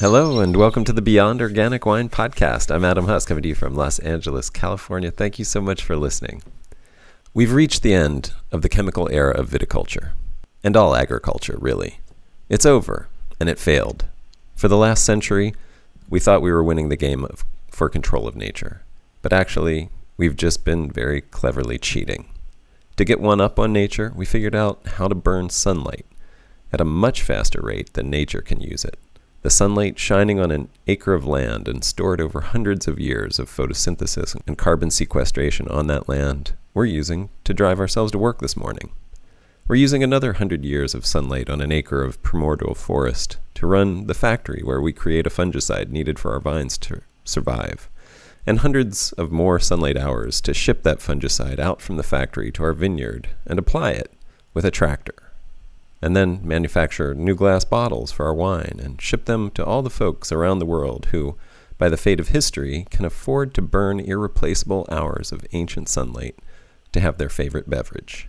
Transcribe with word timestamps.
Hello, 0.00 0.38
and 0.38 0.54
welcome 0.54 0.84
to 0.84 0.92
the 0.92 1.02
Beyond 1.02 1.42
Organic 1.42 1.84
Wine 1.84 2.08
podcast. 2.08 2.72
I'm 2.72 2.84
Adam 2.84 3.06
Huss, 3.06 3.24
coming 3.26 3.42
to 3.42 3.48
you 3.48 3.56
from 3.56 3.74
Los 3.74 3.98
Angeles, 3.98 4.48
California. 4.48 5.10
Thank 5.10 5.40
you 5.40 5.44
so 5.44 5.60
much 5.60 5.82
for 5.82 5.96
listening. 5.96 6.40
We've 7.34 7.52
reached 7.52 7.82
the 7.82 7.94
end 7.94 8.32
of 8.52 8.62
the 8.62 8.68
chemical 8.68 9.08
era 9.10 9.36
of 9.36 9.50
viticulture, 9.50 10.10
and 10.62 10.76
all 10.76 10.94
agriculture, 10.94 11.56
really. 11.58 11.98
It's 12.48 12.64
over, 12.64 13.08
and 13.40 13.48
it 13.48 13.58
failed. 13.58 14.04
For 14.54 14.68
the 14.68 14.76
last 14.76 15.04
century, 15.04 15.52
we 16.08 16.20
thought 16.20 16.42
we 16.42 16.52
were 16.52 16.62
winning 16.62 16.90
the 16.90 16.96
game 16.96 17.24
of, 17.24 17.44
for 17.68 17.88
control 17.88 18.28
of 18.28 18.36
nature, 18.36 18.82
but 19.20 19.32
actually, 19.32 19.90
we've 20.16 20.36
just 20.36 20.64
been 20.64 20.92
very 20.92 21.22
cleverly 21.22 21.76
cheating. 21.76 22.28
To 22.98 23.04
get 23.04 23.20
one 23.20 23.40
up 23.40 23.58
on 23.58 23.72
nature, 23.72 24.12
we 24.14 24.26
figured 24.26 24.54
out 24.54 24.80
how 24.86 25.08
to 25.08 25.16
burn 25.16 25.50
sunlight 25.50 26.06
at 26.72 26.80
a 26.80 26.84
much 26.84 27.20
faster 27.20 27.60
rate 27.60 27.94
than 27.94 28.08
nature 28.08 28.42
can 28.42 28.60
use 28.60 28.84
it. 28.84 28.96
The 29.48 29.54
sunlight 29.54 29.98
shining 29.98 30.38
on 30.38 30.50
an 30.50 30.68
acre 30.86 31.14
of 31.14 31.24
land 31.24 31.68
and 31.68 31.82
stored 31.82 32.20
over 32.20 32.42
hundreds 32.42 32.86
of 32.86 33.00
years 33.00 33.38
of 33.38 33.48
photosynthesis 33.48 34.38
and 34.46 34.58
carbon 34.58 34.90
sequestration 34.90 35.68
on 35.68 35.86
that 35.86 36.06
land, 36.06 36.52
we're 36.74 36.84
using 36.84 37.30
to 37.44 37.54
drive 37.54 37.80
ourselves 37.80 38.12
to 38.12 38.18
work 38.18 38.40
this 38.40 38.58
morning. 38.58 38.92
We're 39.66 39.76
using 39.76 40.02
another 40.02 40.34
hundred 40.34 40.66
years 40.66 40.94
of 40.94 41.06
sunlight 41.06 41.48
on 41.48 41.62
an 41.62 41.72
acre 41.72 42.04
of 42.04 42.22
primordial 42.22 42.74
forest 42.74 43.38
to 43.54 43.66
run 43.66 44.06
the 44.06 44.12
factory 44.12 44.60
where 44.62 44.82
we 44.82 44.92
create 44.92 45.26
a 45.26 45.30
fungicide 45.30 45.88
needed 45.88 46.18
for 46.18 46.34
our 46.34 46.40
vines 46.40 46.76
to 46.80 47.00
survive, 47.24 47.88
and 48.46 48.58
hundreds 48.58 49.12
of 49.12 49.32
more 49.32 49.58
sunlight 49.58 49.96
hours 49.96 50.42
to 50.42 50.52
ship 50.52 50.82
that 50.82 50.98
fungicide 50.98 51.58
out 51.58 51.80
from 51.80 51.96
the 51.96 52.02
factory 52.02 52.52
to 52.52 52.64
our 52.64 52.74
vineyard 52.74 53.30
and 53.46 53.58
apply 53.58 53.92
it 53.92 54.12
with 54.52 54.66
a 54.66 54.70
tractor 54.70 55.27
and 56.00 56.16
then 56.16 56.40
manufacture 56.42 57.14
new 57.14 57.34
glass 57.34 57.64
bottles 57.64 58.12
for 58.12 58.26
our 58.26 58.34
wine 58.34 58.78
and 58.82 59.00
ship 59.00 59.24
them 59.24 59.50
to 59.50 59.64
all 59.64 59.82
the 59.82 59.90
folks 59.90 60.30
around 60.30 60.58
the 60.58 60.66
world 60.66 61.06
who, 61.10 61.36
by 61.76 61.88
the 61.88 61.96
fate 61.96 62.20
of 62.20 62.28
history, 62.28 62.86
can 62.90 63.04
afford 63.04 63.54
to 63.54 63.62
burn 63.62 64.00
irreplaceable 64.00 64.86
hours 64.90 65.32
of 65.32 65.46
ancient 65.52 65.88
sunlight 65.88 66.36
to 66.92 67.00
have 67.00 67.18
their 67.18 67.28
favorite 67.28 67.68
beverage. 67.68 68.28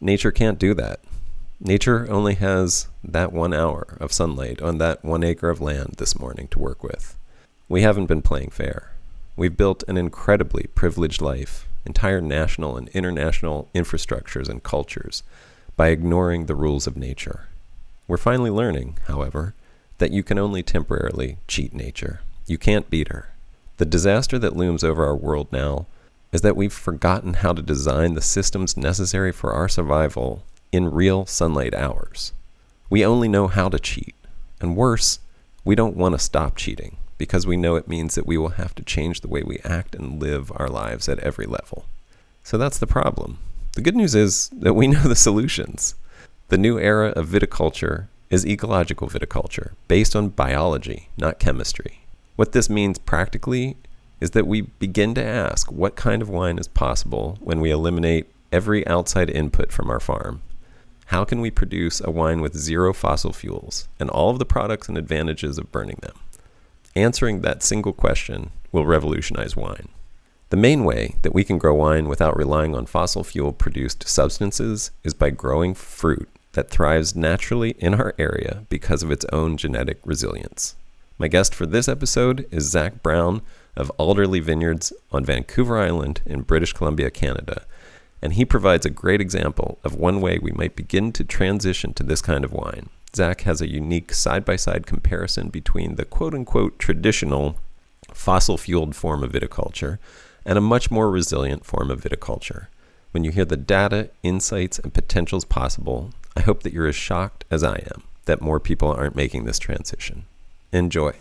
Nature 0.00 0.32
can't 0.32 0.58
do 0.58 0.74
that. 0.74 1.00
Nature 1.60 2.06
only 2.10 2.34
has 2.34 2.88
that 3.02 3.32
one 3.32 3.54
hour 3.54 3.96
of 4.00 4.12
sunlight 4.12 4.60
on 4.60 4.78
that 4.78 5.04
one 5.04 5.22
acre 5.22 5.50
of 5.50 5.60
land 5.60 5.94
this 5.98 6.18
morning 6.18 6.48
to 6.48 6.58
work 6.58 6.82
with. 6.82 7.16
We 7.68 7.82
haven't 7.82 8.06
been 8.06 8.22
playing 8.22 8.50
fair. 8.50 8.92
We've 9.36 9.56
built 9.56 9.82
an 9.88 9.96
incredibly 9.96 10.66
privileged 10.74 11.22
life, 11.22 11.68
entire 11.86 12.20
national 12.20 12.76
and 12.76 12.88
international 12.88 13.70
infrastructures 13.74 14.48
and 14.48 14.62
cultures 14.62 15.22
by 15.76 15.88
ignoring 15.88 16.46
the 16.46 16.54
rules 16.54 16.86
of 16.86 16.96
nature. 16.96 17.48
We're 18.06 18.16
finally 18.16 18.50
learning, 18.50 18.98
however, 19.06 19.54
that 19.98 20.10
you 20.10 20.22
can 20.22 20.38
only 20.38 20.62
temporarily 20.62 21.38
cheat 21.48 21.72
nature. 21.72 22.20
You 22.46 22.58
can't 22.58 22.90
beat 22.90 23.08
her. 23.08 23.30
The 23.78 23.84
disaster 23.84 24.38
that 24.38 24.56
looms 24.56 24.84
over 24.84 25.04
our 25.04 25.16
world 25.16 25.48
now 25.50 25.86
is 26.32 26.42
that 26.42 26.56
we've 26.56 26.72
forgotten 26.72 27.34
how 27.34 27.52
to 27.52 27.62
design 27.62 28.14
the 28.14 28.20
systems 28.20 28.76
necessary 28.76 29.32
for 29.32 29.52
our 29.52 29.68
survival 29.68 30.42
in 30.72 30.90
real 30.90 31.26
sunlight 31.26 31.74
hours. 31.74 32.32
We 32.90 33.04
only 33.04 33.28
know 33.28 33.46
how 33.46 33.68
to 33.68 33.78
cheat. 33.78 34.14
And 34.60 34.76
worse, 34.76 35.20
we 35.64 35.74
don't 35.74 35.96
want 35.96 36.14
to 36.14 36.18
stop 36.18 36.56
cheating 36.56 36.96
because 37.18 37.46
we 37.46 37.56
know 37.56 37.76
it 37.76 37.88
means 37.88 38.14
that 38.14 38.26
we 38.26 38.36
will 38.36 38.50
have 38.50 38.74
to 38.74 38.82
change 38.82 39.20
the 39.20 39.28
way 39.28 39.42
we 39.42 39.58
act 39.64 39.94
and 39.94 40.20
live 40.20 40.52
our 40.56 40.68
lives 40.68 41.08
at 41.08 41.20
every 41.20 41.46
level. 41.46 41.84
So 42.42 42.58
that's 42.58 42.78
the 42.78 42.86
problem. 42.86 43.38
The 43.74 43.82
good 43.82 43.96
news 43.96 44.14
is 44.14 44.50
that 44.50 44.74
we 44.74 44.86
know 44.88 45.02
the 45.02 45.16
solutions. 45.16 45.96
The 46.48 46.58
new 46.58 46.78
era 46.78 47.08
of 47.10 47.28
viticulture 47.28 48.06
is 48.30 48.46
ecological 48.46 49.08
viticulture, 49.08 49.72
based 49.88 50.14
on 50.14 50.28
biology, 50.28 51.08
not 51.16 51.38
chemistry. 51.38 52.00
What 52.36 52.52
this 52.52 52.70
means 52.70 52.98
practically 52.98 53.76
is 54.20 54.30
that 54.30 54.46
we 54.46 54.62
begin 54.62 55.14
to 55.14 55.24
ask 55.24 55.70
what 55.70 55.96
kind 55.96 56.22
of 56.22 56.28
wine 56.28 56.58
is 56.58 56.68
possible 56.68 57.36
when 57.40 57.60
we 57.60 57.70
eliminate 57.70 58.26
every 58.52 58.86
outside 58.86 59.28
input 59.28 59.72
from 59.72 59.90
our 59.90 60.00
farm. 60.00 60.40
How 61.06 61.24
can 61.24 61.40
we 61.40 61.50
produce 61.50 62.00
a 62.00 62.10
wine 62.10 62.40
with 62.40 62.56
zero 62.56 62.92
fossil 62.92 63.32
fuels 63.32 63.88
and 63.98 64.08
all 64.08 64.30
of 64.30 64.38
the 64.38 64.46
products 64.46 64.88
and 64.88 64.96
advantages 64.96 65.58
of 65.58 65.72
burning 65.72 65.98
them? 66.00 66.16
Answering 66.96 67.40
that 67.40 67.62
single 67.62 67.92
question 67.92 68.50
will 68.70 68.86
revolutionize 68.86 69.56
wine. 69.56 69.88
The 70.54 70.60
main 70.60 70.84
way 70.84 71.16
that 71.22 71.34
we 71.34 71.42
can 71.42 71.58
grow 71.58 71.74
wine 71.74 72.08
without 72.08 72.36
relying 72.36 72.76
on 72.76 72.86
fossil 72.86 73.24
fuel 73.24 73.52
produced 73.52 74.06
substances 74.06 74.92
is 75.02 75.12
by 75.12 75.30
growing 75.30 75.74
fruit 75.74 76.28
that 76.52 76.70
thrives 76.70 77.16
naturally 77.16 77.70
in 77.80 77.94
our 77.94 78.14
area 78.20 78.62
because 78.68 79.02
of 79.02 79.10
its 79.10 79.24
own 79.32 79.56
genetic 79.56 79.98
resilience. 80.04 80.76
My 81.18 81.26
guest 81.26 81.56
for 81.56 81.66
this 81.66 81.88
episode 81.88 82.46
is 82.52 82.70
Zac 82.70 83.02
Brown 83.02 83.42
of 83.74 83.90
Alderlea 83.98 84.42
Vineyards 84.42 84.92
on 85.10 85.24
Vancouver 85.24 85.76
Island 85.76 86.22
in 86.24 86.42
British 86.42 86.72
Columbia, 86.72 87.10
Canada, 87.10 87.64
and 88.22 88.34
he 88.34 88.44
provides 88.44 88.86
a 88.86 88.90
great 88.90 89.20
example 89.20 89.80
of 89.82 89.96
one 89.96 90.20
way 90.20 90.38
we 90.38 90.52
might 90.52 90.76
begin 90.76 91.10
to 91.14 91.24
transition 91.24 91.92
to 91.94 92.04
this 92.04 92.22
kind 92.22 92.44
of 92.44 92.52
wine. 92.52 92.90
Zac 93.16 93.40
has 93.40 93.60
a 93.60 93.68
unique 93.68 94.12
side 94.12 94.44
by 94.44 94.54
side 94.54 94.86
comparison 94.86 95.48
between 95.48 95.96
the 95.96 96.04
quote 96.04 96.32
unquote 96.32 96.78
traditional 96.78 97.58
fossil 98.12 98.56
fueled 98.56 98.94
form 98.94 99.24
of 99.24 99.32
viticulture 99.32 99.98
and 100.44 100.58
a 100.58 100.62
much 100.62 100.90
more 100.90 101.10
resilient 101.10 101.64
form 101.64 101.90
of 101.90 102.02
viticulture. 102.02 102.66
When 103.12 103.24
you 103.24 103.30
hear 103.30 103.44
the 103.44 103.56
data, 103.56 104.10
insights, 104.22 104.78
and 104.78 104.92
potentials 104.92 105.44
possible, 105.44 106.10
I 106.36 106.40
hope 106.40 106.62
that 106.62 106.72
you're 106.72 106.88
as 106.88 106.96
shocked 106.96 107.44
as 107.50 107.62
I 107.62 107.76
am 107.94 108.02
that 108.26 108.40
more 108.40 108.60
people 108.60 108.90
aren't 108.90 109.16
making 109.16 109.44
this 109.44 109.58
transition. 109.58 110.24
Enjoy. 110.72 111.12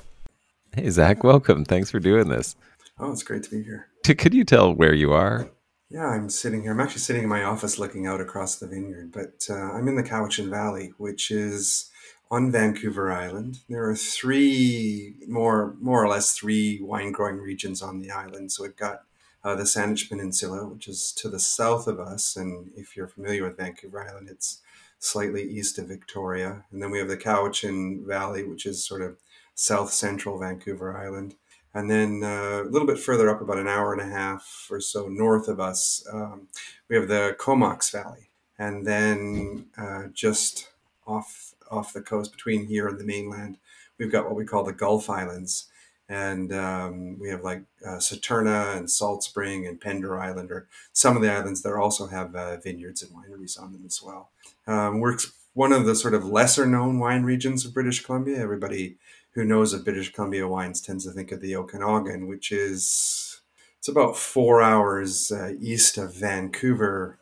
Hey, 0.75 0.89
Zac, 0.89 1.23
welcome. 1.23 1.65
Thanks 1.65 1.91
for 1.91 1.99
doing 1.99 2.29
this. 2.29 2.55
Oh, 2.99 3.11
it's 3.11 3.23
great 3.23 3.43
to 3.43 3.49
be 3.49 3.63
here. 3.63 3.87
Could 4.03 4.33
you 4.33 4.43
tell 4.43 4.73
where 4.73 4.93
you 4.93 5.13
are? 5.13 5.49
Yeah, 5.89 6.07
I'm 6.07 6.29
sitting 6.29 6.63
here. 6.63 6.71
I'm 6.71 6.79
actually 6.79 7.01
sitting 7.01 7.23
in 7.23 7.29
my 7.29 7.43
office 7.43 7.77
looking 7.77 8.07
out 8.07 8.21
across 8.21 8.55
the 8.55 8.67
vineyard, 8.67 9.11
but 9.11 9.45
uh, 9.49 9.73
I'm 9.73 9.87
in 9.87 9.95
the 9.95 10.03
Cowichan 10.03 10.49
Valley, 10.49 10.93
which 10.97 11.29
is 11.29 11.91
on 12.31 12.51
Vancouver 12.51 13.11
Island. 13.11 13.59
There 13.69 13.87
are 13.87 13.95
three, 13.95 15.15
more 15.27 15.75
more 15.79 16.03
or 16.03 16.07
less 16.07 16.33
three 16.33 16.79
wine 16.81 17.11
growing 17.11 17.37
regions 17.37 17.81
on 17.83 17.99
the 17.99 18.09
island. 18.09 18.51
So 18.51 18.63
we've 18.63 18.75
got 18.75 19.03
uh, 19.43 19.55
the 19.55 19.63
Saanich 19.63 20.09
Peninsula, 20.09 20.67
which 20.67 20.87
is 20.87 21.11
to 21.13 21.29
the 21.29 21.39
south 21.39 21.87
of 21.87 21.99
us. 21.99 22.35
And 22.35 22.71
if 22.75 22.95
you're 22.95 23.07
familiar 23.07 23.43
with 23.43 23.57
Vancouver 23.57 24.07
Island, 24.07 24.29
it's 24.29 24.61
slightly 24.99 25.43
east 25.43 25.77
of 25.77 25.87
Victoria. 25.87 26.63
And 26.71 26.81
then 26.81 26.91
we 26.91 26.99
have 26.99 27.09
the 27.09 27.17
Cowichan 27.17 28.05
Valley, 28.05 28.43
which 28.43 28.65
is 28.65 28.85
sort 28.85 29.01
of 29.01 29.17
south 29.53 29.91
central 29.91 30.39
Vancouver 30.39 30.97
Island. 30.97 31.35
And 31.73 31.89
then 31.89 32.23
uh, 32.23 32.61
a 32.63 32.69
little 32.69 32.87
bit 32.87 32.99
further 32.99 33.29
up, 33.29 33.41
about 33.41 33.57
an 33.57 33.67
hour 33.67 33.93
and 33.93 34.01
a 34.01 34.15
half 34.15 34.67
or 34.69 34.79
so 34.79 35.07
north 35.07 35.47
of 35.47 35.59
us, 35.59 36.05
um, 36.11 36.47
we 36.87 36.95
have 36.95 37.07
the 37.07 37.35
Comox 37.39 37.89
Valley. 37.91 38.29
And 38.57 38.85
then 38.85 39.65
uh, 39.77 40.07
just 40.13 40.69
off 41.05 41.53
off 41.71 41.91
the 41.91 42.01
coast 42.01 42.31
between 42.31 42.67
here 42.67 42.87
and 42.87 42.99
the 42.99 43.03
mainland, 43.03 43.57
we've 43.97 44.11
got 44.11 44.25
what 44.25 44.35
we 44.35 44.45
call 44.45 44.63
the 44.63 44.71
Gulf 44.71 45.09
Islands 45.09 45.69
and 46.09 46.53
um, 46.53 47.17
we 47.19 47.29
have 47.29 47.43
like 47.43 47.63
uh, 47.85 47.97
Saturna 47.97 48.77
and 48.77 48.89
Salt 48.89 49.23
Spring 49.23 49.65
and 49.65 49.79
Pender 49.79 50.19
Island, 50.19 50.51
or 50.51 50.67
some 50.91 51.15
of 51.15 51.21
the 51.21 51.31
islands 51.31 51.61
that 51.61 51.73
also 51.73 52.07
have 52.07 52.35
uh, 52.35 52.57
vineyards 52.57 53.01
and 53.01 53.11
wineries 53.11 53.61
on 53.61 53.71
them 53.71 53.83
as 53.85 54.01
well. 54.01 54.29
Um, 54.67 54.99
we're 54.99 55.17
one 55.53 55.71
of 55.71 55.85
the 55.85 55.95
sort 55.95 56.13
of 56.13 56.25
lesser 56.25 56.65
known 56.65 56.99
wine 56.99 57.23
regions 57.23 57.65
of 57.65 57.73
British 57.73 58.03
Columbia. 58.03 58.39
Everybody 58.39 58.97
who 59.31 59.43
knows 59.43 59.73
of 59.73 59.83
British 59.83 60.11
Columbia 60.11 60.47
wines 60.47 60.81
tends 60.81 61.05
to 61.05 61.11
think 61.11 61.31
of 61.31 61.41
the 61.41 61.55
Okanagan, 61.55 62.27
which 62.27 62.51
is 62.51 63.41
it's 63.79 63.87
about 63.87 64.17
four 64.17 64.61
hours 64.61 65.31
uh, 65.31 65.53
east 65.59 65.97
of 65.97 66.13
Vancouver 66.13 67.17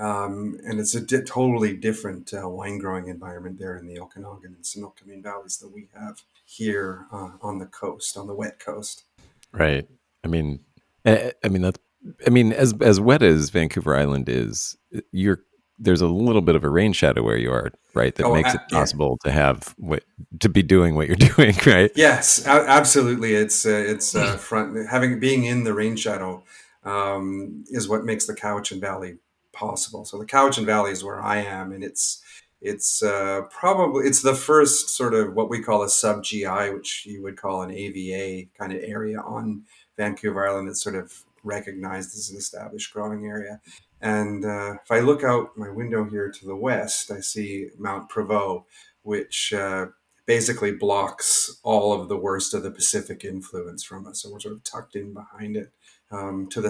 um, 0.00 0.58
and 0.64 0.80
it's 0.80 0.94
a 0.94 1.00
di- 1.00 1.22
totally 1.22 1.76
different 1.76 2.32
uh, 2.32 2.48
wine 2.48 2.78
growing 2.78 3.08
environment 3.08 3.58
there 3.58 3.76
in 3.76 3.86
the 3.86 4.00
Okanagan 4.00 4.54
and 4.54 4.64
Similkameen 4.64 5.22
valleys 5.22 5.58
that 5.58 5.72
we 5.72 5.88
have 5.94 6.22
here 6.44 7.06
uh, 7.12 7.30
on 7.42 7.58
the 7.58 7.66
coast, 7.66 8.16
on 8.16 8.26
the 8.26 8.34
wet 8.34 8.58
coast. 8.58 9.04
Right. 9.52 9.86
I 10.24 10.28
mean, 10.28 10.60
I, 11.04 11.32
I 11.44 11.48
mean 11.48 11.62
that's. 11.62 11.78
I 12.26 12.30
mean, 12.30 12.54
as 12.54 12.72
as 12.80 12.98
wet 12.98 13.22
as 13.22 13.50
Vancouver 13.50 13.94
Island 13.94 14.26
is, 14.30 14.74
you're 15.12 15.42
there's 15.78 16.00
a 16.00 16.06
little 16.06 16.40
bit 16.40 16.54
of 16.54 16.64
a 16.64 16.68
rain 16.70 16.94
shadow 16.94 17.22
where 17.22 17.36
you 17.36 17.52
are, 17.52 17.72
right? 17.92 18.14
That 18.14 18.24
oh, 18.24 18.34
makes 18.34 18.54
it 18.54 18.60
possible 18.70 19.18
yeah. 19.24 19.30
to 19.30 19.34
have 19.34 19.74
what 19.76 20.04
to 20.40 20.48
be 20.48 20.62
doing 20.62 20.94
what 20.94 21.08
you're 21.08 21.16
doing, 21.36 21.54
right? 21.66 21.90
Yes, 21.94 22.46
absolutely. 22.46 23.34
It's 23.34 23.66
uh, 23.66 23.84
it's 23.86 24.14
uh, 24.14 24.36
front 24.38 24.88
having 24.88 25.20
being 25.20 25.44
in 25.44 25.64
the 25.64 25.74
rain 25.74 25.96
shadow 25.96 26.42
um, 26.84 27.64
is 27.68 27.86
what 27.86 28.04
makes 28.04 28.26
the 28.26 28.34
Cowichan 28.34 28.80
Valley 28.80 29.18
possible. 29.60 30.04
So 30.04 30.18
the 30.18 30.26
Cowichan 30.26 30.64
Valley 30.64 30.90
is 30.90 31.04
where 31.04 31.22
I 31.22 31.36
am, 31.42 31.70
and 31.70 31.84
it's 31.84 32.22
it's 32.62 33.02
uh, 33.02 33.42
probably 33.50 34.06
it's 34.06 34.22
the 34.22 34.34
first 34.34 34.90
sort 34.90 35.14
of 35.14 35.34
what 35.34 35.50
we 35.50 35.62
call 35.62 35.82
a 35.82 35.88
sub 35.88 36.24
GI, 36.24 36.70
which 36.74 37.04
you 37.06 37.22
would 37.22 37.36
call 37.36 37.62
an 37.62 37.70
AVA 37.70 38.48
kind 38.58 38.72
of 38.72 38.82
area 38.82 39.20
on 39.20 39.62
Vancouver 39.96 40.48
Island 40.48 40.68
that's 40.68 40.82
sort 40.82 40.96
of 40.96 41.12
recognized 41.44 42.14
as 42.16 42.30
an 42.30 42.38
established 42.38 42.92
growing 42.92 43.26
area. 43.26 43.60
And 44.00 44.44
uh, 44.44 44.74
if 44.82 44.90
I 44.90 45.00
look 45.00 45.22
out 45.22 45.56
my 45.56 45.70
window 45.70 46.04
here 46.04 46.30
to 46.30 46.46
the 46.46 46.56
west, 46.56 47.10
I 47.10 47.20
see 47.20 47.68
Mount 47.78 48.10
Prevost, 48.10 48.64
which 49.02 49.52
uh, 49.52 49.86
basically 50.26 50.72
blocks 50.72 51.60
all 51.62 51.92
of 51.92 52.08
the 52.08 52.16
worst 52.16 52.54
of 52.54 52.62
the 52.62 52.70
Pacific 52.70 53.24
influence 53.24 53.84
from 53.84 54.06
us. 54.06 54.22
So 54.22 54.30
we're 54.30 54.40
sort 54.40 54.54
of 54.54 54.64
tucked 54.64 54.96
in 54.96 55.12
behind 55.12 55.56
it. 55.56 55.70
Um, 56.10 56.48
to 56.48 56.60
the 56.60 56.68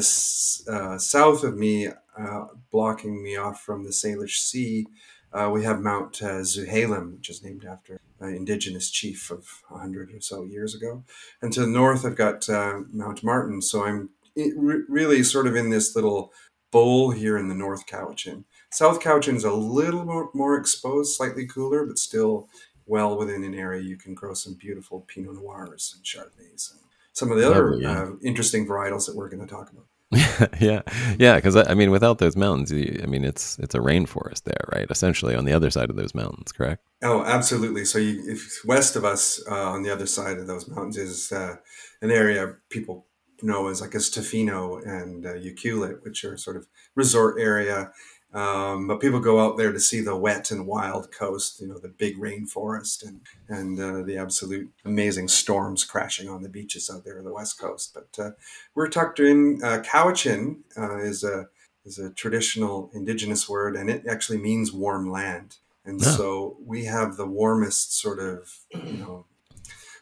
uh, 0.71 0.99
south 0.99 1.45
of 1.45 1.57
me, 1.57 1.89
uh, 1.89 2.45
blocking 2.71 3.23
me 3.23 3.37
off 3.37 3.63
from 3.63 3.85
the 3.85 3.91
Salish 3.91 4.39
Sea, 4.39 4.87
uh, 5.33 5.51
we 5.53 5.65
have 5.65 5.81
Mount 5.81 6.23
uh, 6.23 6.41
Tzouhalem, 6.41 7.15
which 7.15 7.31
is 7.31 7.43
named 7.43 7.65
after 7.65 8.01
an 8.19 8.35
indigenous 8.35 8.91
chief 8.91 9.31
of 9.31 9.47
100 9.69 10.13
or 10.13 10.21
so 10.21 10.43
years 10.43 10.75
ago. 10.75 11.05
And 11.41 11.53
to 11.53 11.61
the 11.61 11.67
north, 11.67 12.05
I've 12.05 12.17
got 12.17 12.49
uh, 12.49 12.81
Mount 12.93 13.23
Martin. 13.23 13.63
So 13.63 13.85
I'm 13.85 14.11
re- 14.37 14.83
really 14.89 15.23
sort 15.23 15.47
of 15.47 15.57
in 15.57 15.71
this 15.71 15.95
little 15.95 16.33
bowl 16.71 17.11
here 17.11 17.39
in 17.39 17.49
the 17.49 17.55
North 17.55 17.87
Cowichan. 17.87 18.45
South 18.71 19.01
Cowichan 19.01 19.37
is 19.37 19.45
a 19.45 19.53
little 19.53 20.05
more, 20.05 20.31
more 20.35 20.57
exposed, 20.57 21.17
slightly 21.17 21.47
cooler, 21.47 21.85
but 21.87 21.99
still 21.99 22.49
well 22.87 23.17
within 23.17 23.45
an 23.45 23.55
area 23.55 23.83
you 23.83 23.97
can 23.97 24.15
grow 24.15 24.35
some 24.35 24.55
beautiful 24.55 25.05
Pinot 25.07 25.35
Noirs 25.35 25.95
and 25.95 26.05
Chardonnays 26.05 26.73
and 26.73 26.81
some 27.12 27.31
of 27.31 27.39
the 27.39 27.51
other 27.51 27.77
yeah. 27.81 28.03
uh, 28.03 28.11
interesting 28.23 28.67
varietals 28.67 29.07
that 29.07 29.17
we're 29.17 29.29
going 29.29 29.47
to 29.47 29.53
talk 29.53 29.71
about. 29.71 29.87
yeah, 30.61 30.83
yeah. 31.19 31.37
Because 31.37 31.55
I 31.55 31.75
mean, 31.75 31.93
without 31.93 32.19
those 32.19 32.37
mountains, 32.37 32.73
I 32.73 33.07
mean, 33.07 33.25
it's 33.25 33.59
it's 33.61 33.77
a 33.77 33.79
rainforest 33.79 34.43
there, 34.43 34.65
right? 34.73 34.87
Essentially, 34.91 35.37
on 35.37 35.45
the 35.45 35.53
other 35.53 35.71
side 35.71 35.89
of 35.89 35.95
those 35.95 36.15
mountains, 36.17 36.51
correct? 36.51 36.83
Oh, 37.03 37.23
absolutely. 37.25 37.85
So, 37.85 37.99
you, 37.99 38.21
if 38.27 38.61
west 38.65 38.97
of 38.97 39.05
us, 39.05 39.41
uh, 39.49 39.71
on 39.71 39.85
the 39.85 39.91
other 39.91 40.07
side 40.07 40.39
of 40.39 40.49
those 40.49 40.69
mountains, 40.69 40.97
is 40.97 41.31
uh, 41.31 41.57
an 42.03 42.11
area 42.11 42.57
people 42.71 43.07
know 43.43 43.69
as 43.69 43.81
like 43.81 43.95
as 43.95 44.11
Tofino 44.11 44.85
and 44.85 45.27
uh, 45.27 45.95
which 46.03 46.25
are 46.25 46.37
sort 46.37 46.56
of 46.56 46.67
resort 46.95 47.41
area 47.41 47.93
um, 48.32 48.87
but 48.87 49.00
people 49.00 49.19
go 49.19 49.41
out 49.41 49.56
there 49.56 49.73
to 49.73 49.81
see 49.81 50.00
the 50.00 50.17
wet 50.17 50.53
and 50.53 50.67
wild 50.67 51.11
coast, 51.11 51.61
you 51.61 51.67
know, 51.67 51.79
the 51.79 51.88
big 51.88 52.17
rainforest 52.17 53.05
and 53.05 53.21
and 53.49 53.81
uh, 53.81 54.03
the 54.03 54.17
absolute 54.17 54.71
amazing 54.85 55.27
storms 55.27 55.85
crashing 55.85 56.29
on 56.29 56.43
the 56.43 56.49
beaches 56.49 56.88
out 56.88 57.05
there 57.05 57.19
on 57.19 57.25
the 57.25 57.32
west 57.32 57.61
coast. 57.61 57.93
But 57.93 58.25
uh, 58.25 58.31
we're 58.75 58.88
tucked 58.88 59.19
in. 59.19 59.61
Uh, 59.62 59.82
Cowichan 59.85 60.61
uh, 60.77 60.99
is 60.99 61.25
a 61.25 61.49
is 61.85 61.99
a 61.99 62.11
traditional 62.11 62.91
indigenous 62.94 63.49
word, 63.49 63.75
and 63.75 63.91
it 63.91 64.05
actually 64.09 64.38
means 64.38 64.73
warm 64.73 65.11
land. 65.11 65.56
And 65.85 66.00
so 66.00 66.56
we 66.65 66.85
have 66.85 67.17
the 67.17 67.27
warmest 67.27 67.99
sort 67.99 68.21
of 68.21 68.61
you 68.73 68.99
know 68.99 69.27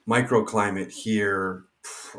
microclimate 0.07 0.93
here 0.93 1.65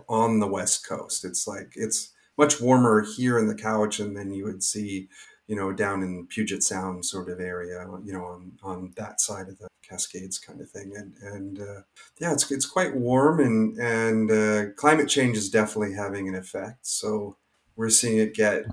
on 0.07 0.39
the 0.39 0.47
west 0.47 0.87
coast. 0.87 1.23
It's 1.23 1.45
like 1.47 1.73
it's 1.75 2.13
much 2.35 2.59
warmer 2.59 3.03
here 3.03 3.37
in 3.37 3.47
the 3.47 3.53
Cowichan 3.53 4.15
than 4.15 4.33
you 4.33 4.45
would 4.45 4.63
see 4.63 5.09
you 5.49 5.55
know, 5.55 5.73
down 5.73 6.03
in 6.03 6.27
Puget 6.27 6.61
Sound 6.61 7.03
sort 7.03 7.27
of 7.27 7.39
area, 7.39 7.83
you 8.05 8.13
know, 8.13 8.23
on, 8.23 8.51
on 8.61 8.93
that 8.97 9.19
side 9.19 9.49
of 9.49 9.57
the 9.57 9.67
Cascades 9.81 10.37
kind 10.37 10.61
of 10.61 10.69
thing. 10.69 10.93
And, 10.95 11.15
and 11.23 11.59
uh, 11.59 11.81
yeah, 12.19 12.31
it's, 12.33 12.51
it's 12.51 12.67
quite 12.67 12.95
warm 12.95 13.39
and, 13.39 13.75
and 13.79 14.31
uh, 14.31 14.71
climate 14.75 15.09
change 15.09 15.37
is 15.37 15.49
definitely 15.49 15.95
having 15.95 16.29
an 16.29 16.35
effect. 16.35 16.85
So 16.85 17.35
we're 17.75 17.89
seeing 17.89 18.19
it 18.19 18.35
get 18.35 18.65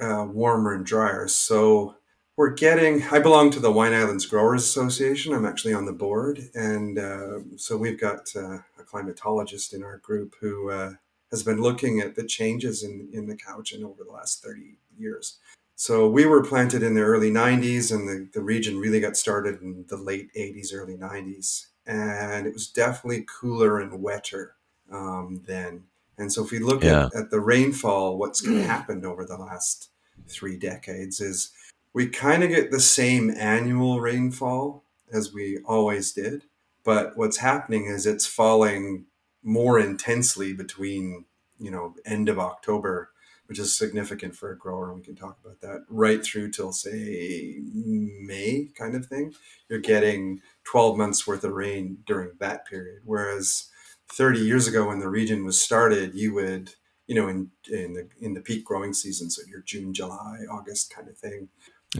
uh, 0.00 0.26
warmer 0.26 0.72
and 0.72 0.86
drier. 0.86 1.28
So 1.28 1.96
we're 2.34 2.54
getting, 2.54 3.02
I 3.12 3.18
belong 3.18 3.50
to 3.50 3.60
the 3.60 3.70
Wine 3.70 3.92
Islands 3.92 4.24
Growers 4.24 4.62
Association. 4.62 5.34
I'm 5.34 5.44
actually 5.44 5.74
on 5.74 5.84
the 5.84 5.92
board. 5.92 6.48
And 6.54 6.98
uh, 6.98 7.40
so 7.56 7.76
we've 7.76 8.00
got 8.00 8.28
uh, 8.34 8.60
a 8.78 8.84
climatologist 8.90 9.74
in 9.74 9.84
our 9.84 9.98
group 9.98 10.34
who 10.40 10.70
uh, 10.70 10.92
has 11.30 11.42
been 11.42 11.60
looking 11.60 12.00
at 12.00 12.14
the 12.14 12.24
changes 12.24 12.82
in, 12.82 13.10
in 13.12 13.26
the 13.26 13.36
Cowichan 13.36 13.84
over 13.84 14.02
the 14.02 14.12
last 14.12 14.42
30 14.42 14.78
years. 14.96 15.38
So 15.78 16.08
we 16.08 16.24
were 16.24 16.42
planted 16.42 16.82
in 16.82 16.94
the 16.94 17.02
early 17.02 17.30
90s, 17.30 17.94
and 17.94 18.08
the, 18.08 18.28
the 18.32 18.40
region 18.40 18.78
really 18.78 18.98
got 18.98 19.16
started 19.16 19.60
in 19.60 19.84
the 19.88 19.98
late 19.98 20.32
80s, 20.34 20.74
early 20.74 20.96
90s. 20.96 21.66
And 21.86 22.46
it 22.46 22.54
was 22.54 22.66
definitely 22.66 23.26
cooler 23.28 23.78
and 23.78 24.02
wetter 24.02 24.56
um, 24.90 25.42
then. 25.46 25.84
And 26.16 26.32
so 26.32 26.42
if 26.42 26.50
we 26.50 26.60
look 26.60 26.82
yeah. 26.82 27.06
at, 27.06 27.14
at 27.14 27.30
the 27.30 27.40
rainfall, 27.40 28.16
what's 28.16 28.44
happened 28.46 29.04
over 29.04 29.26
the 29.26 29.36
last 29.36 29.90
three 30.28 30.56
decades 30.56 31.20
is 31.20 31.52
we 31.92 32.08
kind 32.08 32.42
of 32.42 32.48
get 32.48 32.70
the 32.70 32.80
same 32.80 33.30
annual 33.36 34.00
rainfall 34.00 34.82
as 35.12 35.34
we 35.34 35.58
always 35.66 36.10
did. 36.12 36.44
But 36.84 37.18
what's 37.18 37.36
happening 37.36 37.84
is 37.84 38.06
it's 38.06 38.26
falling 38.26 39.04
more 39.42 39.78
intensely 39.78 40.54
between, 40.54 41.26
you 41.58 41.70
know, 41.70 41.94
end 42.06 42.30
of 42.30 42.38
October 42.38 43.10
which 43.46 43.58
is 43.58 43.76
significant 43.76 44.34
for 44.34 44.50
a 44.50 44.58
grower. 44.58 44.88
And 44.88 44.98
we 44.98 45.04
can 45.04 45.16
talk 45.16 45.38
about 45.44 45.60
that 45.60 45.84
right 45.88 46.24
through 46.24 46.50
till 46.50 46.72
say 46.72 47.60
May 47.72 48.68
kind 48.76 48.94
of 48.94 49.06
thing. 49.06 49.34
You're 49.68 49.78
getting 49.78 50.40
12 50.64 50.96
months 50.96 51.26
worth 51.26 51.44
of 51.44 51.52
rain 51.52 51.98
during 52.06 52.32
that 52.38 52.66
period. 52.66 53.02
Whereas 53.04 53.68
30 54.12 54.40
years 54.40 54.66
ago 54.66 54.88
when 54.88 54.98
the 54.98 55.08
region 55.08 55.44
was 55.44 55.60
started, 55.60 56.14
you 56.14 56.34
would, 56.34 56.74
you 57.06 57.14
know, 57.14 57.28
in, 57.28 57.50
in 57.70 57.92
the, 57.92 58.08
in 58.20 58.34
the 58.34 58.40
peak 58.40 58.64
growing 58.64 58.92
season, 58.92 59.30
so 59.30 59.42
your 59.48 59.62
June, 59.62 59.94
July, 59.94 60.40
August 60.50 60.92
kind 60.94 61.08
of 61.08 61.16
thing, 61.16 61.48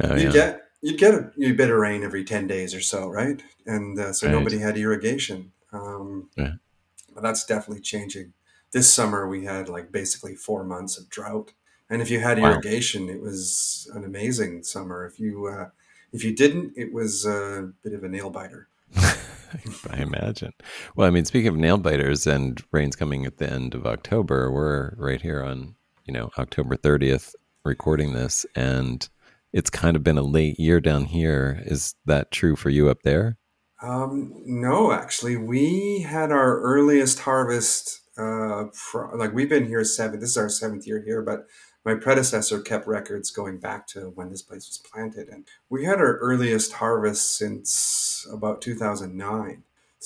oh, 0.02 0.16
you 0.16 0.26
yeah. 0.26 0.32
get, 0.32 0.62
you 0.82 0.96
get 0.96 1.14
a, 1.14 1.30
a, 1.42 1.52
bit 1.52 1.70
of 1.70 1.76
rain 1.76 2.02
every 2.02 2.24
10 2.24 2.46
days 2.46 2.74
or 2.74 2.80
so. 2.80 3.08
Right. 3.08 3.42
And 3.66 3.98
uh, 3.98 4.12
so 4.12 4.26
right. 4.26 4.32
nobody 4.32 4.58
had 4.58 4.76
irrigation. 4.76 5.52
Um, 5.72 6.28
yeah. 6.36 6.54
But 7.14 7.22
that's 7.22 7.46
definitely 7.46 7.82
changing 7.82 8.34
this 8.72 8.92
summer 8.92 9.28
we 9.28 9.44
had 9.44 9.68
like 9.68 9.92
basically 9.92 10.34
four 10.34 10.64
months 10.64 10.98
of 10.98 11.08
drought. 11.08 11.52
And 11.88 12.02
if 12.02 12.10
you 12.10 12.20
had 12.20 12.38
wow. 12.38 12.52
irrigation 12.52 13.08
it 13.08 13.20
was 13.20 13.90
an 13.94 14.04
amazing 14.04 14.62
summer. 14.62 15.06
If 15.06 15.18
you 15.20 15.46
uh, 15.46 15.70
if 16.12 16.24
you 16.24 16.34
didn't 16.34 16.72
it 16.76 16.92
was 16.92 17.26
a 17.26 17.72
bit 17.82 17.92
of 17.92 18.04
a 18.04 18.08
nail 18.08 18.30
biter. 18.30 18.68
I 18.96 19.98
imagine. 19.98 20.52
Well 20.96 21.06
i 21.06 21.10
mean 21.10 21.24
speaking 21.24 21.48
of 21.48 21.56
nail 21.56 21.78
biters 21.78 22.26
and 22.26 22.62
rains 22.72 22.96
coming 22.96 23.24
at 23.24 23.38
the 23.38 23.50
end 23.50 23.74
of 23.74 23.86
october 23.86 24.50
we're 24.50 24.94
right 24.96 25.22
here 25.22 25.42
on 25.42 25.76
you 26.04 26.12
know 26.12 26.30
october 26.36 26.76
30th 26.76 27.34
recording 27.64 28.12
this 28.12 28.44
and 28.54 29.08
it's 29.56 29.70
kind 29.70 29.96
of 29.96 30.04
been 30.04 30.18
a 30.18 30.22
late 30.22 30.60
year 30.60 30.80
down 30.80 31.06
here. 31.06 31.62
Is 31.64 31.94
that 32.04 32.30
true 32.30 32.56
for 32.56 32.68
you 32.68 32.90
up 32.90 33.02
there? 33.04 33.38
Um, 33.80 34.34
no 34.44 34.92
actually. 34.92 35.36
We 35.36 36.00
had 36.00 36.30
our 36.30 36.60
earliest 36.60 37.20
harvest 37.20 38.02
uh, 38.18 38.64
like 39.14 39.32
we've 39.32 39.48
been 39.48 39.66
here 39.66 39.84
seven. 39.84 40.20
This 40.20 40.30
is 40.30 40.36
our 40.36 40.48
seventh 40.48 40.86
year 40.86 41.02
here, 41.02 41.22
but 41.22 41.46
my 41.84 41.94
predecessor 41.94 42.60
kept 42.60 42.86
records 42.86 43.30
going 43.30 43.58
back 43.58 43.86
to 43.88 44.10
when 44.14 44.30
this 44.30 44.42
place 44.42 44.66
was 44.68 44.78
planted, 44.78 45.28
and 45.28 45.46
we 45.70 45.84
had 45.84 45.98
our 45.98 46.16
earliest 46.16 46.74
harvest 46.74 47.36
since 47.36 48.26
about 48.32 48.60
2009. 48.60 49.62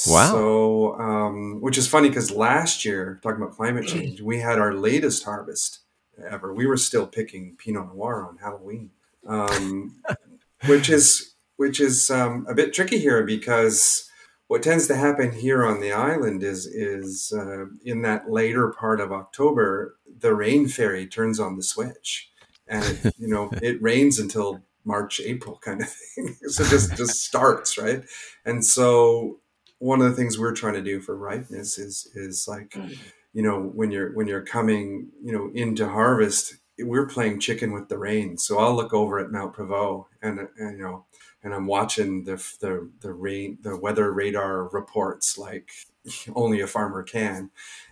Wow. 0.07 0.31
So, 0.31 0.95
um, 0.99 1.61
which 1.61 1.77
is 1.77 1.89
funny 1.89 2.09
because 2.09 2.31
last 2.31 2.85
year, 2.85 3.21
talking 3.23 3.43
about 3.43 3.57
climate 3.57 3.87
change, 3.87 4.21
we 4.21 4.41
had 4.41 4.59
our 4.59 4.75
latest 4.75 5.25
harvest 5.25 5.81
ever. 6.29 6.55
We 6.55 6.67
were 6.67 6.77
still 6.77 7.07
picking 7.07 7.57
Pinot 7.57 7.95
Noir 7.95 8.27
on 8.27 8.39
Halloween, 8.39 8.91
um, 9.27 9.97
which 10.67 10.89
is 10.89 11.35
which 11.57 11.81
is 11.81 12.11
um, 12.11 12.47
a 12.49 12.55
bit 12.55 12.73
tricky 12.73 12.99
here 12.99 13.23
because 13.25 14.10
what 14.51 14.65
tends 14.65 14.89
to 14.89 14.97
happen 14.97 15.31
here 15.31 15.65
on 15.65 15.79
the 15.79 15.93
island 15.93 16.43
is 16.43 16.67
is 16.67 17.33
uh, 17.33 17.67
in 17.85 18.03
that 18.03 18.29
later 18.29 18.73
part 18.73 19.01
of 19.01 19.13
October, 19.13 19.97
the 20.19 20.35
rain 20.35 20.67
fairy 20.67 21.07
turns 21.07 21.39
on 21.39 21.57
the 21.57 21.63
switch, 21.63 22.33
and 22.67 22.85
it, 22.85 23.15
you 23.17 23.29
know 23.29 23.49
it 23.63 23.81
rains 23.81 24.19
until 24.19 24.61
March, 24.85 25.21
April 25.21 25.57
kind 25.63 25.83
of 25.83 25.89
thing. 25.89 26.37
so 26.49 26.65
just 26.65 26.97
just 26.97 27.23
starts 27.23 27.79
right, 27.79 28.03
and 28.45 28.65
so 28.65 29.39
one 29.79 30.03
of 30.03 30.11
the 30.11 30.17
things 30.17 30.37
we're 30.37 30.53
trying 30.53 30.75
to 30.75 30.83
do 30.83 31.01
for 31.01 31.17
ripeness 31.17 31.79
is 31.79 32.11
is 32.17 32.49
like, 32.49 32.77
you 33.33 33.45
know, 33.45 33.61
when 33.61 33.93
you're 33.93 34.13
when 34.15 34.27
you're 34.27 34.45
coming, 34.45 35.11
you 35.23 35.33
know, 35.33 35.53
into 35.55 35.89
harvest, 35.89 36.57
we're 36.77 37.07
playing 37.07 37.39
chicken 37.39 37.71
with 37.73 37.89
the 37.89 37.99
rain. 37.99 38.37
So 38.37 38.59
I'll 38.59 38.75
look 38.75 38.93
over 38.93 39.21
at 39.21 39.31
Mount 39.31 39.55
Prevost 39.55 40.07
and, 40.23 40.41
and 40.59 40.77
you 40.77 40.83
know 40.83 41.05
and 41.43 41.55
I'm 41.55 41.67
watching 41.67 42.25
the 42.25 42.37
the 42.61 42.91
the 43.01 43.13
rain 43.13 43.59
the 43.63 43.77
weather 43.77 44.13
radar 44.13 44.69
reports 44.69 45.39
like 45.39 45.71
only 46.35 46.61
a 46.61 46.67
farmer 46.67 47.03
can. 47.03 47.51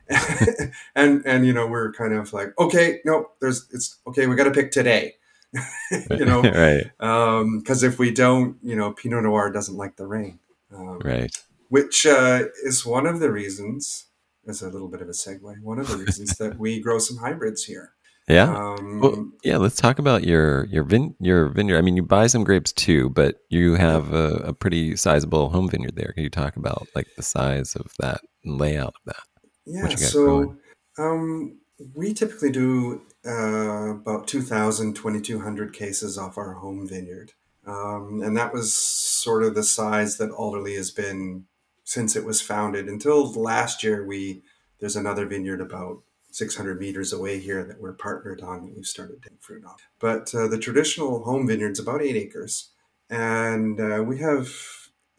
and 0.94 1.22
and 1.26 1.46
you 1.46 1.52
know 1.52 1.66
we're 1.66 1.92
kind 1.92 2.14
of 2.14 2.32
like 2.32 2.58
okay 2.58 3.00
no 3.04 3.30
there's 3.40 3.68
it's 3.72 3.98
okay 4.06 4.26
we 4.26 4.36
got 4.36 4.44
to 4.44 4.50
pick 4.50 4.70
today. 4.70 5.14
You 6.10 6.26
know? 6.26 6.42
Right. 6.42 6.90
Because 6.98 7.84
um, 7.84 7.88
if 7.88 7.98
we 7.98 8.10
don't 8.10 8.58
you 8.62 8.76
know 8.76 8.92
pinot 8.92 9.22
noir 9.22 9.50
doesn't 9.50 9.76
like 9.76 9.96
the 9.96 10.06
rain. 10.06 10.38
Um, 10.74 10.98
right. 11.02 11.34
which 11.70 12.04
uh, 12.04 12.44
is 12.62 12.84
one 12.84 13.06
of 13.06 13.20
the 13.20 13.32
reasons 13.32 14.08
as 14.46 14.60
a 14.60 14.68
little 14.68 14.88
bit 14.88 15.00
of 15.00 15.08
a 15.08 15.12
segue 15.12 15.62
one 15.62 15.78
of 15.78 15.88
the 15.88 15.96
reasons 15.96 16.36
that 16.36 16.58
we 16.58 16.78
grow 16.78 16.98
some 16.98 17.16
hybrids 17.16 17.64
here 17.64 17.94
yeah. 18.28 18.54
Um, 18.54 19.00
well, 19.00 19.30
yeah. 19.42 19.56
Let's 19.56 19.76
talk 19.76 19.98
about 19.98 20.24
your 20.24 20.66
your 20.66 20.84
vin 20.84 21.14
your 21.20 21.48
vineyard. 21.48 21.78
I 21.78 21.82
mean, 21.82 21.96
you 21.96 22.02
buy 22.02 22.26
some 22.26 22.44
grapes 22.44 22.72
too, 22.72 23.10
but 23.10 23.36
you 23.48 23.74
have 23.74 24.12
a, 24.12 24.34
a, 24.36 24.52
pretty 24.52 24.96
sizable 24.96 25.50
home 25.50 25.68
vineyard 25.68 25.96
there. 25.96 26.12
Can 26.12 26.24
you 26.24 26.30
talk 26.30 26.56
about 26.56 26.88
like 26.94 27.06
the 27.16 27.22
size 27.22 27.74
of 27.74 27.92
that 27.98 28.20
and 28.44 28.58
layout 28.58 28.94
of 28.94 29.00
that? 29.06 29.22
Yeah. 29.66 29.88
So 29.96 30.56
um, 30.98 31.58
we 31.94 32.12
typically 32.12 32.50
do 32.50 33.02
uh, 33.26 33.90
about 33.92 34.26
2,000, 34.26 34.94
2,200 34.94 35.72
cases 35.72 36.18
off 36.18 36.38
our 36.38 36.54
home 36.54 36.88
vineyard, 36.88 37.32
um, 37.66 38.20
and 38.22 38.36
that 38.36 38.52
was 38.52 38.74
sort 38.74 39.42
of 39.42 39.54
the 39.54 39.62
size 39.62 40.18
that 40.18 40.30
Alderlea 40.30 40.76
has 40.76 40.90
been 40.90 41.44
since 41.84 42.16
it 42.16 42.24
was 42.24 42.40
founded. 42.40 42.88
Until 42.88 43.32
last 43.32 43.82
year, 43.82 44.04
we 44.04 44.42
there's 44.80 44.96
another 44.96 45.26
vineyard 45.26 45.60
about 45.60 46.02
600 46.38 46.78
meters 46.78 47.12
away 47.12 47.40
here 47.40 47.64
that 47.64 47.80
we're 47.80 47.92
partnered 47.92 48.40
on 48.40 48.64
that 48.64 48.76
we've 48.76 48.86
started 48.86 49.22
taking 49.22 49.38
fruit 49.40 49.64
off. 49.64 49.82
But 49.98 50.32
uh, 50.34 50.46
the 50.46 50.58
traditional 50.58 51.24
home 51.24 51.46
vineyard's 51.46 51.80
about 51.80 52.00
eight 52.00 52.16
acres, 52.16 52.70
and 53.10 53.80
uh, 53.80 54.02
we 54.06 54.18
have 54.18 54.48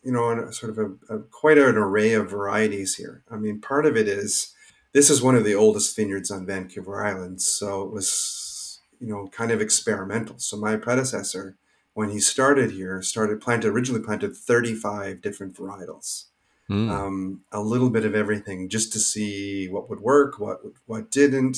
you 0.03 0.13
know 0.13 0.31
a, 0.31 0.53
sort 0.53 0.71
of 0.71 0.77
a, 0.77 1.15
a, 1.15 1.19
quite 1.19 1.57
an 1.57 1.77
array 1.77 2.13
of 2.13 2.29
varieties 2.29 2.95
here. 2.95 3.23
I 3.29 3.35
mean, 3.35 3.59
part 3.59 3.85
of 3.85 3.97
it 3.97 4.07
is 4.07 4.53
this 4.93 5.09
is 5.09 5.21
one 5.21 5.35
of 5.35 5.43
the 5.43 5.55
oldest 5.55 5.95
vineyards 5.95 6.31
on 6.31 6.45
Vancouver 6.45 7.05
Island, 7.05 7.41
so 7.41 7.83
it 7.83 7.91
was 7.91 8.79
you 8.99 9.07
know 9.07 9.27
kind 9.27 9.51
of 9.51 9.61
experimental. 9.61 10.39
So 10.39 10.55
my 10.55 10.77
predecessor, 10.77 11.57
when 11.93 12.09
he 12.09 12.19
started 12.19 12.71
here, 12.71 13.01
started 13.01 13.41
planted 13.41 13.67
originally 13.67 14.03
planted 14.03 14.35
35 14.37 15.21
different 15.21 15.55
varietals 15.55 16.28
mm. 16.69 16.89
um, 16.89 17.41
a 17.51 17.61
little 17.61 17.89
bit 17.89 18.05
of 18.05 18.15
everything 18.15 18.69
just 18.69 18.93
to 18.93 18.99
see 18.99 19.67
what 19.67 19.89
would 19.89 20.01
work, 20.01 20.39
what 20.39 20.59
what 20.85 21.11
didn't. 21.11 21.57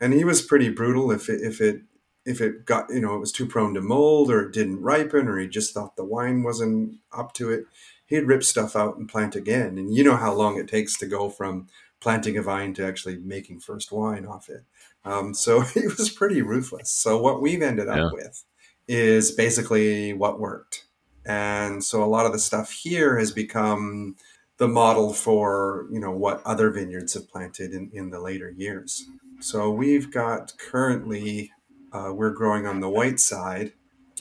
And 0.00 0.12
he 0.12 0.24
was 0.24 0.42
pretty 0.42 0.68
brutal 0.68 1.10
if 1.10 1.28
it, 1.28 1.40
if 1.42 1.60
it 1.60 1.82
if 2.24 2.40
it 2.40 2.66
got 2.66 2.90
you 2.90 3.00
know 3.00 3.14
it 3.14 3.20
was 3.20 3.32
too 3.32 3.46
prone 3.46 3.74
to 3.74 3.80
mold 3.80 4.30
or 4.30 4.42
it 4.42 4.52
didn't 4.52 4.82
ripen 4.82 5.28
or 5.28 5.38
he 5.38 5.48
just 5.48 5.72
thought 5.72 5.96
the 5.96 6.04
wine 6.04 6.42
wasn't 6.42 6.96
up 7.12 7.32
to 7.34 7.50
it, 7.50 7.64
he'd 8.06 8.26
rip 8.26 8.42
stuff 8.42 8.74
out 8.74 8.96
and 8.96 9.08
plant 9.08 9.36
again. 9.36 9.78
And 9.78 9.94
you 9.94 10.04
know 10.04 10.16
how 10.16 10.34
long 10.34 10.58
it 10.58 10.68
takes 10.68 10.96
to 10.98 11.06
go 11.06 11.30
from 11.30 11.68
planting 12.00 12.36
a 12.36 12.42
vine 12.42 12.74
to 12.74 12.86
actually 12.86 13.16
making 13.16 13.60
first 13.60 13.92
wine 13.92 14.26
off 14.26 14.48
it. 14.48 14.64
Um, 15.04 15.34
so 15.34 15.60
he 15.74 15.86
was 15.86 16.10
pretty 16.10 16.42
ruthless. 16.42 16.90
So 16.90 17.20
what 17.20 17.40
we've 17.40 17.62
ended 17.62 17.88
up 17.88 17.96
yeah. 17.96 18.10
with 18.12 18.44
is 18.86 19.30
basically 19.30 20.12
what 20.12 20.40
worked. 20.40 20.84
And 21.26 21.84
so 21.84 22.02
a 22.02 22.06
lot 22.06 22.24
of 22.24 22.32
the 22.32 22.38
stuff 22.38 22.72
here 22.72 23.18
has 23.18 23.32
become 23.32 24.16
the 24.58 24.68
model 24.68 25.12
for 25.14 25.86
you 25.90 26.00
know 26.00 26.10
what 26.10 26.42
other 26.44 26.70
vineyards 26.70 27.14
have 27.14 27.28
planted 27.30 27.72
in, 27.72 27.90
in 27.92 28.10
the 28.10 28.20
later 28.20 28.50
years. 28.50 29.08
So 29.40 29.70
we've 29.70 30.10
got 30.12 30.52
currently 30.58 31.52
uh, 31.92 32.12
we're 32.12 32.30
growing 32.30 32.66
on 32.66 32.80
the 32.80 32.88
white 32.88 33.20
side. 33.20 33.72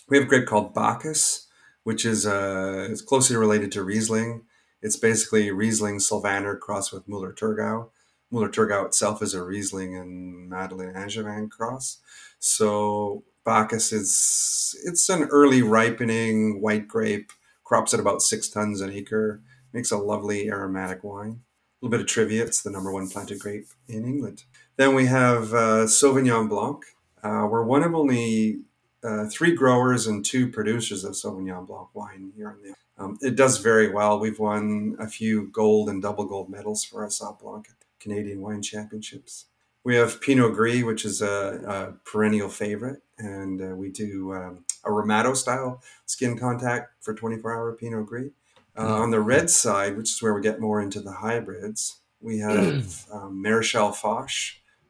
We 0.07 0.17
have 0.17 0.27
a 0.27 0.29
grape 0.29 0.47
called 0.47 0.73
Bacchus, 0.73 1.47
which 1.83 2.05
is 2.05 2.25
uh, 2.25 2.87
is 2.89 3.01
closely 3.01 3.35
related 3.35 3.71
to 3.73 3.83
Riesling. 3.83 4.43
It's 4.81 4.95
basically 4.95 5.51
Riesling 5.51 5.99
Sylvaner 5.99 6.55
crossed 6.55 6.93
with 6.93 7.07
Muller 7.07 7.33
Thurgau. 7.33 7.89
Muller 8.29 8.49
Thurgau 8.49 8.85
itself 8.85 9.21
is 9.23 9.33
a 9.33 9.43
Riesling 9.43 9.97
and 9.97 10.49
Madeleine 10.49 10.95
Angevin 10.95 11.49
cross. 11.49 11.99
So 12.39 13.23
Bacchus 13.43 13.91
is 13.91 14.75
it's 14.85 15.09
an 15.09 15.23
early 15.31 15.63
ripening 15.63 16.61
white 16.61 16.87
grape, 16.87 17.31
crops 17.63 17.93
at 17.93 17.99
about 17.99 18.21
six 18.21 18.47
tons 18.49 18.81
an 18.81 18.91
acre 18.91 19.41
Makes 19.77 19.91
a 19.91 19.97
lovely 19.97 20.49
aromatic 20.49 21.03
wine. 21.03 21.29
A 21.39 21.85
little 21.85 21.91
bit 21.91 22.01
of 22.01 22.07
trivia 22.07 22.43
it's 22.43 22.63
the 22.63 22.71
number 22.71 22.91
one 22.91 23.07
planted 23.07 23.37
grape 23.37 23.67
in 23.87 24.05
England. 24.05 24.43
Then 24.75 24.95
we 24.95 25.05
have 25.05 25.53
uh, 25.53 25.85
Sauvignon 25.85 26.49
Blanc. 26.49 26.83
Uh, 27.21 27.47
we're 27.47 27.61
one 27.61 27.83
of 27.83 27.93
only 27.93 28.61
uh, 29.03 29.27
three 29.29 29.53
growers 29.53 30.07
and 30.07 30.25
two 30.25 30.47
producers 30.47 31.03
of 31.03 31.13
Sauvignon 31.13 31.67
Blanc 31.67 31.93
wine 31.93 32.31
here 32.35 32.57
in 32.57 32.71
the. 32.71 32.75
Um, 32.97 33.19
it 33.21 33.35
does 33.35 33.59
very 33.59 33.91
well. 33.91 34.19
We've 34.19 34.39
won 34.39 34.95
a 34.99 35.07
few 35.07 35.49
gold 35.49 35.89
and 35.89 36.01
double 36.01 36.25
gold 36.25 36.49
medals 36.49 36.83
for 36.83 37.03
our 37.03 37.09
Sauv 37.09 37.39
Blanc 37.39 37.67
at 37.69 37.79
the 37.79 37.85
Canadian 37.99 38.41
Wine 38.41 38.63
Championships. 38.63 39.45
We 39.83 39.95
have 39.97 40.21
Pinot 40.21 40.55
Gris, 40.55 40.83
which 40.83 41.05
is 41.05 41.21
a, 41.21 41.61
a 41.67 42.09
perennial 42.09 42.49
favorite, 42.49 43.03
and 43.19 43.61
uh, 43.61 43.75
we 43.75 43.91
do 43.91 44.33
um, 44.33 44.65
a 44.83 44.91
Ramato 44.91 45.35
style 45.35 45.83
skin 46.07 46.35
contact 46.35 46.93
for 47.03 47.13
24 47.13 47.55
hour 47.55 47.73
Pinot 47.73 48.07
Gris. 48.07 48.31
Uh, 48.77 49.01
on 49.01 49.11
the 49.11 49.19
red 49.19 49.49
side, 49.49 49.97
which 49.97 50.11
is 50.11 50.21
where 50.21 50.33
we 50.33 50.41
get 50.41 50.59
more 50.59 50.81
into 50.81 50.99
the 50.99 51.13
hybrids, 51.13 52.01
we 52.21 52.39
have 52.39 53.05
um, 53.11 53.43
Foch, 53.43 54.29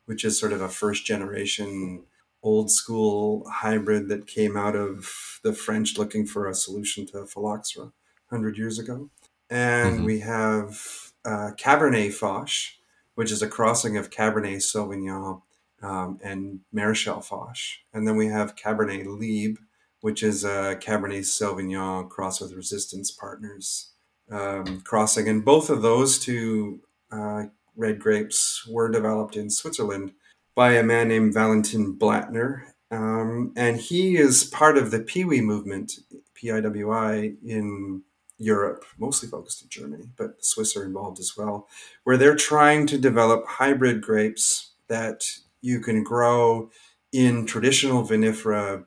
which 0.06 0.26
is 0.26 0.40
sort 0.40 0.54
of 0.54 0.62
a 0.62 0.70
first 0.70 1.06
generation 1.06 2.04
old 2.44 2.72
school 2.72 3.44
hybrid 3.50 4.10
that 4.10 4.28
came 4.28 4.56
out 4.56 4.76
of 4.76 5.40
the 5.44 5.54
French 5.54 5.98
looking 5.98 6.26
for 6.26 6.48
a 6.48 6.54
solution 6.54 7.06
to 7.06 7.26
phylloxera 7.26 7.92
100 8.30 8.58
years 8.58 8.80
ago. 8.80 9.10
And 9.50 9.98
mm-hmm. 9.98 10.06
we 10.06 10.20
have 10.20 11.12
uh, 11.26 11.52
Cabernet 11.58 12.14
Foch, 12.14 12.52
which 13.16 13.32
is 13.32 13.42
a 13.42 13.48
crossing 13.48 13.98
of 13.98 14.10
Cabernet 14.10 14.58
Sauvignon 14.58 15.42
um, 15.82 16.20
and 16.24 16.62
Maréchal 16.74 17.24
Foch. 17.24 17.80
And 17.94 18.08
then 18.08 18.16
we 18.16 18.28
have 18.28 18.56
Cabernet 18.56 19.06
Libre, 19.06 19.64
which 20.08 20.24
is 20.24 20.46
a 20.46 20.78
Cabernet 20.80 21.26
Sauvignon 21.26 22.10
cross 22.10 22.40
with 22.40 22.54
Resistance 22.54 23.12
Partners 23.12 23.92
um, 24.32 24.80
crossing. 24.86 25.28
And 25.28 25.44
both 25.44 25.70
of 25.70 25.82
those 25.82 26.18
two 26.18 26.80
uh, 27.12 27.48
red 27.76 28.00
grapes 28.00 28.66
were 28.66 28.90
developed 28.90 29.36
in 29.36 29.50
Switzerland 29.50 30.14
by 30.56 30.76
a 30.76 30.82
man 30.82 31.10
named 31.10 31.34
Valentin 31.34 32.00
Blattner. 32.00 32.68
Um, 32.90 33.52
and 33.58 33.82
he 33.82 34.16
is 34.16 34.46
part 34.46 34.78
of 34.78 34.92
the 34.92 35.02
Piwi 35.02 35.42
movement, 35.42 36.00
PIWI, 36.42 37.36
in 37.46 38.04
Europe, 38.38 38.86
mostly 38.98 39.28
focused 39.28 39.62
in 39.62 39.68
Germany, 39.68 40.06
but 40.16 40.38
the 40.38 40.46
Swiss 40.46 40.78
are 40.78 40.86
involved 40.86 41.20
as 41.20 41.34
well, 41.36 41.68
where 42.06 42.16
they're 42.16 42.34
trying 42.34 42.88
to 42.88 42.98
develop 42.98 43.46
hybrid 43.46 44.00
grapes 44.00 44.72
that 44.88 45.26
you 45.60 45.82
can 45.82 46.02
grow 46.02 46.72
in 47.12 47.46
traditional 47.46 48.08
vinifera 48.08 48.86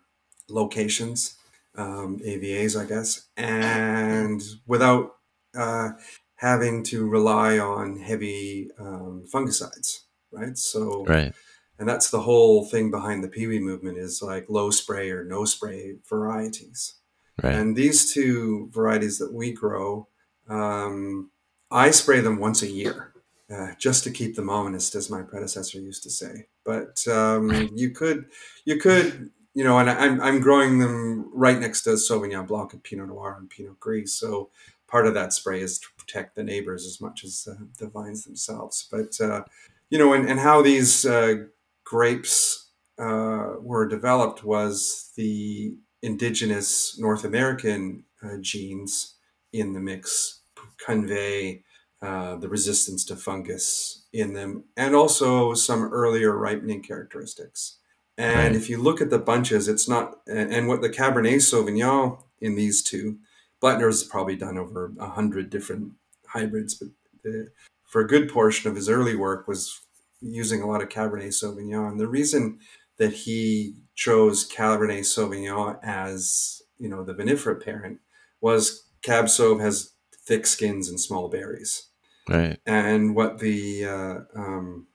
locations, 0.50 1.36
um, 1.76 2.18
AVAs, 2.18 2.80
I 2.80 2.86
guess, 2.86 3.28
and 3.36 4.42
without 4.66 5.16
uh, 5.56 5.90
having 6.36 6.82
to 6.84 7.08
rely 7.08 7.58
on 7.58 7.98
heavy 7.98 8.70
um, 8.78 9.24
fungicides, 9.32 10.00
right? 10.32 10.56
So, 10.56 11.04
right. 11.04 11.32
And 11.78 11.88
that's 11.88 12.10
the 12.10 12.20
whole 12.20 12.66
thing 12.66 12.90
behind 12.90 13.24
the 13.24 13.28
Piwi 13.28 13.58
movement 13.60 13.96
is 13.96 14.20
like 14.20 14.50
low 14.50 14.70
spray 14.70 15.10
or 15.10 15.24
no 15.24 15.46
spray 15.46 15.96
varieties. 16.08 16.94
Right. 17.42 17.54
And 17.54 17.74
these 17.74 18.12
two 18.12 18.68
varieties 18.70 19.18
that 19.18 19.32
we 19.32 19.52
grow, 19.52 20.06
um, 20.46 21.30
I 21.70 21.90
spray 21.90 22.20
them 22.20 22.38
once 22.38 22.62
a 22.62 22.70
year. 22.70 23.12
Uh, 23.50 23.72
just 23.80 24.04
to 24.04 24.12
keep 24.12 24.36
them 24.36 24.48
honest, 24.48 24.94
as 24.94 25.10
my 25.10 25.22
predecessor 25.22 25.80
used 25.80 26.04
to 26.04 26.10
say. 26.10 26.46
But 26.64 27.04
um, 27.08 27.48
right. 27.48 27.68
you 27.74 27.90
could, 27.90 28.26
you 28.64 28.76
could 28.76 29.30
you 29.60 29.66
know, 29.66 29.78
and 29.78 29.90
I'm 29.90 30.22
I'm 30.22 30.40
growing 30.40 30.78
them 30.78 31.30
right 31.34 31.60
next 31.60 31.82
to 31.82 31.90
Sauvignon 31.90 32.46
Blanc 32.46 32.72
and 32.72 32.82
Pinot 32.82 33.08
Noir 33.08 33.36
and 33.38 33.50
Pinot 33.50 33.78
Gris. 33.78 34.14
So 34.14 34.48
part 34.88 35.06
of 35.06 35.12
that 35.12 35.34
spray 35.34 35.60
is 35.60 35.78
to 35.80 35.86
protect 35.98 36.34
the 36.34 36.42
neighbors 36.42 36.86
as 36.86 36.98
much 36.98 37.24
as 37.24 37.46
uh, 37.46 37.64
the 37.76 37.88
vines 37.88 38.24
themselves. 38.24 38.88
But 38.90 39.20
uh, 39.20 39.42
you 39.90 39.98
know, 39.98 40.14
and, 40.14 40.26
and 40.26 40.40
how 40.40 40.62
these 40.62 41.04
uh, 41.04 41.44
grapes 41.84 42.70
uh, 42.98 43.56
were 43.60 43.86
developed 43.86 44.42
was 44.44 45.10
the 45.16 45.74
indigenous 46.00 46.98
North 46.98 47.24
American 47.24 48.04
uh, 48.24 48.38
genes 48.40 49.16
in 49.52 49.74
the 49.74 49.80
mix 49.80 50.40
convey 50.82 51.64
uh, 52.00 52.36
the 52.36 52.48
resistance 52.48 53.04
to 53.04 53.14
fungus 53.14 54.06
in 54.10 54.32
them, 54.32 54.64
and 54.78 54.94
also 54.94 55.52
some 55.52 55.82
earlier 55.92 56.34
ripening 56.34 56.82
characteristics. 56.82 57.79
And 58.20 58.38
right. 58.38 58.54
if 58.54 58.68
you 58.68 58.76
look 58.76 59.00
at 59.00 59.08
the 59.08 59.18
bunches, 59.18 59.66
it's 59.66 59.88
not, 59.88 60.16
and 60.26 60.68
what 60.68 60.82
the 60.82 60.90
Cabernet 60.90 61.36
Sauvignon 61.36 62.22
in 62.38 62.54
these 62.54 62.82
two, 62.82 63.16
Blattner's 63.62 64.04
probably 64.04 64.36
done 64.36 64.58
over 64.58 64.92
a 65.00 65.08
hundred 65.08 65.48
different 65.48 65.92
hybrids, 66.26 66.74
but 66.74 66.88
the, 67.24 67.48
for 67.86 68.02
a 68.02 68.06
good 68.06 68.30
portion 68.30 68.68
of 68.68 68.76
his 68.76 68.90
early 68.90 69.16
work 69.16 69.48
was 69.48 69.80
using 70.20 70.60
a 70.60 70.66
lot 70.66 70.82
of 70.82 70.90
Cabernet 70.90 71.28
Sauvignon. 71.28 71.92
And 71.92 71.98
the 71.98 72.08
reason 72.08 72.58
that 72.98 73.14
he 73.14 73.76
chose 73.94 74.46
Cabernet 74.46 75.00
Sauvignon 75.00 75.78
as 75.82 76.60
you 76.78 76.90
know 76.90 77.02
the 77.02 77.14
vinifera 77.14 77.62
parent 77.62 78.00
was 78.42 78.84
Cab 79.00 79.26
Sauv 79.26 79.62
has 79.62 79.92
thick 80.14 80.46
skins 80.46 80.90
and 80.90 81.00
small 81.00 81.28
berries, 81.28 81.88
right? 82.28 82.58
And 82.66 83.16
what 83.16 83.38
the 83.38 83.86
uh, 83.86 84.18
um, 84.36 84.88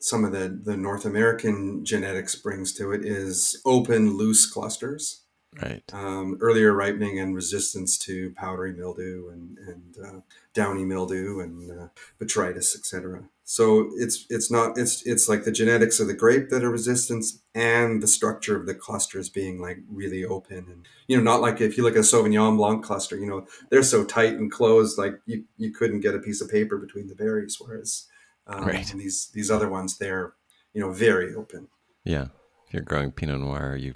some 0.00 0.24
of 0.24 0.32
the, 0.32 0.60
the 0.62 0.76
North 0.76 1.04
American 1.04 1.84
genetics 1.84 2.34
brings 2.34 2.72
to 2.74 2.92
it 2.92 3.04
is 3.04 3.60
open, 3.64 4.16
loose 4.16 4.50
clusters. 4.50 5.24
Right. 5.62 5.82
Um, 5.92 6.36
earlier 6.40 6.72
ripening 6.74 7.18
and 7.18 7.34
resistance 7.34 7.96
to 8.00 8.32
powdery 8.32 8.74
mildew 8.74 9.30
and, 9.30 9.58
and 9.58 9.96
uh, 10.06 10.20
downy 10.52 10.84
mildew 10.84 11.40
and 11.40 11.70
uh, 11.70 11.88
botrytis, 12.20 12.76
etc. 12.76 13.24
So 13.44 13.90
it's 13.96 14.26
it's 14.28 14.50
not 14.50 14.76
it's 14.76 15.06
it's 15.06 15.26
like 15.26 15.44
the 15.44 15.50
genetics 15.50 16.00
of 16.00 16.06
the 16.06 16.12
grape 16.12 16.50
that 16.50 16.62
are 16.62 16.70
resistance 16.70 17.40
and 17.54 18.02
the 18.02 18.06
structure 18.06 18.56
of 18.56 18.66
the 18.66 18.74
clusters 18.74 19.30
being 19.30 19.58
like 19.58 19.78
really 19.88 20.22
open 20.22 20.66
and 20.68 20.86
you 21.06 21.16
know 21.16 21.22
not 21.22 21.40
like 21.40 21.62
if 21.62 21.78
you 21.78 21.82
look 21.82 21.94
at 21.94 22.00
a 22.00 22.02
Sauvignon 22.02 22.58
Blanc 22.58 22.84
cluster, 22.84 23.16
you 23.16 23.26
know 23.26 23.46
they're 23.70 23.82
so 23.82 24.04
tight 24.04 24.34
and 24.34 24.52
closed 24.52 24.98
like 24.98 25.14
you 25.24 25.44
you 25.56 25.72
couldn't 25.72 26.00
get 26.00 26.14
a 26.14 26.18
piece 26.18 26.42
of 26.42 26.50
paper 26.50 26.76
between 26.76 27.06
the 27.06 27.14
berries, 27.14 27.56
whereas 27.58 28.06
um, 28.48 28.64
right. 28.64 28.90
And 28.90 29.00
these 29.00 29.30
these 29.34 29.50
other 29.50 29.68
ones, 29.68 29.98
they're 29.98 30.34
you 30.72 30.80
know 30.80 30.92
very 30.92 31.34
open. 31.34 31.68
Yeah, 32.04 32.26
if 32.66 32.72
you're 32.74 32.82
growing 32.82 33.12
Pinot 33.12 33.40
Noir, 33.40 33.76
you 33.76 33.94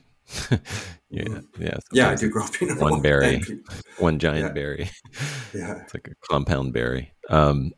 yeah, 1.11 1.41
yeah, 1.59 1.77
yeah. 1.93 2.11
I 2.11 2.15
do 2.15 2.31
grow 2.31 2.47
Pinot 2.53 2.79
one 2.79 3.03
berry, 3.03 3.43
one 3.99 4.19
giant 4.19 4.47
Yeah. 4.47 4.53
berry. 4.53 4.91
Yeah. 5.55 5.83
It's 5.83 5.95
like 5.95 6.09
a 6.09 6.15
compound 6.31 6.73
berry. 6.73 7.13
Um, 7.29 7.73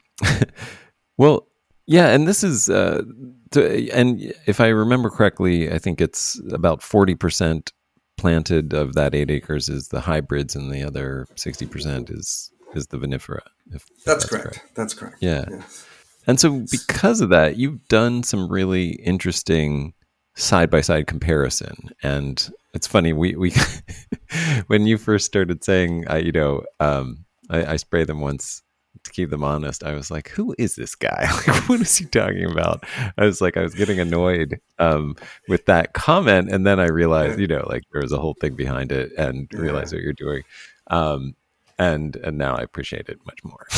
well, 1.17 1.47
yeah, 1.87 2.09
and 2.11 2.27
this 2.27 2.43
is, 2.43 2.71
uh, 2.71 3.03
to, 3.53 3.91
and 3.91 4.33
if 4.47 4.61
I 4.61 4.69
remember 4.69 5.11
correctly, 5.11 5.71
I 5.71 5.79
think 5.79 6.01
it's 6.01 6.41
about 6.51 6.83
forty 6.83 7.15
percent 7.15 7.73
planted 8.17 8.73
of 8.73 8.95
that 8.95 9.15
eight 9.15 9.31
acres 9.31 9.69
is 9.69 9.89
the 9.89 10.01
hybrids, 10.01 10.55
and 10.57 10.71
the 10.73 10.83
other 10.83 11.27
sixty 11.37 11.67
percent 11.67 12.11
is 12.11 12.51
is 12.75 12.87
the 12.89 12.97
vinifera. 12.99 13.41
If 13.73 13.85
That's, 14.05 14.25
correct. 14.27 14.61
That's 14.75 14.95
correct. 14.95 15.17
Yeah. 15.21 15.45
Yes. 15.51 15.87
And 16.27 16.41
so, 16.41 16.65
because 16.71 17.21
of 17.21 17.29
that, 17.31 17.57
you've 17.57 17.87
done 17.89 18.23
some 18.23 18.49
really 18.49 18.91
interesting 18.91 19.95
side 20.37 20.71
by 20.71 20.81
side 20.81 21.07
comparison. 21.07 21.91
And 22.03 22.51
it's 22.73 22.87
funny, 22.87 23.13
we, 23.13 23.35
we 23.37 23.53
when 24.67 24.87
you 24.87 24.99
first 24.99 25.27
started 25.27 25.65
saying, 25.65 26.07
I, 26.09 26.19
you 26.19 26.33
know, 26.33 26.65
um, 26.81 27.25
I, 27.51 27.73
I 27.73 27.77
spray 27.77 28.05
them 28.05 28.21
once 28.21 28.63
to 29.03 29.11
keep 29.11 29.31
them 29.31 29.45
honest. 29.45 29.85
I 29.85 29.95
was 29.95 30.11
like, 30.11 30.29
who 30.31 30.55
is 30.59 30.77
this 30.77 30.95
guy? 30.95 31.29
Like, 31.47 31.69
what 31.69 31.81
is 31.81 31.97
he 31.97 32.07
talking 32.07 32.51
about? 32.51 32.85
I 33.19 33.25
was 33.25 33.41
like, 33.41 33.57
I 33.57 33.63
was 33.63 33.75
getting 33.75 34.01
annoyed 34.01 34.61
um, 34.79 35.17
with 35.49 35.67
that 35.67 35.93
comment. 35.93 36.51
And 36.51 36.67
then 36.67 36.81
I 36.81 36.87
realized, 36.87 37.39
you 37.39 37.47
know, 37.47 37.67
like 37.69 37.83
there 37.93 38.03
was 38.03 38.13
a 38.13 38.19
whole 38.19 38.35
thing 38.41 38.55
behind 38.55 38.93
it 38.93 39.13
and 39.19 39.49
realized 39.53 39.93
what 39.93 40.03
you're 40.03 40.13
doing. 40.13 40.43
Um, 40.89 41.35
and 41.79 42.17
and 42.17 42.39
now 42.39 42.55
I 42.55 42.63
appreciate 42.63 43.09
it 43.09 43.19
much 43.27 43.43
more. 43.45 43.67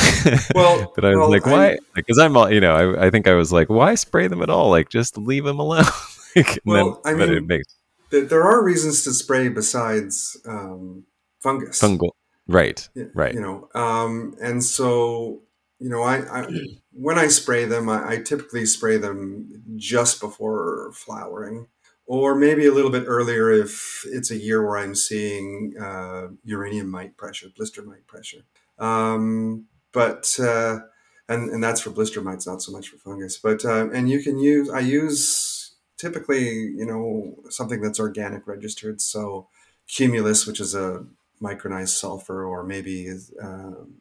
Well- 0.55 0.91
but 0.95 1.05
I 1.05 1.09
was 1.09 1.17
well, 1.17 1.29
like, 1.31 1.45
why? 1.45 1.77
Because 1.95 2.17
I'm 2.17 2.35
all, 2.37 2.51
you 2.51 2.59
know, 2.61 2.75
I, 2.95 3.07
I 3.07 3.09
think 3.09 3.27
I 3.27 3.33
was 3.33 3.51
like, 3.51 3.69
why 3.69 3.95
spray 3.95 4.27
them 4.27 4.41
at 4.41 4.49
all? 4.49 4.69
Like, 4.69 4.89
just 4.89 5.17
leave 5.17 5.43
them 5.45 5.59
alone. 5.59 5.85
Like, 6.35 6.59
Well, 6.65 7.01
I 7.03 7.13
but 7.15 7.29
it 7.29 7.35
mean- 7.39 7.47
makes 7.47 7.75
There, 8.11 8.21
there 8.25 8.43
are 8.43 8.63
reasons 8.63 9.03
to 9.05 9.13
spray 9.13 9.49
besides 9.49 10.37
um, 10.47 11.05
fungus. 11.39 11.81
fungal, 11.81 12.11
right? 12.47 12.87
Y- 12.95 13.07
Right. 13.15 13.33
You 13.33 13.41
know, 13.41 13.69
um, 13.73 14.35
and 14.39 14.63
so 14.63 15.41
you 15.79 15.89
know, 15.89 16.03
I, 16.03 16.17
I 16.41 16.47
when 16.91 17.17
I 17.17 17.27
spray 17.27 17.65
them, 17.65 17.89
I, 17.89 18.07
I 18.09 18.17
typically 18.17 18.65
spray 18.67 18.97
them 18.97 19.63
just 19.77 20.19
before 20.21 20.91
flowering, 20.93 21.67
or 22.05 22.35
maybe 22.35 22.67
a 22.67 22.71
little 22.71 22.91
bit 22.91 23.05
earlier 23.07 23.51
if 23.51 24.03
it's 24.05 24.29
a 24.29 24.37
year 24.37 24.63
where 24.65 24.77
I'm 24.77 24.93
seeing 24.95 25.73
uh, 25.79 26.27
erineum 26.47 26.87
mite 26.89 27.17
pressure, 27.17 27.47
blister 27.55 27.81
mite 27.81 28.05
pressure. 28.05 28.43
Um, 28.77 29.65
but 29.97 30.39
uh, 30.39 30.81
and 31.27 31.49
and 31.49 31.63
that's 31.63 31.81
for 31.81 31.89
blister 31.89 32.21
mites, 32.21 32.45
not 32.45 32.61
so 32.61 32.71
much 32.71 32.89
for 32.89 32.97
fungus. 32.97 33.39
But 33.39 33.65
uh, 33.65 33.89
and 33.89 34.07
you 34.07 34.21
can 34.21 34.37
use 34.37 34.69
I 34.69 34.81
use 34.81 35.73
typically 35.97 36.45
you 36.79 36.85
know 36.85 37.35
something 37.49 37.81
that's 37.81 37.99
organic 37.99 38.45
registered, 38.45 39.01
so 39.01 39.47
cumulus, 39.87 40.45
which 40.45 40.59
is 40.59 40.75
a 40.75 41.03
micronized 41.41 41.95
sulfur, 42.01 42.45
or 42.45 42.63
maybe 42.63 43.09
um, 43.41 43.95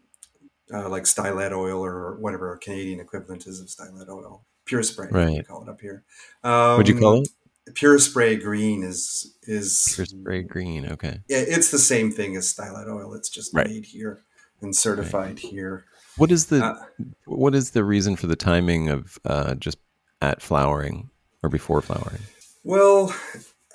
uh, 0.70 0.88
like 0.90 1.04
stylet 1.04 1.52
oil 1.52 1.82
or 1.82 2.16
whatever 2.16 2.54
Canadian 2.58 3.00
equivalent 3.00 3.46
is 3.46 3.58
of 3.60 3.68
stylet 3.68 4.10
oil. 4.10 4.44
Pure 4.66 4.82
spray, 4.82 5.08
we 5.10 5.18
Right. 5.18 5.48
call 5.48 5.62
it 5.62 5.70
up 5.70 5.80
here. 5.80 6.04
Um, 6.44 6.76
Would 6.76 6.88
you 6.88 6.98
call 6.98 7.22
it 7.22 7.28
Pure 7.74 7.98
spray 8.00 8.36
green 8.36 8.82
is 8.82 9.34
is 9.44 9.92
pure 9.94 10.06
spray 10.06 10.42
green? 10.42 10.86
Okay. 10.92 11.20
yeah, 11.28 11.38
it's 11.56 11.70
the 11.70 11.78
same 11.78 12.12
thing 12.12 12.36
as 12.36 12.52
stylet 12.52 12.86
oil. 12.86 13.14
It's 13.14 13.30
just 13.30 13.54
Right. 13.54 13.66
made 13.66 13.86
here 13.86 14.25
and 14.60 14.75
certified 14.75 15.38
here. 15.38 15.84
What 16.16 16.32
is 16.32 16.46
the 16.46 16.64
Uh, 16.64 16.84
what 17.26 17.54
is 17.54 17.72
the 17.72 17.84
reason 17.84 18.16
for 18.16 18.26
the 18.26 18.36
timing 18.36 18.88
of 18.88 19.18
uh, 19.25 19.54
just 19.54 19.78
at 20.22 20.40
flowering 20.42 21.10
or 21.42 21.48
before 21.48 21.82
flowering? 21.82 22.22
Well, 22.64 23.14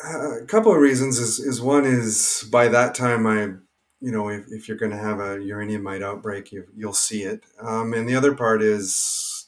uh, 0.03 0.41
a 0.41 0.45
couple 0.45 0.73
of 0.73 0.79
reasons 0.79 1.19
is 1.19 1.39
is 1.39 1.61
one 1.61 1.85
is 1.85 2.47
by 2.51 2.67
that 2.69 2.95
time 2.95 3.27
I, 3.27 3.53
you 3.99 4.11
know, 4.11 4.29
if, 4.29 4.45
if 4.51 4.67
you're 4.67 4.77
going 4.77 4.91
to 4.91 4.97
have 4.97 5.19
a 5.19 5.37
erineum 5.37 5.83
mite 5.83 6.03
outbreak, 6.03 6.51
you 6.51 6.65
you'll 6.75 6.93
see 6.93 7.23
it. 7.23 7.43
Um, 7.61 7.93
and 7.93 8.09
the 8.09 8.15
other 8.15 8.33
part 8.33 8.61
is 8.61 9.47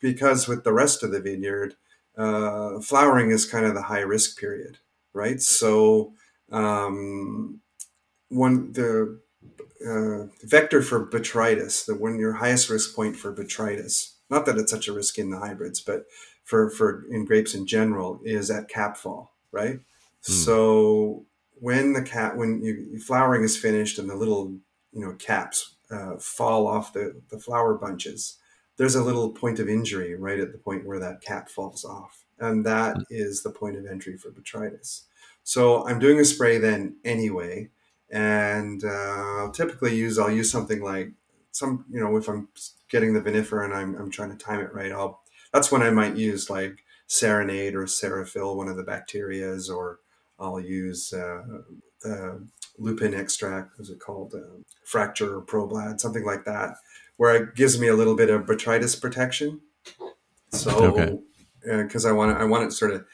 because 0.00 0.48
with 0.48 0.64
the 0.64 0.72
rest 0.72 1.02
of 1.02 1.12
the 1.12 1.20
vineyard, 1.20 1.76
uh, 2.16 2.80
flowering 2.80 3.30
is 3.30 3.44
kind 3.46 3.66
of 3.66 3.74
the 3.74 3.82
high 3.82 4.00
risk 4.00 4.38
period, 4.38 4.78
right? 5.12 5.40
So 5.40 6.14
um, 6.50 7.60
one 8.28 8.72
the 8.72 9.20
uh, 9.86 10.26
vector 10.42 10.82
for 10.82 11.06
botrytis, 11.06 11.86
the 11.86 11.94
one 11.94 12.18
your 12.18 12.34
highest 12.34 12.70
risk 12.70 12.94
point 12.94 13.16
for 13.16 13.34
botrytis. 13.34 14.14
Not 14.30 14.46
that 14.46 14.58
it's 14.58 14.70
such 14.72 14.88
a 14.88 14.92
risk 14.92 15.18
in 15.18 15.30
the 15.30 15.38
hybrids, 15.38 15.80
but 15.80 16.06
for 16.44 16.70
for 16.70 17.04
in 17.10 17.24
grapes 17.24 17.54
in 17.54 17.66
general 17.66 18.20
is 18.24 18.50
at 18.50 18.68
cap 18.68 18.96
fall, 18.96 19.34
right? 19.52 19.80
So 20.20 21.26
when 21.60 21.92
the 21.92 22.02
cap 22.02 22.36
when 22.36 22.62
you 22.62 22.98
flowering 23.00 23.42
is 23.42 23.56
finished 23.56 23.98
and 23.98 24.08
the 24.08 24.16
little 24.16 24.56
you 24.92 25.04
know 25.04 25.14
caps 25.14 25.76
uh, 25.90 26.16
fall 26.18 26.66
off 26.66 26.92
the 26.92 27.20
the 27.30 27.38
flower 27.38 27.74
bunches, 27.74 28.38
there's 28.76 28.94
a 28.94 29.04
little 29.04 29.30
point 29.30 29.58
of 29.58 29.68
injury 29.68 30.14
right 30.14 30.40
at 30.40 30.52
the 30.52 30.58
point 30.58 30.86
where 30.86 30.98
that 31.00 31.20
cap 31.22 31.48
falls 31.48 31.84
off, 31.84 32.24
and 32.38 32.64
that 32.66 32.96
is 33.10 33.42
the 33.42 33.50
point 33.50 33.76
of 33.76 33.86
entry 33.86 34.16
for 34.16 34.30
botrytis. 34.30 35.02
So 35.42 35.86
I'm 35.86 35.98
doing 35.98 36.18
a 36.18 36.24
spray 36.24 36.58
then 36.58 36.96
anyway, 37.04 37.70
and 38.14 38.84
uh, 38.84 39.40
I'll 39.40 39.50
typically 39.50 39.94
use 39.96 40.18
I'll 40.18 40.30
use 40.30 40.50
something 40.50 40.80
like 40.80 41.10
some 41.50 41.84
you 41.90 42.00
know 42.00 42.16
if 42.16 42.28
I'm 42.28 42.48
getting 42.88 43.12
the 43.12 43.20
vinifera 43.20 43.64
and 43.64 43.74
I'm 43.74 43.94
I'm 43.96 44.10
trying 44.10 44.30
to 44.30 44.36
time 44.42 44.60
it 44.60 44.72
right, 44.72 44.92
I'll 44.92 45.20
that's 45.52 45.70
when 45.72 45.82
I 45.82 45.90
might 45.90 46.16
use 46.16 46.48
like 46.48 46.84
Serenade 47.08 47.74
or 47.74 47.84
Serifel, 47.84 48.56
one 48.56 48.68
of 48.68 48.76
the 48.76 48.84
bacterias, 48.84 49.68
or 49.68 49.98
I'll 50.38 50.60
use 50.60 51.12
uh, 51.12 51.42
the 52.02 52.46
lupin 52.78 53.14
extract, 53.14 53.78
what's 53.78 53.90
it 53.90 54.00
called, 54.00 54.34
um, 54.34 54.64
fracture 54.84 55.36
or 55.36 55.42
problad, 55.42 56.00
something 56.00 56.24
like 56.24 56.44
that, 56.44 56.76
where 57.16 57.34
it 57.34 57.54
gives 57.54 57.78
me 57.78 57.88
a 57.88 57.94
little 57.94 58.16
bit 58.16 58.30
of 58.30 58.42
botrytis 58.42 59.00
protection. 59.00 59.60
So, 60.50 60.70
Okay. 60.86 61.18
because 61.82 62.04
I 62.06 62.12
want 62.12 62.36
I 62.36 62.44
want 62.44 62.64
it 62.64 62.72
sort 62.72 62.92
of, 62.92 63.06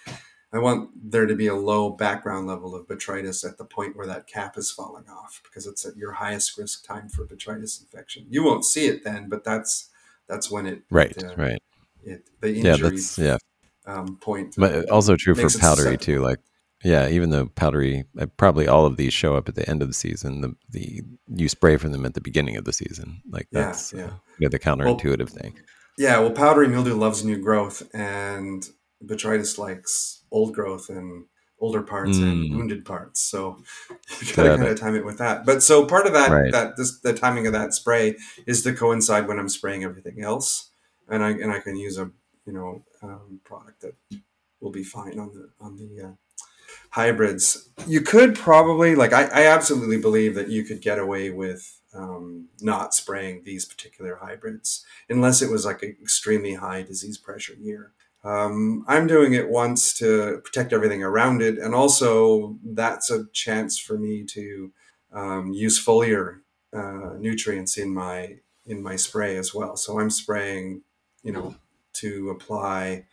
I 0.53 0.59
want 0.59 0.91
there 1.13 1.27
to 1.27 1.35
be 1.37 1.47
a 1.47 1.55
low 1.55 1.91
background 1.91 2.49
level 2.49 2.75
of 2.75 2.89
botrytis 2.89 3.49
at 3.49 3.57
the 3.57 3.65
point 3.65 3.97
where 3.97 4.07
that 4.07 4.27
cap 4.27 4.59
is 4.59 4.71
falling 4.71 5.09
off, 5.09 5.41
because 5.45 5.67
it's 5.67 5.85
at 5.87 5.97
your 5.97 6.13
highest 6.13 6.59
risk 6.59 6.85
time 6.85 7.09
for 7.09 7.25
botrytis 7.25 7.81
infection. 7.81 8.27
You 8.29 8.43
won't 8.45 8.65
see 8.65 8.87
it 8.87 9.05
then, 9.05 9.29
but 9.29 9.45
that's 9.45 9.89
that's 10.29 10.51
when 10.51 10.67
it 10.67 10.83
Right. 10.91 11.17
uh, 11.23 11.35
right. 11.37 11.63
it 12.03 12.29
the 12.41 12.51
Yeah. 12.51 12.73
injury 12.73 12.91
That's 12.91 13.19
yeah. 13.19 13.39
um, 13.87 14.17
point. 14.17 14.55
But 14.57 14.89
also 14.91 15.17
true 15.17 15.35
for 15.35 15.49
powdery 15.59 15.97
too. 15.99 16.21
Like, 16.21 16.39
yeah, 16.83 17.09
even 17.09 17.31
though 17.31 17.47
powdery, 17.47 18.05
uh, 18.19 18.27
probably 18.37 18.67
all 18.67 18.87
of 18.87 18.97
these 18.97 19.13
show 19.13 19.37
up 19.37 19.49
at 19.49 19.55
the 19.55 19.69
end 19.69 19.83
of 19.83 19.89
the 19.89 19.95
season. 19.95 20.41
The 20.41 20.57
the 20.71 21.03
you 21.29 21.49
spray 21.49 21.77
for 21.77 21.89
them 21.89 22.05
at 22.07 22.15
the 22.15 22.21
beginning 22.21 22.57
of 22.57 22.65
the 22.65 22.73
season. 22.73 23.23
Like 23.31 23.47
Yeah, 23.53 23.67
that's 23.67 23.93
yeah. 23.93 24.05
Uh, 24.07 24.11
yeah, 24.41 24.49
the 24.49 24.59
counterintuitive 24.59 25.31
thing. 25.31 25.59
Yeah, 25.99 26.19
well, 26.21 26.31
powdery 26.31 26.67
mildew 26.69 26.95
loves 26.95 27.23
new 27.25 27.37
growth, 27.39 27.83
and 27.95 28.67
botrytis 29.05 29.59
likes 29.59 30.23
old 30.31 30.55
growth 30.55 30.89
and 30.89 31.27
older 31.59 31.83
parts 31.83 32.19
and 32.19 32.51
Mm. 32.51 32.57
wounded 32.57 32.85
parts. 32.85 33.21
So 33.21 33.59
you 34.21 34.27
Got 34.29 34.37
gotta 34.37 34.57
kind 34.57 34.69
of 34.69 34.81
time 34.81 34.95
it 34.97 35.05
with 35.05 35.19
that. 35.19 35.45
But 35.45 35.63
so 35.63 35.85
part 35.87 36.07
of 36.07 36.13
that 36.15 36.31
Right. 36.31 36.53
that 36.53 36.77
this 36.77 37.01
the 37.01 37.13
timing 37.13 37.47
of 37.47 37.53
that 37.53 37.75
spray 37.75 38.17
is 38.47 38.63
to 38.63 38.73
coincide 38.73 39.29
when 39.29 39.39
I'm 39.39 39.49
spraying 39.49 39.85
everything 39.85 40.23
else, 40.23 40.71
and 41.09 41.23
I 41.23 41.31
and 41.31 41.53
I 41.53 41.61
can 41.61 41.77
use 41.77 41.99
a 41.99 42.11
you 42.47 42.53
know 42.53 42.83
um, 43.03 43.41
product 43.45 43.83
that 43.83 43.95
will 44.61 44.71
be 44.71 44.85
fine 44.85 45.19
on 45.19 45.33
the 45.35 45.51
on 45.61 45.77
the 45.77 46.03
uh, 46.09 46.13
hybrids. 46.91 47.69
You 47.87 48.01
could 48.01 48.35
probably 48.35 48.95
like 48.95 49.13
I, 49.13 49.25
I 49.25 49.47
absolutely 49.47 49.99
believe 49.99 50.35
that 50.35 50.49
you 50.49 50.65
could 50.65 50.81
get 50.81 50.99
away 50.99 51.31
with 51.31 51.81
um, 51.95 52.49
not 52.61 52.95
spraying 52.95 53.43
these 53.45 53.65
particular 53.65 54.17
hybrids 54.23 54.85
unless 55.09 55.43
it 55.43 55.51
was 55.51 55.65
like 55.65 55.83
an 55.83 55.97
extremely 56.01 56.55
high 56.55 56.83
disease 56.83 57.19
pressure 57.19 57.55
year. 57.55 57.93
Um, 58.23 58.85
I'm 58.87 59.07
doing 59.07 59.33
it 59.33 59.49
once 59.49 59.95
to 59.95 60.41
protect 60.45 60.73
everything 60.73 61.03
around 61.03 61.41
it, 61.43 61.59
and 61.59 61.75
also 61.75 62.59
that's 62.65 63.11
a 63.11 63.27
chance 63.33 63.79
for 63.79 63.99
me 63.99 64.25
to 64.25 64.73
um, 65.13 65.53
use 65.53 65.83
foliar 65.83 66.41
uh, 66.73 67.15
nutrients 67.19 67.79
in 67.79 67.95
my 67.95 68.37
in 68.67 68.83
my 68.83 68.97
spray 68.97 69.37
as 69.37 69.55
well. 69.55 69.77
So 69.77 69.99
I'm 69.99 70.11
spraying, 70.11 70.83
you 71.23 71.33
know, 71.33 71.55
to 71.95 72.31
apply 72.31 73.07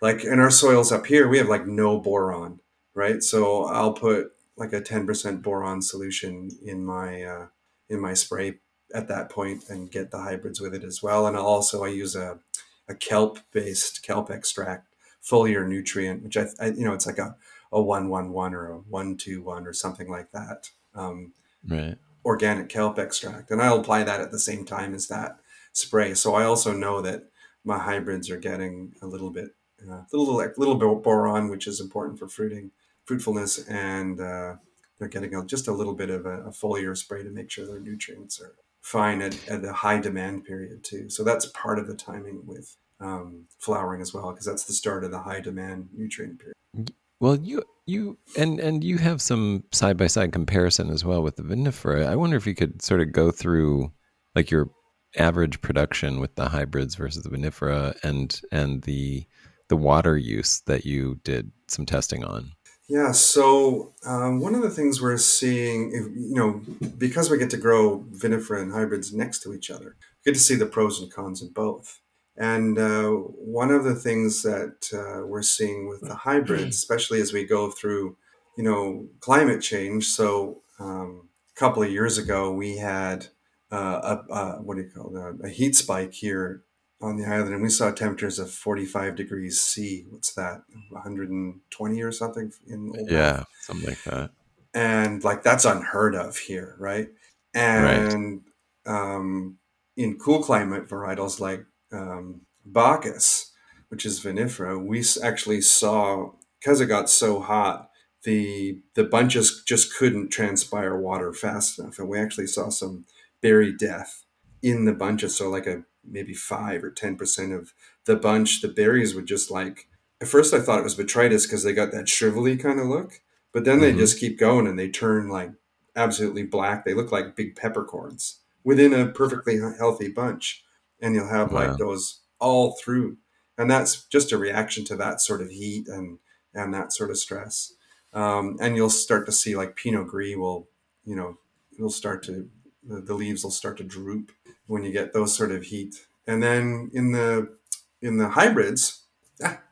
like 0.00 0.24
in 0.24 0.38
our 0.40 0.50
soils 0.50 0.92
up 0.92 1.06
here, 1.06 1.28
we 1.28 1.38
have 1.38 1.48
like 1.48 1.66
no 1.66 1.98
boron, 1.98 2.60
right? 2.94 3.22
So 3.22 3.64
I'll 3.64 3.92
put 3.92 4.32
like 4.56 4.72
a 4.72 4.80
10% 4.80 5.42
boron 5.42 5.82
solution 5.82 6.50
in 6.64 6.84
my 6.84 7.22
uh, 7.22 7.46
in 7.88 8.00
my 8.00 8.14
spray 8.14 8.58
at 8.94 9.08
that 9.08 9.30
point 9.30 9.64
and 9.68 9.90
get 9.90 10.10
the 10.10 10.18
hybrids 10.18 10.60
with 10.60 10.74
it 10.74 10.84
as 10.84 11.02
well. 11.02 11.26
And 11.26 11.36
I'll 11.36 11.46
also 11.46 11.84
I 11.84 11.88
use 11.88 12.16
a, 12.16 12.40
a 12.88 12.94
kelp 12.94 13.38
based 13.52 14.02
kelp 14.02 14.30
extract 14.30 14.94
foliar 15.22 15.66
nutrient, 15.66 16.22
which 16.22 16.36
I, 16.36 16.46
I 16.60 16.66
you 16.66 16.84
know 16.84 16.94
it's 16.94 17.06
like 17.06 17.18
a 17.18 17.36
a 17.72 17.82
one 17.82 18.08
one 18.08 18.32
one 18.32 18.54
or 18.54 18.70
a 18.70 18.78
one 18.78 19.16
two 19.16 19.42
one 19.42 19.66
or 19.66 19.72
something 19.72 20.10
like 20.10 20.32
that. 20.32 20.70
Um, 20.94 21.32
Right. 21.66 21.98
organic 22.24 22.68
kelp 22.68 22.98
extract, 22.98 23.50
and 23.50 23.60
I'll 23.60 23.80
apply 23.80 24.04
that 24.04 24.20
at 24.20 24.30
the 24.30 24.38
same 24.38 24.64
time 24.64 24.94
as 24.94 25.08
that 25.08 25.38
spray. 25.72 26.14
So 26.14 26.34
I 26.34 26.44
also 26.44 26.72
know 26.72 27.02
that 27.02 27.24
my 27.64 27.78
hybrids 27.78 28.30
are 28.30 28.38
getting 28.38 28.94
a 29.02 29.06
little 29.06 29.30
bit, 29.30 29.56
uh, 29.90 30.02
little 30.12 30.36
like 30.36 30.56
little 30.56 30.76
bit 30.76 31.02
boron, 31.02 31.48
which 31.48 31.66
is 31.66 31.80
important 31.80 32.18
for 32.18 32.28
fruiting 32.28 32.70
fruitfulness, 33.04 33.66
and 33.68 34.20
uh, 34.20 34.54
they're 34.98 35.08
getting 35.08 35.34
a, 35.34 35.44
just 35.44 35.68
a 35.68 35.72
little 35.72 35.94
bit 35.94 36.10
of 36.10 36.26
a, 36.26 36.42
a, 36.44 36.50
foliar 36.50 36.96
spray 36.96 37.22
to 37.22 37.30
make 37.30 37.50
sure 37.50 37.66
their 37.66 37.80
nutrients 37.80 38.40
are 38.40 38.54
fine 38.88 39.20
at, 39.20 39.48
at 39.48 39.64
high 39.66 40.00
demand 40.00 40.44
period 40.44 40.82
too. 40.82 41.10
So 41.10 41.22
that's 41.22 41.46
part 41.46 41.78
of 41.78 41.86
the 41.86 41.94
timing 41.94 42.42
with 42.46 42.74
um, 43.00 43.44
flowering 43.58 44.00
as 44.00 44.14
well, 44.14 44.30
because 44.30 44.46
that's 44.46 44.64
the 44.64 44.72
start 44.72 45.04
of 45.04 45.10
the 45.10 45.20
high 45.20 45.40
demand 45.40 45.88
nutrient 45.94 46.40
period. 46.40 46.94
Well, 47.20 47.36
you 47.36 47.64
you 47.86 48.18
and 48.36 48.58
and 48.60 48.82
you 48.82 48.98
have 48.98 49.20
some 49.20 49.64
side 49.72 49.96
by 49.98 50.06
side 50.06 50.32
comparison 50.32 50.90
as 50.90 51.04
well 51.04 51.22
with 51.22 51.36
the 51.36 51.42
vinifera. 51.42 52.06
I 52.06 52.16
wonder 52.16 52.36
if 52.36 52.46
you 52.46 52.54
could 52.54 52.80
sort 52.80 53.00
of 53.00 53.12
go 53.12 53.30
through 53.30 53.92
like 54.34 54.50
your 54.50 54.70
average 55.16 55.60
production 55.60 56.20
with 56.20 56.34
the 56.36 56.48
hybrids 56.48 56.94
versus 56.94 57.22
the 57.22 57.30
vinifera 57.30 57.94
and 58.02 58.40
and 58.52 58.82
the 58.82 59.26
the 59.68 59.76
water 59.76 60.16
use 60.16 60.62
that 60.66 60.86
you 60.86 61.20
did 61.24 61.50
some 61.68 61.84
testing 61.84 62.24
on. 62.24 62.52
Yeah, 62.88 63.12
so 63.12 63.92
um, 64.06 64.40
one 64.40 64.54
of 64.54 64.62
the 64.62 64.70
things 64.70 65.02
we're 65.02 65.18
seeing, 65.18 65.92
if, 65.92 66.06
you 66.16 66.34
know, 66.34 66.62
because 66.96 67.30
we 67.30 67.36
get 67.36 67.50
to 67.50 67.58
grow 67.58 68.00
vinifera 68.14 68.62
and 68.62 68.72
hybrids 68.72 69.12
next 69.12 69.42
to 69.42 69.52
each 69.52 69.70
other, 69.70 69.96
we 70.00 70.32
get 70.32 70.38
to 70.38 70.42
see 70.42 70.54
the 70.54 70.64
pros 70.64 71.00
and 71.00 71.12
cons 71.12 71.42
of 71.42 71.52
both. 71.52 72.00
And 72.38 72.78
uh, 72.78 73.10
one 73.10 73.70
of 73.70 73.84
the 73.84 73.94
things 73.94 74.42
that 74.42 74.88
uh, 74.94 75.26
we're 75.26 75.42
seeing 75.42 75.86
with 75.86 76.00
the 76.00 76.14
hybrids, 76.14 76.76
especially 76.78 77.20
as 77.20 77.32
we 77.32 77.44
go 77.44 77.70
through, 77.70 78.16
you 78.56 78.64
know, 78.64 79.06
climate 79.20 79.60
change. 79.60 80.06
So 80.06 80.62
um, 80.80 81.28
a 81.54 81.60
couple 81.60 81.82
of 81.82 81.90
years 81.92 82.16
ago, 82.16 82.52
we 82.52 82.78
had 82.78 83.26
uh, 83.70 84.18
a, 84.30 84.32
a, 84.32 84.62
what 84.62 84.76
do 84.76 84.82
you 84.84 84.90
call 84.90 85.14
it, 85.14 85.46
a 85.46 85.50
heat 85.50 85.76
spike 85.76 86.14
here 86.14 86.62
on 87.00 87.16
the 87.16 87.24
island, 87.24 87.54
and 87.54 87.62
we 87.62 87.70
saw 87.70 87.90
temperatures 87.90 88.38
of 88.38 88.50
45 88.50 89.16
degrees 89.16 89.60
C. 89.60 90.06
What's 90.10 90.32
that? 90.34 90.62
120 90.90 92.02
or 92.02 92.12
something 92.12 92.52
in 92.66 92.92
yeah, 93.08 93.44
something 93.60 93.88
like 93.88 94.02
that. 94.04 94.30
And 94.74 95.22
like 95.24 95.42
that's 95.42 95.64
unheard 95.64 96.14
of 96.14 96.36
here, 96.36 96.76
right? 96.78 97.08
And 97.54 98.42
right. 98.86 99.14
Um, 99.14 99.58
in 99.96 100.18
cool 100.18 100.42
climate 100.42 100.88
varietals 100.88 101.40
like 101.40 101.66
um, 101.92 102.42
Bacchus, 102.64 103.52
which 103.88 104.06
is 104.06 104.20
vinifera, 104.20 104.82
we 104.82 105.04
actually 105.22 105.60
saw 105.60 106.30
because 106.60 106.80
it 106.80 106.86
got 106.86 107.10
so 107.10 107.40
hot, 107.40 107.90
the 108.24 108.80
the 108.94 109.04
bunches 109.04 109.62
just 109.66 109.94
couldn't 109.96 110.30
transpire 110.30 110.96
water 110.98 111.32
fast 111.32 111.78
enough, 111.78 111.98
and 111.98 112.08
we 112.08 112.18
actually 112.18 112.46
saw 112.46 112.68
some 112.68 113.04
berry 113.40 113.72
death 113.72 114.24
in 114.62 114.84
the 114.84 114.92
bunches. 114.92 115.36
So 115.36 115.48
like 115.48 115.66
a 115.66 115.84
maybe 116.10 116.34
five 116.34 116.82
or 116.82 116.90
ten 116.90 117.16
percent 117.16 117.52
of 117.52 117.72
the 118.04 118.16
bunch, 118.16 118.60
the 118.60 118.68
berries 118.68 119.14
would 119.14 119.26
just 119.26 119.50
like. 119.50 119.88
At 120.20 120.28
first, 120.28 120.52
I 120.52 120.60
thought 120.60 120.80
it 120.80 120.84
was 120.84 120.96
botrytis 120.96 121.44
because 121.44 121.62
they 121.62 121.72
got 121.72 121.92
that 121.92 122.06
shrivelly 122.06 122.60
kind 122.60 122.80
of 122.80 122.86
look, 122.86 123.20
but 123.52 123.64
then 123.64 123.80
they 123.80 123.90
mm-hmm. 123.90 124.00
just 124.00 124.18
keep 124.18 124.38
going 124.38 124.66
and 124.66 124.78
they 124.78 124.88
turn 124.88 125.28
like 125.28 125.52
absolutely 125.94 126.42
black. 126.44 126.84
They 126.84 126.94
look 126.94 127.12
like 127.12 127.36
big 127.36 127.56
peppercorns 127.56 128.40
within 128.64 128.92
a 128.92 129.08
perfectly 129.08 129.58
healthy 129.58 130.08
bunch, 130.08 130.64
and 131.00 131.14
you'll 131.14 131.28
have 131.28 131.52
wow. 131.52 131.68
like 131.68 131.78
those 131.78 132.20
all 132.40 132.76
through, 132.82 133.18
and 133.56 133.70
that's 133.70 134.04
just 134.06 134.32
a 134.32 134.38
reaction 134.38 134.84
to 134.86 134.96
that 134.96 135.20
sort 135.20 135.40
of 135.40 135.50
heat 135.50 135.88
and 135.88 136.18
and 136.54 136.74
that 136.74 136.92
sort 136.92 137.10
of 137.10 137.18
stress. 137.18 137.74
Um, 138.12 138.56
and 138.60 138.74
you'll 138.74 138.90
start 138.90 139.26
to 139.26 139.32
see 139.32 139.56
like 139.56 139.76
Pinot 139.76 140.08
Gris 140.08 140.36
will, 140.36 140.68
you 141.04 141.14
know, 141.14 141.38
it'll 141.76 141.90
start 141.90 142.22
to 142.24 142.48
the 142.88 143.14
leaves 143.14 143.44
will 143.44 143.50
start 143.50 143.76
to 143.76 143.84
droop 143.84 144.32
when 144.68 144.84
you 144.84 144.92
get 144.92 145.12
those 145.12 145.36
sort 145.36 145.50
of 145.50 145.64
heat. 145.64 146.06
And 146.26 146.42
then 146.42 146.90
in 146.94 147.12
the 147.12 147.56
in 148.00 148.18
the 148.18 148.28
hybrids, 148.28 149.02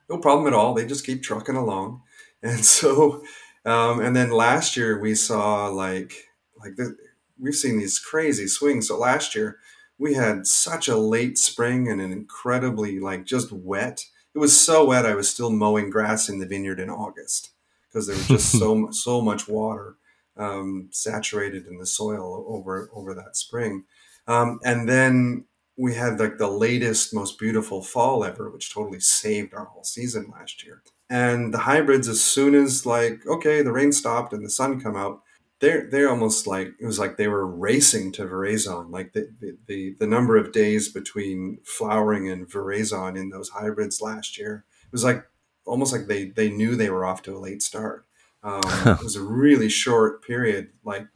no 0.08 0.18
problem 0.18 0.46
at 0.46 0.52
all. 0.54 0.74
They 0.74 0.86
just 0.86 1.06
keep 1.06 1.22
trucking 1.22 1.56
along. 1.56 2.02
And 2.42 2.64
so, 2.64 3.24
um, 3.64 3.98
and 4.00 4.14
then 4.14 4.30
last 4.30 4.76
year 4.76 5.00
we 5.00 5.14
saw 5.16 5.68
like 5.68 6.28
like 6.62 6.76
the, 6.76 6.96
we've 7.40 7.54
seen 7.54 7.78
these 7.78 7.98
crazy 7.98 8.46
swings. 8.46 8.86
So 8.86 8.98
last 8.98 9.34
year 9.34 9.58
we 9.98 10.14
had 10.14 10.46
such 10.46 10.86
a 10.86 10.98
late 10.98 11.38
spring 11.38 11.88
and 11.88 12.00
an 12.00 12.12
incredibly 12.12 13.00
like 13.00 13.24
just 13.24 13.50
wet. 13.50 14.04
It 14.34 14.38
was 14.38 14.60
so 14.60 14.84
wet 14.84 15.06
I 15.06 15.14
was 15.14 15.30
still 15.30 15.50
mowing 15.50 15.90
grass 15.90 16.28
in 16.28 16.38
the 16.38 16.46
vineyard 16.46 16.78
in 16.78 16.90
August 16.90 17.50
because 17.88 18.06
there 18.06 18.16
was 18.16 18.28
just 18.28 18.52
so 18.60 18.90
so 18.92 19.20
much 19.22 19.48
water 19.48 19.96
um, 20.36 20.88
saturated 20.92 21.66
in 21.66 21.78
the 21.78 21.86
soil 21.86 22.44
over 22.46 22.90
over 22.92 23.14
that 23.14 23.36
spring. 23.36 23.84
Um, 24.26 24.58
and 24.64 24.88
then 24.88 25.44
we 25.76 25.94
had 25.94 26.18
like 26.18 26.38
the 26.38 26.50
latest, 26.50 27.14
most 27.14 27.38
beautiful 27.38 27.82
fall 27.82 28.24
ever, 28.24 28.50
which 28.50 28.72
totally 28.72 29.00
saved 29.00 29.54
our 29.54 29.66
whole 29.66 29.84
season 29.84 30.32
last 30.32 30.64
year. 30.64 30.82
And 31.08 31.54
the 31.54 31.58
hybrids, 31.58 32.08
as 32.08 32.20
soon 32.20 32.54
as 32.54 32.84
like 32.86 33.26
okay, 33.26 33.62
the 33.62 33.72
rain 33.72 33.92
stopped 33.92 34.32
and 34.32 34.44
the 34.44 34.50
sun 34.50 34.80
come 34.80 34.96
out, 34.96 35.22
they're 35.60 35.88
they're 35.90 36.10
almost 36.10 36.46
like 36.46 36.72
it 36.80 36.86
was 36.86 36.98
like 36.98 37.16
they 37.16 37.28
were 37.28 37.46
racing 37.46 38.10
to 38.12 38.24
veraison. 38.24 38.90
Like 38.90 39.12
the 39.12 39.28
the, 39.40 39.56
the, 39.66 39.96
the 40.00 40.06
number 40.06 40.36
of 40.36 40.52
days 40.52 40.88
between 40.88 41.58
flowering 41.64 42.28
and 42.28 42.48
veraison 42.48 43.16
in 43.16 43.30
those 43.30 43.50
hybrids 43.50 44.00
last 44.00 44.36
year 44.38 44.64
it 44.86 44.92
was 44.92 45.04
like 45.04 45.24
almost 45.64 45.92
like 45.92 46.06
they 46.06 46.26
they 46.26 46.50
knew 46.50 46.76
they 46.76 46.90
were 46.90 47.04
off 47.04 47.22
to 47.22 47.36
a 47.36 47.38
late 47.38 47.62
start. 47.62 48.06
Um, 48.42 48.62
it 48.86 49.02
was 49.02 49.16
a 49.16 49.22
really 49.22 49.68
short 49.68 50.24
period, 50.24 50.70
like 50.84 51.06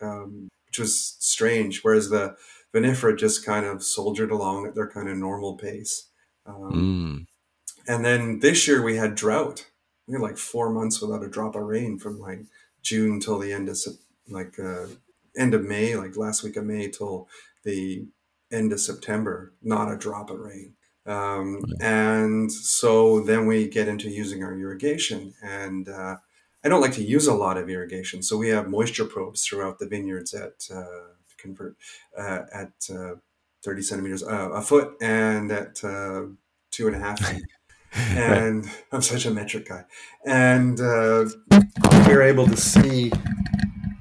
um, 0.00 0.48
which 0.76 0.84
was 0.84 1.16
strange. 1.18 1.82
Whereas 1.82 2.10
the 2.10 2.36
vinifera 2.74 3.18
just 3.18 3.44
kind 3.44 3.64
of 3.64 3.82
soldiered 3.82 4.30
along 4.30 4.66
at 4.66 4.74
their 4.74 4.88
kind 4.88 5.08
of 5.08 5.16
normal 5.16 5.56
pace. 5.56 6.10
Um, 6.44 7.26
mm. 7.26 7.26
And 7.88 8.04
then 8.04 8.40
this 8.40 8.68
year 8.68 8.82
we 8.82 8.96
had 8.96 9.14
drought. 9.14 9.66
We 10.06 10.14
had 10.14 10.22
like 10.22 10.38
four 10.38 10.70
months 10.70 11.00
without 11.00 11.24
a 11.24 11.28
drop 11.28 11.56
of 11.56 11.62
rain 11.62 11.98
from 11.98 12.18
like 12.18 12.40
June 12.82 13.20
till 13.20 13.38
the 13.38 13.52
end 13.52 13.68
of 13.68 13.78
like 14.28 14.58
uh, 14.58 14.86
end 15.36 15.54
of 15.54 15.64
May, 15.64 15.96
like 15.96 16.16
last 16.16 16.42
week 16.42 16.56
of 16.56 16.64
May 16.64 16.88
till 16.88 17.28
the 17.64 18.06
end 18.52 18.72
of 18.72 18.80
September. 18.80 19.54
Not 19.62 19.92
a 19.92 19.96
drop 19.96 20.30
of 20.30 20.40
rain. 20.40 20.74
Um, 21.06 21.64
and 21.80 22.50
so 22.50 23.20
then 23.20 23.46
we 23.46 23.68
get 23.68 23.86
into 23.88 24.10
using 24.10 24.42
our 24.42 24.58
irrigation 24.58 25.34
and 25.40 25.88
uh, 25.88 26.16
I 26.66 26.68
don't 26.68 26.80
like 26.80 26.94
to 26.94 27.04
use 27.04 27.28
a 27.28 27.32
lot 27.32 27.58
of 27.58 27.70
irrigation, 27.70 28.24
so 28.24 28.36
we 28.36 28.48
have 28.48 28.68
moisture 28.68 29.04
probes 29.04 29.46
throughout 29.46 29.78
the 29.78 29.86
vineyards 29.86 30.34
at 30.34 30.66
uh, 30.74 31.14
convert 31.38 31.76
uh, 32.18 32.40
at 32.52 32.72
uh, 32.92 33.14
30 33.62 33.82
centimeters 33.82 34.24
uh, 34.24 34.50
a 34.50 34.60
foot 34.60 34.96
and 35.00 35.52
at 35.52 35.84
uh, 35.84 36.22
two 36.72 36.88
and 36.88 36.96
a 36.96 36.98
half 36.98 37.20
feet. 37.20 37.44
and 37.92 38.66
right. 38.66 38.84
I'm 38.90 39.00
such 39.00 39.26
a 39.26 39.30
metric 39.30 39.68
guy, 39.68 39.84
and 40.24 40.80
uh, 40.80 41.26
we're 42.08 42.22
able 42.22 42.48
to 42.48 42.56
see 42.56 43.12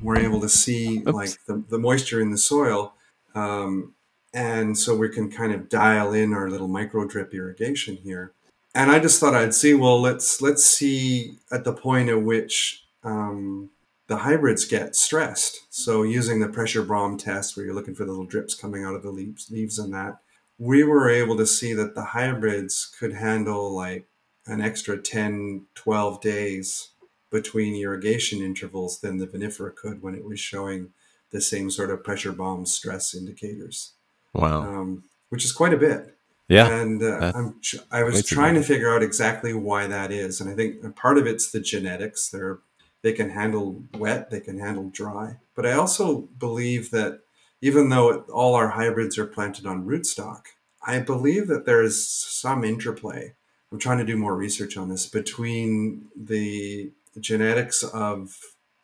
we're 0.02 0.18
able 0.18 0.42
to 0.42 0.50
see 0.50 1.04
Oops. 1.08 1.14
like 1.14 1.38
the, 1.46 1.64
the 1.70 1.78
moisture 1.78 2.20
in 2.20 2.32
the 2.32 2.38
soil. 2.40 2.96
Um, 3.36 3.94
and 4.34 4.76
so 4.76 4.96
we 4.96 5.10
can 5.10 5.30
kind 5.30 5.54
of 5.54 5.70
dial 5.70 6.14
in 6.14 6.34
our 6.34 6.50
little 6.50 6.68
micro 6.68 7.08
drip 7.08 7.32
irrigation 7.32 7.98
here 7.98 8.34
and 8.76 8.92
I 8.92 9.00
just 9.00 9.20
thought 9.20 9.34
I'd 9.34 9.56
see. 9.56 9.74
Well, 9.74 10.00
let's 10.00 10.42
let's 10.42 10.64
see 10.64 11.38
at 11.52 11.64
the 11.64 11.74
point 11.74 12.10
at 12.10 12.22
which 12.22 12.86
um, 13.04 13.70
the 14.08 14.18
hybrids 14.18 14.66
get 14.66 14.96
stressed. 14.96 15.62
So 15.70 16.04
using 16.04 16.40
the 16.40 16.50
pressure 16.50 16.84
bomb 16.84 17.18
test, 17.18 17.56
where 17.56 17.66
you're 17.66 17.74
looking 17.74 17.96
for 17.96 18.04
the 18.04 18.12
little 18.12 18.26
drips 18.26 18.54
coming 18.54 18.84
out 18.84 18.94
of 18.94 19.02
the 19.02 19.12
leaves, 19.12 19.50
leaves 19.50 19.80
and 19.80 19.94
that, 19.94 20.20
we 20.60 20.84
were 20.84 21.10
able 21.10 21.38
to 21.38 21.48
see 21.48 21.74
that 21.74 21.96
the 21.96 22.04
hybrids 22.04 22.94
could 23.00 23.14
handle 23.14 23.74
like 23.74 24.08
an 24.46 24.62
extra 24.62 24.98
10, 24.98 25.66
12 25.74 26.22
days 26.22 26.90
between 27.32 27.82
irrigation 27.82 28.42
intervals 28.42 29.00
than 29.00 29.18
the 29.18 29.28
vinifera 29.28 29.74
could 29.74 30.02
when 30.02 30.16
it 30.16 30.24
was 30.24 30.40
showing 30.40 30.92
the 31.32 31.42
same 31.42 31.72
sort 31.72 31.90
of 31.90 32.04
pressure 32.04 32.32
bomb 32.32 32.66
stress 32.66 33.16
indicators. 33.16 33.94
Wow. 34.34 34.62
Um, 34.62 35.04
which 35.30 35.44
is 35.44 35.52
quite 35.52 35.74
a 35.74 35.78
bit. 35.78 36.15
Yeah, 36.48 36.80
and 36.80 37.02
uh, 37.02 37.32
I'm 37.34 37.60
I 37.92 38.04
was 38.04 38.26
trying 38.26 38.54
to 38.54 38.62
figure 38.62 38.94
out 38.94 39.02
exactly 39.02 39.54
why 39.54 39.88
that 39.88 40.12
is, 40.12 40.40
and 40.40 40.50
I 40.50 40.54
think 40.54 40.96
part 40.96 41.18
of 41.18 41.26
it's 41.26 41.52
the 41.52 41.60
genetics. 41.60 42.30
They're 42.30 42.60
they 43.02 43.14
can 43.14 43.32
handle 43.32 43.84
wet, 43.96 44.30
they 44.30 44.40
can 44.40 44.60
handle 44.60 44.90
dry, 44.90 45.38
but 45.56 45.66
I 45.66 45.74
also 45.74 46.28
believe 46.40 46.92
that 46.92 47.22
even 47.62 47.90
though 47.90 48.10
it, 48.12 48.30
all 48.30 48.54
our 48.56 48.70
hybrids 48.70 49.18
are 49.18 49.26
planted 49.26 49.66
on 49.66 49.86
rootstock, 49.86 50.44
I 50.86 51.00
believe 51.00 51.48
that 51.48 51.66
there 51.66 51.82
is 51.82 52.08
some 52.08 52.64
interplay. 52.64 53.34
I'm 53.72 53.80
trying 53.80 53.98
to 53.98 54.06
do 54.06 54.18
more 54.18 54.36
research 54.36 54.78
on 54.78 54.90
this 54.90 55.08
between 55.08 56.06
the 56.16 56.92
genetics 57.20 57.84
of 57.84 58.38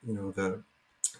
you 0.05 0.13
know 0.13 0.31
the 0.31 0.63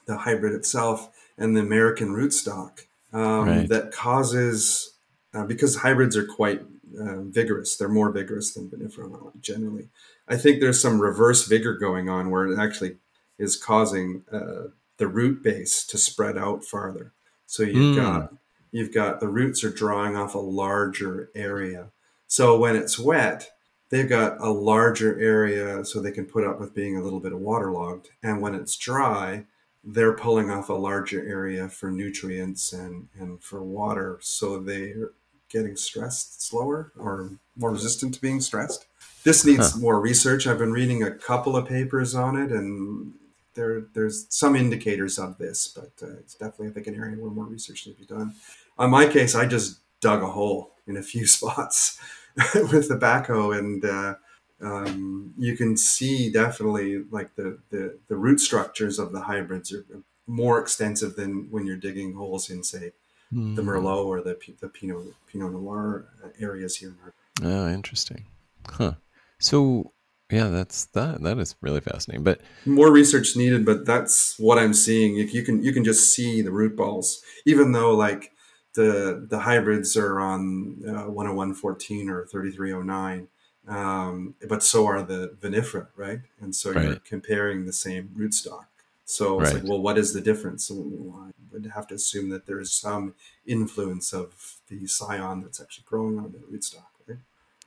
the 0.05 0.17
hybrid 0.17 0.53
itself 0.53 1.09
and 1.37 1.55
the 1.55 1.61
American 1.61 2.09
rootstock 2.09 2.85
um, 3.13 3.47
right. 3.47 3.69
that 3.69 3.91
causes 3.91 4.90
uh, 5.33 5.45
because 5.45 5.77
hybrids 5.77 6.17
are 6.17 6.25
quite 6.25 6.61
uh, 6.99 7.21
vigorous. 7.21 7.75
They're 7.75 7.89
more 7.89 8.11
vigorous 8.11 8.53
than 8.53 8.69
vinifera 8.69 9.39
generally. 9.41 9.89
I 10.27 10.37
think 10.37 10.59
there's 10.59 10.81
some 10.81 11.01
reverse 11.01 11.47
vigor 11.47 11.75
going 11.75 12.09
on 12.09 12.29
where 12.29 12.47
it 12.47 12.59
actually 12.59 12.97
is 13.37 13.57
causing 13.57 14.23
uh, 14.31 14.69
the 14.97 15.07
root 15.07 15.41
base 15.41 15.85
to 15.87 15.97
spread 15.97 16.37
out 16.37 16.63
farther. 16.63 17.13
So 17.45 17.63
you've 17.63 17.95
mm. 17.95 18.01
got 18.01 18.33
you've 18.71 18.93
got 18.93 19.19
the 19.19 19.27
roots 19.27 19.63
are 19.63 19.71
drawing 19.71 20.15
off 20.15 20.35
a 20.35 20.39
larger 20.39 21.29
area. 21.35 21.91
So 22.27 22.57
when 22.57 22.75
it's 22.75 22.97
wet, 22.97 23.49
they've 23.89 24.07
got 24.07 24.39
a 24.39 24.49
larger 24.49 25.19
area 25.19 25.83
so 25.83 25.99
they 25.99 26.11
can 26.11 26.25
put 26.25 26.45
up 26.45 26.59
with 26.59 26.73
being 26.73 26.95
a 26.95 27.01
little 27.01 27.19
bit 27.19 27.33
of 27.33 27.39
waterlogged. 27.39 28.09
And 28.23 28.41
when 28.41 28.55
it's 28.55 28.77
dry, 28.77 29.45
they're 29.83 30.15
pulling 30.15 30.49
off 30.49 30.69
a 30.69 30.73
larger 30.73 31.27
area 31.27 31.67
for 31.67 31.91
nutrients 31.91 32.71
and, 32.71 33.09
and 33.19 33.43
for 33.43 33.63
water. 33.63 34.19
So 34.21 34.59
they're 34.59 35.11
getting 35.51 35.75
stressed 35.75 36.43
slower 36.43 36.91
or 36.97 37.31
more 37.55 37.71
resistant 37.71 38.13
to 38.15 38.21
being 38.21 38.41
stressed. 38.41 38.85
This 39.23 39.45
needs 39.45 39.73
huh. 39.73 39.79
more 39.79 39.99
research. 39.99 40.47
I've 40.47 40.57
been 40.57 40.71
reading 40.71 41.03
a 41.03 41.11
couple 41.11 41.55
of 41.55 41.67
papers 41.67 42.15
on 42.15 42.35
it, 42.35 42.51
and 42.51 43.13
there 43.53 43.81
there's 43.93 44.25
some 44.29 44.55
indicators 44.55 45.19
of 45.19 45.37
this, 45.37 45.67
but 45.67 45.91
uh, 46.01 46.13
it's 46.19 46.35
definitely 46.35 46.69
I 46.69 46.71
think 46.71 46.87
an 46.87 46.95
area 46.95 47.17
where 47.17 47.31
more 47.31 47.45
research 47.45 47.85
needs 47.85 47.99
to 47.99 48.07
be 48.07 48.13
done. 48.13 48.33
On 48.77 48.89
my 48.89 49.05
case, 49.05 49.35
I 49.35 49.45
just 49.45 49.79
dug 49.99 50.23
a 50.23 50.27
hole 50.27 50.71
in 50.87 50.97
a 50.97 51.03
few 51.11 51.27
spots 51.27 51.99
with 52.55 52.89
the 52.89 52.97
backhoe, 52.97 53.57
and 53.57 53.85
uh, 53.85 54.15
um, 54.61 55.33
you 55.37 55.55
can 55.55 55.77
see 55.77 56.31
definitely 56.31 57.03
like 57.11 57.35
the, 57.35 57.59
the 57.69 57.99
the 58.07 58.15
root 58.15 58.39
structures 58.39 58.99
of 58.99 59.11
the 59.11 59.21
hybrids 59.21 59.71
are 59.71 59.85
more 60.27 60.59
extensive 60.59 61.15
than 61.15 61.47
when 61.51 61.65
you're 61.65 61.77
digging 61.77 62.13
holes 62.13 62.49
in 62.49 62.63
say 62.63 62.91
mm. 63.33 63.55
the 63.55 63.61
Merlot 63.61 64.05
or 64.05 64.21
the 64.21 64.37
the 64.59 64.69
Pinot 64.69 65.13
Pinot 65.27 65.51
Noir 65.51 66.05
areas 66.39 66.77
here. 66.77 66.95
Oh, 67.43 67.67
interesting. 67.67 68.25
Huh. 68.67 68.93
So 69.39 69.93
yeah, 70.31 70.47
that's 70.47 70.85
that. 70.85 71.21
That 71.21 71.37
is 71.39 71.55
really 71.61 71.81
fascinating. 71.81 72.23
But 72.23 72.41
more 72.65 72.91
research 72.91 73.35
needed. 73.35 73.65
But 73.65 73.85
that's 73.85 74.39
what 74.39 74.57
I'm 74.57 74.73
seeing. 74.73 75.15
You, 75.15 75.25
you 75.25 75.43
can 75.43 75.61
you 75.63 75.73
can 75.73 75.83
just 75.83 76.13
see 76.13 76.41
the 76.41 76.51
root 76.51 76.75
balls, 76.75 77.21
even 77.45 77.73
though 77.73 77.93
like 77.93 78.31
the 78.73 79.25
the 79.29 79.39
hybrids 79.39 79.97
are 79.97 80.19
on 80.19 80.81
uh, 80.87 81.05
10114 81.09 82.09
or 82.09 82.25
3309. 82.27 83.27
Um, 83.67 84.35
but 84.47 84.63
so 84.63 84.87
are 84.87 85.03
the 85.03 85.35
vinifera, 85.39 85.87
right? 85.95 86.19
And 86.39 86.55
so 86.55 86.71
right. 86.71 86.85
you're 86.85 86.95
comparing 86.95 87.65
the 87.65 87.73
same 87.73 88.09
rootstock. 88.17 88.65
So 89.05 89.41
it's 89.41 89.53
right. 89.53 89.61
like, 89.61 89.69
well, 89.69 89.81
what 89.81 89.97
is 89.97 90.13
the 90.13 90.21
difference? 90.21 90.67
So 90.67 91.30
would 91.51 91.71
have 91.73 91.87
to 91.87 91.95
assume 91.95 92.29
that 92.29 92.45
there 92.45 92.59
is 92.59 92.71
some 92.71 93.15
influence 93.45 94.13
of 94.13 94.57
the 94.67 94.87
scion 94.87 95.41
that's 95.41 95.61
actually 95.61 95.85
growing 95.87 96.17
on 96.17 96.31
the 96.31 96.39
rootstock, 96.39 96.85
right? 97.07 97.19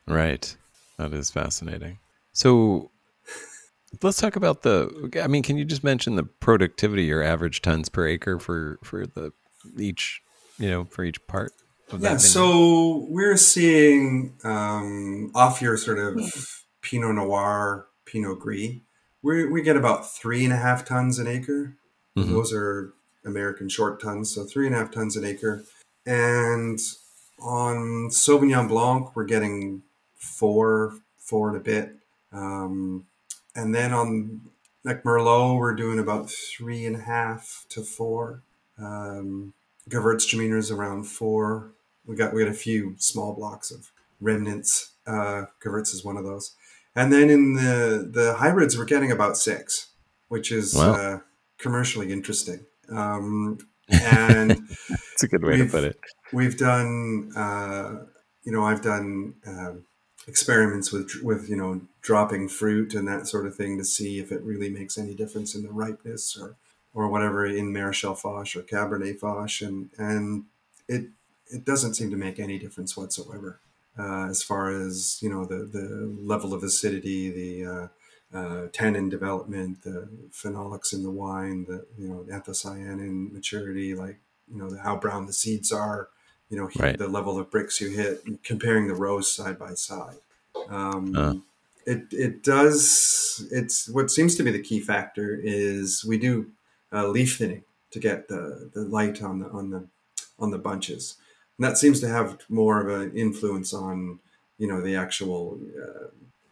Right. 0.07 0.55
That 0.97 1.13
is 1.13 1.29
fascinating. 1.29 1.99
So 2.31 2.91
let's 4.01 4.19
talk 4.19 4.35
about 4.35 4.61
the. 4.61 5.11
I 5.21 5.27
mean, 5.27 5.43
can 5.43 5.57
you 5.57 5.65
just 5.65 5.83
mention 5.83 6.15
the 6.15 6.23
productivity, 6.23 7.03
your 7.03 7.23
average 7.23 7.61
tons 7.61 7.89
per 7.89 8.07
acre 8.07 8.39
for 8.39 8.79
for 8.83 9.05
the 9.05 9.31
each, 9.77 10.21
you 10.57 10.69
know, 10.69 10.85
for 10.85 11.03
each 11.03 11.25
part? 11.27 11.51
yeah. 11.99 12.17
So 12.17 13.05
we're 13.09 13.37
seeing 13.37 14.37
um, 14.43 15.31
off 15.35 15.61
your 15.61 15.77
sort 15.77 15.99
of 15.99 16.19
Pinot 16.81 17.15
Noir, 17.15 17.87
Pinot 18.05 18.39
Gris. 18.39 18.75
We 19.21 19.47
we 19.47 19.61
get 19.61 19.75
about 19.75 20.09
three 20.09 20.43
and 20.43 20.53
a 20.53 20.57
half 20.57 20.85
tons 20.85 21.19
an 21.19 21.27
acre. 21.27 21.77
Mm-hmm. 22.17 22.31
Those 22.31 22.53
are 22.53 22.93
American 23.25 23.69
short 23.69 24.01
tons, 24.01 24.33
so 24.33 24.43
three 24.43 24.67
and 24.67 24.75
a 24.75 24.79
half 24.79 24.91
tons 24.91 25.15
an 25.15 25.25
acre. 25.25 25.63
And 26.05 26.79
on 27.39 28.09
Sauvignon 28.09 28.67
Blanc, 28.67 29.15
we're 29.15 29.25
getting 29.25 29.81
four, 30.15 30.95
four 31.17 31.49
and 31.49 31.57
a 31.57 31.61
bit. 31.61 31.95
Um, 32.31 33.05
and 33.55 33.73
then 33.73 33.93
on 33.93 34.41
like 34.83 35.03
Merlot, 35.03 35.57
we're 35.57 35.73
doing 35.73 35.99
about 35.99 36.29
three 36.29 36.85
and 36.85 36.95
a 36.95 37.01
half 37.01 37.65
to 37.69 37.81
four. 37.81 38.41
Um, 38.77 39.53
Gewürztraminer 39.89 40.57
is 40.57 40.71
around 40.71 41.05
four. 41.05 41.71
We 42.05 42.15
got 42.15 42.33
we 42.33 42.43
got 42.43 42.51
a 42.51 42.55
few 42.55 42.95
small 42.97 43.33
blocks 43.33 43.71
of 43.71 43.91
remnants. 44.21 44.91
Uh, 45.07 45.45
Gewürz 45.63 45.93
is 45.93 46.03
one 46.03 46.17
of 46.17 46.23
those. 46.23 46.55
And 46.95 47.11
then 47.11 47.29
in 47.29 47.55
the 47.55 48.09
the 48.09 48.35
hybrids, 48.35 48.77
we're 48.77 48.85
getting 48.85 49.11
about 49.11 49.37
six, 49.37 49.87
which 50.27 50.51
is 50.51 50.75
wow. 50.75 50.93
uh, 50.93 51.19
commercially 51.57 52.11
interesting. 52.11 52.65
Um, 52.89 53.59
and 53.89 54.51
it's 55.13 55.23
a 55.23 55.27
good 55.27 55.43
way 55.43 55.57
to 55.57 55.65
put 55.65 55.83
it. 55.83 55.99
We've 56.33 56.57
done, 56.57 57.31
uh, 57.35 58.05
you 58.43 58.51
know, 58.51 58.63
I've 58.63 58.81
done 58.81 59.35
uh, 59.47 59.73
experiments 60.27 60.91
with 60.91 61.11
with 61.23 61.49
you 61.49 61.55
know 61.55 61.81
dropping 62.01 62.49
fruit 62.49 62.93
and 62.93 63.07
that 63.07 63.27
sort 63.27 63.45
of 63.45 63.55
thing 63.55 63.77
to 63.77 63.85
see 63.85 64.19
if 64.19 64.31
it 64.31 64.41
really 64.43 64.69
makes 64.69 64.97
any 64.97 65.13
difference 65.13 65.55
in 65.55 65.63
the 65.63 65.71
ripeness 65.71 66.37
or 66.39 66.55
or 66.93 67.09
whatever 67.09 67.45
in 67.45 67.73
Marechal 67.73 68.17
Foch 68.17 68.55
or 68.55 68.61
Cabernet 68.61 69.19
Foch, 69.19 69.61
and 69.61 69.89
and 69.97 70.45
it 70.87 71.09
it 71.47 71.65
doesn't 71.65 71.95
seem 71.95 72.09
to 72.09 72.17
make 72.17 72.39
any 72.39 72.57
difference 72.57 72.97
whatsoever 72.97 73.59
uh, 73.97 74.27
as 74.29 74.43
far 74.43 74.69
as 74.69 75.19
you 75.21 75.29
know 75.29 75.45
the 75.45 75.57
the 75.57 76.15
level 76.19 76.53
of 76.53 76.63
acidity, 76.63 77.29
the 77.29 77.89
uh, 78.35 78.37
uh, 78.37 78.67
tannin 78.73 79.09
development, 79.09 79.83
the 79.83 80.09
phenolics 80.31 80.93
in 80.93 81.03
the 81.03 81.11
wine, 81.11 81.65
the 81.67 81.85
you 81.97 82.07
know 82.07 82.25
anthocyanin 82.29 83.31
maturity, 83.31 83.95
like 83.95 84.19
you 84.51 84.57
know 84.57 84.77
how 84.83 84.95
brown 84.95 85.25
the 85.25 85.33
seeds 85.33 85.71
are, 85.71 86.09
you 86.49 86.57
know, 86.57 86.69
right. 86.77 86.97
the 86.97 87.07
level 87.07 87.39
of 87.39 87.49
Brix 87.49 87.79
you 87.79 87.89
hit, 87.89 88.43
comparing 88.43 88.87
the 88.87 88.93
rows 88.95 89.33
side 89.33 89.57
by 89.57 89.73
side. 89.73 90.17
Um, 90.69 91.15
uh. 91.15 91.35
It 91.85 92.07
it 92.11 92.43
does. 92.43 93.47
It's 93.51 93.87
what 93.87 94.09
seems 94.09 94.35
to 94.35 94.43
be 94.43 94.51
the 94.51 94.61
key 94.61 94.79
factor 94.79 95.39
is 95.41 96.03
we 96.03 96.17
do 96.17 96.51
uh, 96.91 97.07
leaf 97.07 97.37
thinning 97.37 97.63
to 97.91 97.99
get 97.99 98.27
the, 98.27 98.71
the 98.73 98.81
light 98.81 99.21
on 99.21 99.39
the 99.39 99.49
on 99.49 99.69
the 99.69 99.87
on 100.39 100.49
the 100.49 100.57
bunches, 100.57 101.15
and 101.57 101.65
that 101.65 101.77
seems 101.77 101.99
to 101.99 102.07
have 102.07 102.39
more 102.49 102.81
of 102.81 103.01
an 103.01 103.15
influence 103.15 103.71
on 103.71 104.19
you 104.57 104.67
know 104.67 104.81
the 104.81 104.95
actual 104.95 105.59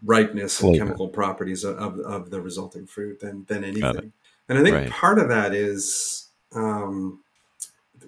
ripeness 0.05 0.61
and 0.61 0.77
chemical 0.77 1.07
properties 1.07 1.63
of, 1.63 1.99
of, 1.99 2.29
the 2.29 2.41
resulting 2.41 2.85
fruit 2.85 3.19
than 3.19 3.45
than 3.45 3.63
anything. 3.63 4.11
And 4.49 4.57
I 4.57 4.63
think 4.63 4.75
right. 4.75 4.89
part 4.89 5.19
of 5.19 5.29
that 5.29 5.53
is 5.53 6.27
um, 6.53 7.21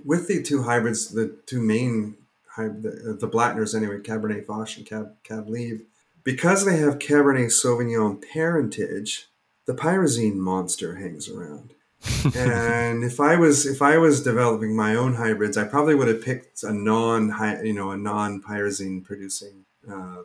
with 0.03 0.27
the 0.27 0.43
two 0.43 0.63
hybrids, 0.63 1.09
the 1.09 1.37
two 1.45 1.61
main 1.61 2.17
the, 2.57 3.17
the 3.19 3.27
Blattners 3.27 3.75
anyway, 3.75 3.99
Cabernet 3.99 4.45
Foch 4.45 4.77
and 4.77 4.85
Cab, 4.85 5.13
Cab 5.23 5.49
Libre, 5.49 5.85
because 6.23 6.65
they 6.65 6.77
have 6.77 6.99
Cabernet 6.99 7.47
Sauvignon 7.47 8.23
parentage, 8.33 9.27
the 9.65 9.73
pyrazine 9.73 10.35
monster 10.35 10.95
hangs 10.95 11.29
around. 11.29 11.73
and 12.35 13.03
if 13.03 13.19
I 13.19 13.35
was 13.35 13.65
if 13.65 13.81
I 13.81 13.97
was 13.97 14.21
developing 14.21 14.75
my 14.75 14.95
own 14.95 15.15
hybrids, 15.15 15.57
I 15.57 15.63
probably 15.63 15.95
would 15.95 16.07
have 16.07 16.23
picked 16.23 16.61
a 16.61 16.71
non 16.71 17.33
you 17.65 17.73
know 17.73 17.89
a 17.89 17.97
non 17.97 18.41
pyrazine 18.41 19.03
producing 19.03 19.65
uh, 19.89 20.23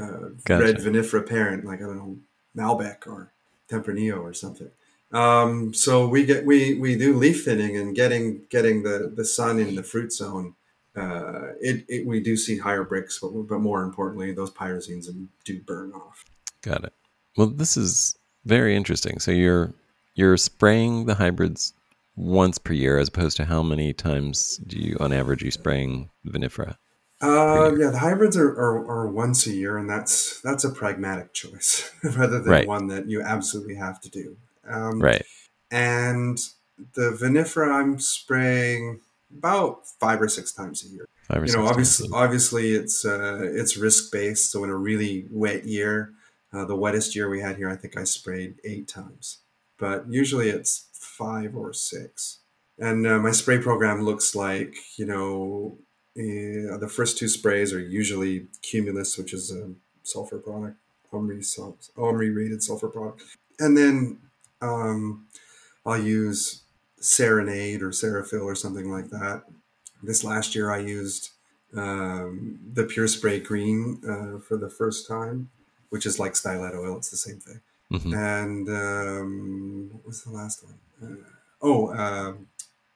uh, 0.00 0.28
gotcha. 0.44 0.64
red 0.64 0.76
vinifera 0.76 1.26
parent, 1.26 1.64
like 1.64 1.80
I 1.80 1.84
don't 1.84 1.96
know 1.96 2.18
Malbec 2.56 3.06
or 3.06 3.32
Tempranillo 3.68 4.20
or 4.20 4.34
something. 4.34 4.70
Um, 5.12 5.74
so 5.74 6.08
we 6.08 6.24
get 6.24 6.46
we 6.46 6.74
we 6.74 6.96
do 6.96 7.16
leaf 7.16 7.44
thinning 7.44 7.76
and 7.76 7.94
getting 7.94 8.42
getting 8.48 8.82
the 8.82 9.12
the 9.14 9.24
sun 9.24 9.58
in 9.58 9.74
the 9.74 9.82
fruit 9.82 10.12
zone. 10.12 10.54
Uh, 10.94 11.52
it, 11.60 11.84
it 11.88 12.06
we 12.06 12.20
do 12.20 12.36
see 12.36 12.58
higher 12.58 12.84
Brix, 12.84 13.20
but, 13.20 13.30
but 13.48 13.60
more 13.60 13.82
importantly, 13.82 14.32
those 14.32 14.50
pyrazines 14.50 15.06
do 15.44 15.60
burn 15.60 15.92
off. 15.92 16.24
Got 16.62 16.84
it. 16.84 16.92
Well, 17.36 17.46
this 17.46 17.76
is 17.76 18.18
very 18.44 18.76
interesting. 18.76 19.18
So 19.18 19.30
you're 19.30 19.72
you're 20.14 20.36
spraying 20.36 21.06
the 21.06 21.14
hybrids 21.14 21.72
once 22.16 22.58
per 22.58 22.72
year, 22.72 22.98
as 22.98 23.08
opposed 23.08 23.36
to 23.38 23.44
how 23.44 23.62
many 23.62 23.92
times 23.92 24.58
do 24.66 24.78
you, 24.78 24.96
on 25.00 25.12
average, 25.12 25.42
you 25.42 25.50
spraying 25.50 26.10
vinifera? 26.26 26.76
Uh, 27.22 27.72
yeah, 27.78 27.90
the 27.90 28.00
hybrids 28.00 28.36
are, 28.36 28.50
are, 28.50 28.84
are, 28.90 29.06
once 29.06 29.46
a 29.46 29.52
year, 29.52 29.78
and 29.78 29.88
that's 29.88 30.40
that's 30.40 30.64
a 30.64 30.70
pragmatic 30.70 31.32
choice 31.32 31.88
rather 32.02 32.40
than 32.40 32.50
right. 32.50 32.66
one 32.66 32.88
that 32.88 33.08
you 33.08 33.22
absolutely 33.22 33.76
have 33.76 34.00
to 34.00 34.10
do. 34.10 34.36
Um, 34.68 35.00
right. 35.00 35.24
And 35.70 36.38
the 36.94 37.16
vinifera 37.20 37.72
I'm 37.72 38.00
spraying 38.00 39.00
about 39.38 39.86
five 39.86 40.20
or 40.20 40.28
six 40.28 40.52
times 40.52 40.84
a 40.84 40.88
year. 40.88 41.08
Five 41.28 41.42
or 41.42 41.46
you 41.46 41.52
know, 41.52 41.66
obviously, 41.66 42.08
obviously 42.12 42.72
it's 42.72 43.04
uh, 43.04 43.40
it's 43.42 43.76
risk 43.76 44.10
based. 44.10 44.50
So 44.50 44.64
in 44.64 44.70
a 44.70 44.76
really 44.76 45.26
wet 45.30 45.64
year, 45.64 46.12
uh, 46.52 46.64
the 46.64 46.76
wettest 46.76 47.14
year 47.14 47.30
we 47.30 47.40
had 47.40 47.56
here, 47.56 47.70
I 47.70 47.76
think 47.76 47.96
I 47.96 48.04
sprayed 48.04 48.56
eight 48.64 48.88
times. 48.88 49.38
But 49.78 50.06
usually 50.08 50.48
it's 50.48 50.88
five 50.92 51.56
or 51.56 51.72
six. 51.72 52.40
And 52.78 53.06
uh, 53.06 53.18
my 53.18 53.30
spray 53.30 53.58
program 53.58 54.02
looks 54.02 54.34
like 54.34 54.74
you 54.96 55.06
know 55.06 55.78
uh, 56.16 56.76
the 56.76 56.90
first 56.90 57.18
two 57.18 57.28
sprays 57.28 57.72
are 57.72 57.80
usually 57.80 58.46
Cumulus, 58.62 59.16
which 59.16 59.32
is 59.32 59.50
a 59.50 59.70
sulfur 60.02 60.38
product, 60.38 60.76
OMRI, 61.12 61.42
OMRI 61.96 62.36
rated 62.36 62.62
sulfur 62.62 62.88
product, 62.88 63.22
and 63.58 63.76
then 63.76 64.18
um, 64.60 65.26
I'll 65.86 66.02
use 66.02 66.62
Serenade 67.00 67.82
or 67.82 67.90
Serifel 67.90 68.44
or 68.44 68.54
something 68.54 68.90
like 68.90 69.10
that. 69.10 69.44
This 70.02 70.24
last 70.24 70.54
year 70.54 70.70
I 70.70 70.78
used 70.78 71.30
um, 71.76 72.60
the 72.72 72.84
Pure 72.84 73.08
Spray 73.08 73.40
Green 73.40 74.00
uh, 74.08 74.38
for 74.40 74.56
the 74.56 74.68
first 74.68 75.08
time, 75.08 75.50
which 75.90 76.06
is 76.06 76.18
like 76.18 76.34
stylet 76.34 76.74
oil. 76.74 76.96
It's 76.96 77.10
the 77.10 77.16
same 77.16 77.38
thing. 77.38 77.60
Mm-hmm. 77.92 78.14
And 78.14 78.68
um, 78.68 79.90
what 79.92 80.06
was 80.06 80.22
the 80.22 80.30
last 80.30 80.64
one? 80.64 80.78
Uh, 81.02 81.24
oh, 81.60 81.88
uh, 81.88 82.34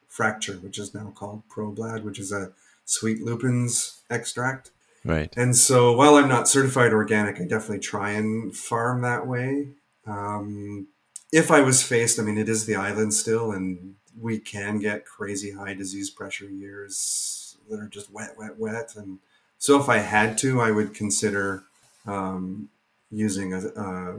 Fracture, 0.09 0.55
which 0.55 0.79
is 0.79 0.95
now 0.95 1.13
called 1.15 1.43
ProBlad, 1.49 2.03
which 2.03 2.19
is 2.19 2.33
a 2.33 2.53
sweet 2.87 3.21
lupins 3.21 4.01
extract. 4.09 4.71
Right. 5.05 5.33
And 5.37 5.55
so 5.55 5.93
while 5.93 6.17
I'm 6.17 6.29
not 6.29 6.49
certified 6.49 6.93
organic, 6.93 7.41
I 7.41 7.45
definitely 7.45 7.81
try 7.81 8.13
and 8.13 8.57
farm 8.57 9.03
that 9.03 9.27
way. 9.27 9.69
Um, 10.07 10.89
if 11.33 11.51
I 11.51 11.61
was 11.61 11.83
faced, 11.83 12.19
I 12.19 12.23
mean, 12.23 12.39
it 12.39 12.49
is 12.49 12.67
the 12.67 12.77
island 12.77 13.13
still, 13.13 13.53
and 13.53 13.97
we 14.19 14.39
can 14.39 14.79
get 14.79 15.05
crazy 15.05 15.53
high 15.53 15.75
disease 15.75 16.11
pressure 16.11 16.49
years 16.49 17.57
that 17.69 17.79
are 17.79 17.89
just 17.89 18.13
wet, 18.13 18.37
wet, 18.39 18.59
wet. 18.59 18.95
And 18.97 19.19
so 19.59 19.81
if 19.81 19.89
I 19.89 19.99
had 19.99 20.39
to, 20.39 20.61
I 20.61 20.71
would 20.71 20.95
consider 20.95 21.65
um, 22.07 22.69
using 23.11 23.53
a, 23.53 23.59
a, 23.59 24.17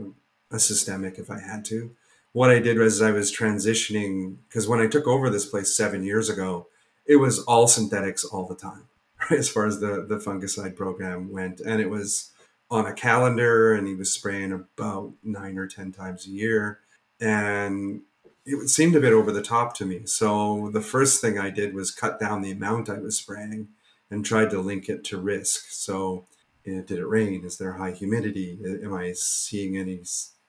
a 0.52 0.58
systemic 0.58 1.18
if 1.18 1.30
I 1.30 1.40
had 1.40 1.64
to. 1.66 1.90
What 2.32 2.50
I 2.50 2.58
did 2.60 2.78
was 2.78 3.02
I 3.02 3.10
was 3.10 3.34
transitioning 3.34 4.36
because 4.48 4.68
when 4.68 4.80
I 4.80 4.86
took 4.86 5.06
over 5.06 5.30
this 5.30 5.46
place 5.46 5.74
seven 5.74 6.04
years 6.04 6.28
ago, 6.28 6.66
it 7.08 7.16
was 7.16 7.40
all 7.40 7.66
synthetics 7.66 8.24
all 8.24 8.46
the 8.46 8.54
time, 8.54 8.84
right, 9.30 9.32
as 9.40 9.48
far 9.48 9.66
as 9.66 9.80
the, 9.80 10.04
the 10.06 10.18
fungicide 10.18 10.76
program 10.76 11.32
went. 11.32 11.60
And 11.60 11.80
it 11.80 11.90
was 11.90 12.30
on 12.70 12.86
a 12.86 12.92
calendar, 12.92 13.72
and 13.72 13.88
he 13.88 13.94
was 13.94 14.12
spraying 14.12 14.52
about 14.52 15.14
nine 15.24 15.56
or 15.56 15.66
10 15.66 15.90
times 15.90 16.26
a 16.26 16.30
year. 16.30 16.80
And 17.18 18.02
it 18.44 18.68
seemed 18.68 18.94
a 18.94 19.00
bit 19.00 19.12
over 19.12 19.32
the 19.32 19.42
top 19.42 19.74
to 19.76 19.86
me. 19.86 20.02
So 20.04 20.70
the 20.72 20.82
first 20.82 21.20
thing 21.20 21.38
I 21.38 21.50
did 21.50 21.74
was 21.74 21.90
cut 21.90 22.20
down 22.20 22.42
the 22.42 22.50
amount 22.50 22.90
I 22.90 22.98
was 22.98 23.16
spraying 23.16 23.68
and 24.10 24.24
tried 24.24 24.50
to 24.50 24.60
link 24.60 24.88
it 24.88 25.02
to 25.04 25.18
risk. 25.18 25.70
So 25.70 26.26
did 26.64 26.90
it 26.90 27.06
rain? 27.06 27.44
Is 27.44 27.56
there 27.56 27.72
high 27.72 27.92
humidity? 27.92 28.58
Am 28.64 28.94
I 28.94 29.12
seeing 29.12 29.76
any, 29.76 30.02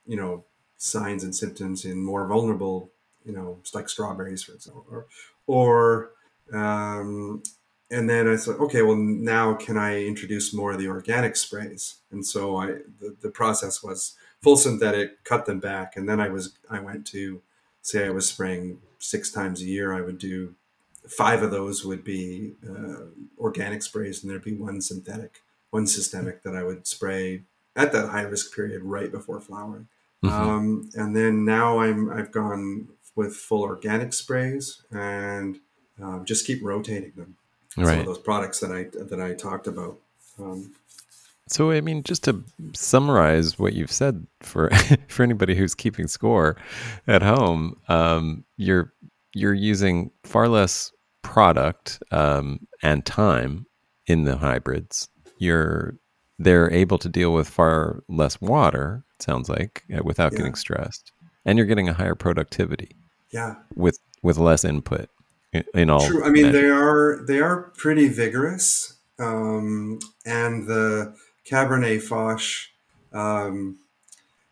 you 0.06 0.17
know, 0.17 0.43
signs 0.78 1.24
and 1.24 1.36
symptoms 1.36 1.86
in 1.86 2.04
more 2.04 2.28
vulnerable, 2.28 2.91
you 3.26 3.32
know, 3.32 3.60
like 3.74 3.89
strawberries, 3.89 4.43
for 4.43 4.54
example, 4.54 4.86
or, 4.89 5.08
or 5.48 6.12
um, 6.54 7.44
and 7.92 8.10
then 8.10 8.28
I 8.28 8.38
thought, 8.38 8.60
okay, 8.60 8.82
well 8.82 8.96
now 8.96 9.54
can 9.56 9.78
I 9.78 10.04
introduce 10.04 10.54
more 10.54 10.72
of 10.72 10.80
the 10.80 10.88
organic 10.88 11.36
sprays? 11.36 11.96
And 12.12 12.26
so 12.26 12.58
I, 12.58 12.68
the, 13.00 13.16
the 13.22 13.30
process 13.30 13.82
was 13.82 14.16
full 14.42 14.58
synthetic, 14.58 15.24
cut 15.24 15.46
them 15.46 15.60
back, 15.60 15.96
and 15.96 16.08
then 16.08 16.20
I 16.20 16.30
was, 16.30 16.58
I 16.70 16.80
went 16.80 17.06
to, 17.08 17.42
say, 17.82 18.06
I 18.06 18.12
was 18.12 18.28
spraying 18.28 18.80
six 19.00 19.32
times 19.32 19.62
a 19.62 19.66
year. 19.66 19.94
I 19.94 20.02
would 20.02 20.18
do 20.18 20.56
five 21.08 21.42
of 21.42 21.52
those 21.52 21.84
would 21.84 22.04
be 22.04 22.54
uh, 22.70 23.06
organic 23.38 23.82
sprays, 23.82 24.22
and 24.22 24.32
there'd 24.32 24.44
be 24.44 24.54
one 24.54 24.82
synthetic 24.82 25.42
one 25.72 25.88
systemic 25.88 26.44
that 26.44 26.56
I 26.56 26.64
would 26.64 26.88
spray 26.88 27.44
at 27.76 27.92
that 27.92 28.10
high 28.10 28.24
risk 28.24 28.56
period 28.56 28.84
right 28.84 29.12
before 29.12 29.40
flowering. 29.40 29.88
Mm-hmm. 30.24 30.36
Um, 30.36 30.90
and 30.96 31.16
then 31.16 31.46
now 31.46 31.80
I'm 31.80 32.12
I've 32.12 32.32
gone 32.32 32.90
with 33.16 33.36
full 33.36 33.62
organic 33.64 34.14
sprays 34.14 34.84
and 34.92 35.60
um, 36.02 36.26
just 36.26 36.46
keep 36.46 36.64
rotating 36.64 37.12
them. 37.16 37.36
Right. 37.78 37.88
Some 37.88 38.00
of 38.00 38.06
those 38.06 38.20
products 38.20 38.60
that 38.60 38.72
I 38.72 38.88
that 39.04 39.22
I 39.22 39.34
talked 39.34 39.68
about. 39.68 39.98
Um, 40.40 40.74
so 41.48 41.72
I 41.72 41.82
mean, 41.82 42.04
just 42.04 42.24
to 42.26 42.44
summarize 42.74 43.58
what 43.58 43.74
you've 43.74 43.92
said 43.92 44.26
for 44.42 44.70
for 45.08 45.24
anybody 45.24 45.56
who's 45.56 45.76
keeping 45.76 46.08
score 46.08 46.56
at 47.08 47.22
home, 47.22 47.78
um, 47.88 48.44
you're 48.58 48.94
you're 49.34 49.54
using 49.54 50.12
far 50.24 50.48
less 50.48 50.92
product 51.22 52.02
um, 52.12 52.68
and 52.82 53.06
time 53.06 53.66
in 54.08 54.24
the 54.24 54.38
hybrids 54.38 55.10
you're 55.40 55.96
they're 56.38 56.72
able 56.72 56.98
to 57.00 57.10
deal 57.10 57.34
with 57.34 57.50
far 57.50 58.04
less 58.08 58.40
water. 58.40 59.04
It 59.16 59.24
sounds 59.24 59.50
like 59.50 59.84
uh, 59.94 60.04
without 60.04 60.32
yeah. 60.34 60.38
getting 60.38 60.56
stressed, 60.56 61.12
and 61.46 61.58
you're 61.58 61.68
getting 61.68 61.90
a 61.90 61.94
higher 61.94 62.16
productivity. 62.16 62.96
Yeah, 63.32 63.56
with 63.74 64.00
with 64.22 64.38
less 64.38 64.64
input 64.64 65.10
in, 65.54 65.64
in 65.74 65.90
all. 65.90 66.06
True. 66.06 66.24
I 66.24 66.30
mean, 66.30 66.52
they 66.52 66.70
are 66.70 67.24
they 67.28 67.40
are 67.40 67.72
pretty 67.78 68.08
vigorous, 68.08 68.98
um, 69.18 70.00
and 70.26 70.68
the 70.68 71.16
Cabernet 71.50 72.02
Foch. 72.02 72.42
Um, 73.12 73.80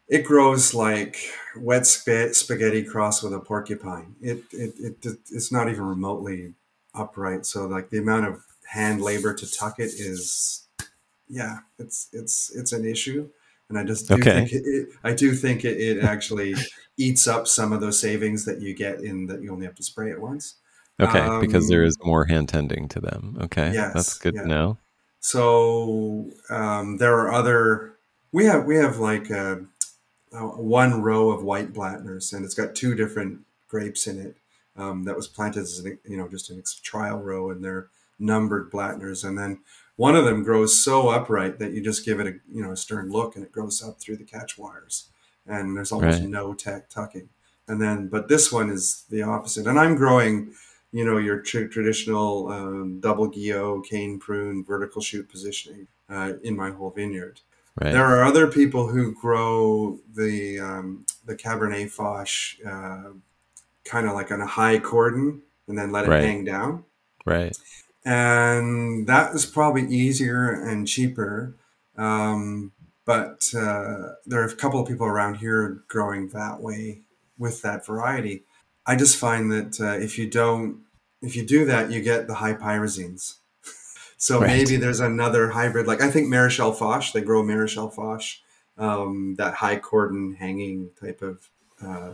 it 0.07 0.23
grows 0.23 0.73
like 0.73 1.17
wet 1.57 1.85
spaghetti 1.85 2.83
crossed 2.83 3.23
with 3.23 3.33
a 3.33 3.39
porcupine. 3.39 4.15
It, 4.21 4.43
it, 4.51 4.73
it, 4.79 5.05
it's 5.31 5.51
not 5.51 5.69
even 5.69 5.83
remotely 5.83 6.53
upright. 6.95 7.45
So 7.45 7.65
like 7.65 7.89
the 7.89 7.97
amount 7.97 8.25
of 8.25 8.41
hand 8.69 9.01
labor 9.01 9.33
to 9.33 9.51
tuck 9.51 9.79
it 9.79 9.91
is 9.91 10.67
yeah, 11.29 11.59
it's 11.77 12.07
it's 12.13 12.55
it's 12.55 12.71
an 12.71 12.85
issue, 12.85 13.29
and 13.69 13.77
I 13.77 13.83
just 13.83 14.07
do 14.07 14.15
okay. 14.15 14.45
think 14.45 14.51
it, 14.53 14.63
it, 14.65 14.89
I 15.03 15.13
do 15.13 15.33
think 15.33 15.65
it, 15.65 15.77
it 15.77 16.03
actually 16.03 16.55
eats 16.97 17.27
up 17.27 17.47
some 17.47 17.73
of 17.73 17.81
those 17.81 17.99
savings 17.99 18.45
that 18.45 18.61
you 18.61 18.73
get 18.73 19.01
in 19.01 19.27
that 19.27 19.41
you 19.41 19.51
only 19.51 19.65
have 19.65 19.75
to 19.75 19.83
spray 19.83 20.09
it 20.09 20.21
once. 20.21 20.55
Okay, 20.99 21.19
um, 21.19 21.39
because 21.39 21.67
there 21.67 21.83
is 21.83 21.97
more 22.03 22.25
hand 22.25 22.49
tending 22.49 22.87
to 22.89 22.99
them. 22.99 23.37
Okay, 23.41 23.71
yes, 23.73 23.93
that's 23.93 24.17
good 24.17 24.35
yeah. 24.35 24.41
to 24.41 24.47
know. 24.47 24.77
So 25.19 26.31
um, 26.49 26.97
there 26.97 27.15
are 27.19 27.31
other. 27.31 27.93
We 28.31 28.45
have 28.45 28.65
we 28.65 28.77
have 28.77 28.97
like 28.97 29.29
a, 29.29 29.65
a 30.33 30.39
one 30.39 31.01
row 31.01 31.29
of 31.29 31.43
white 31.43 31.73
Blattners, 31.73 32.33
and 32.33 32.43
it's 32.43 32.55
got 32.55 32.75
two 32.75 32.95
different 32.95 33.41
grapes 33.67 34.07
in 34.07 34.19
it. 34.19 34.37
Um, 34.75 35.05
that 35.05 35.15
was 35.15 35.27
planted 35.27 35.61
as 35.61 35.79
an, 35.79 35.99
you 36.07 36.17
know 36.17 36.27
just 36.27 36.49
a 36.49 36.61
trial 36.81 37.19
row, 37.19 37.51
and 37.51 37.63
they're 37.63 37.89
numbered 38.19 38.71
Blattners, 38.71 39.23
and 39.23 39.37
then 39.37 39.59
one 39.97 40.15
of 40.15 40.25
them 40.25 40.43
grows 40.43 40.79
so 40.81 41.09
upright 41.09 41.59
that 41.59 41.73
you 41.73 41.81
just 41.81 42.05
give 42.05 42.19
it 42.21 42.27
a 42.27 42.33
you 42.49 42.63
know 42.63 42.71
a 42.71 42.77
stern 42.77 43.11
look 43.11 43.35
and 43.35 43.43
it 43.43 43.51
grows 43.51 43.83
up 43.83 43.99
through 43.99 44.15
the 44.15 44.23
catch 44.23 44.57
wires 44.57 45.09
and 45.45 45.75
there's 45.75 45.91
almost 45.91 46.21
right. 46.21 46.29
no 46.29 46.53
tech 46.53 46.89
tucking 46.89 47.27
and 47.67 47.81
then 47.81 48.07
but 48.07 48.29
this 48.29 48.51
one 48.51 48.69
is 48.69 49.03
the 49.09 49.21
opposite 49.21 49.67
and 49.67 49.77
i'm 49.77 49.95
growing 49.95 50.53
you 50.91 51.05
know 51.05 51.17
your 51.17 51.39
tr- 51.39 51.67
traditional 51.67 52.49
um, 52.49 52.99
double 52.99 53.29
Guyot 53.29 53.85
cane 53.85 54.19
prune 54.19 54.63
vertical 54.63 55.01
shoot 55.01 55.29
positioning 55.29 55.87
uh, 56.09 56.33
in 56.43 56.55
my 56.55 56.71
whole 56.71 56.91
vineyard 56.91 57.41
right. 57.81 57.91
there 57.91 58.05
are 58.05 58.23
other 58.23 58.47
people 58.47 58.87
who 58.87 59.13
grow 59.13 59.99
the 60.15 60.59
um, 60.59 61.05
the 61.25 61.35
cabernet 61.35 61.89
foch 61.89 62.57
uh, 62.65 63.11
kind 63.83 64.07
of 64.07 64.13
like 64.13 64.31
on 64.31 64.41
a 64.41 64.47
high 64.47 64.79
cordon 64.79 65.41
and 65.67 65.77
then 65.77 65.91
let 65.91 66.05
it 66.05 66.09
right. 66.09 66.23
hang 66.23 66.45
down 66.45 66.83
right 67.25 67.57
and 68.07 69.05
that 69.07 69.33
was 69.33 69.45
probably 69.45 69.85
easier 69.87 70.49
and 70.49 70.87
cheaper. 70.87 71.57
Um, 71.97 72.71
but 73.05 73.53
uh, 73.53 74.13
there 74.25 74.41
are 74.41 74.45
a 74.45 74.55
couple 74.55 74.79
of 74.79 74.87
people 74.87 75.05
around 75.05 75.35
here 75.35 75.83
growing 75.89 76.29
that 76.29 76.61
way 76.61 77.01
with 77.37 77.61
that 77.63 77.85
variety. 77.85 78.43
I 78.87 78.95
just 78.95 79.17
find 79.17 79.51
that 79.51 79.79
uh, 79.79 79.99
if 80.03 80.17
you 80.17 80.29
don't, 80.29 80.79
if 81.21 81.35
you 81.35 81.45
do 81.45 81.65
that, 81.65 81.91
you 81.91 82.01
get 82.01 82.27
the 82.27 82.35
high 82.35 82.53
pyrazines. 82.53 83.35
so 84.17 84.39
right. 84.39 84.47
maybe 84.47 84.77
there's 84.77 84.99
another 84.99 85.49
hybrid. 85.49 85.87
Like 85.87 86.01
I 86.01 86.09
think 86.09 86.27
Maréchal 86.27 86.75
Foch, 86.75 87.11
they 87.13 87.21
grow 87.21 87.43
Maréchal 87.43 87.93
Foch, 87.93 88.23
um, 88.77 89.35
that 89.35 89.55
high 89.55 89.77
cordon 89.77 90.35
hanging 90.35 90.91
type 90.99 91.21
of 91.21 91.49
uh, 91.85 92.13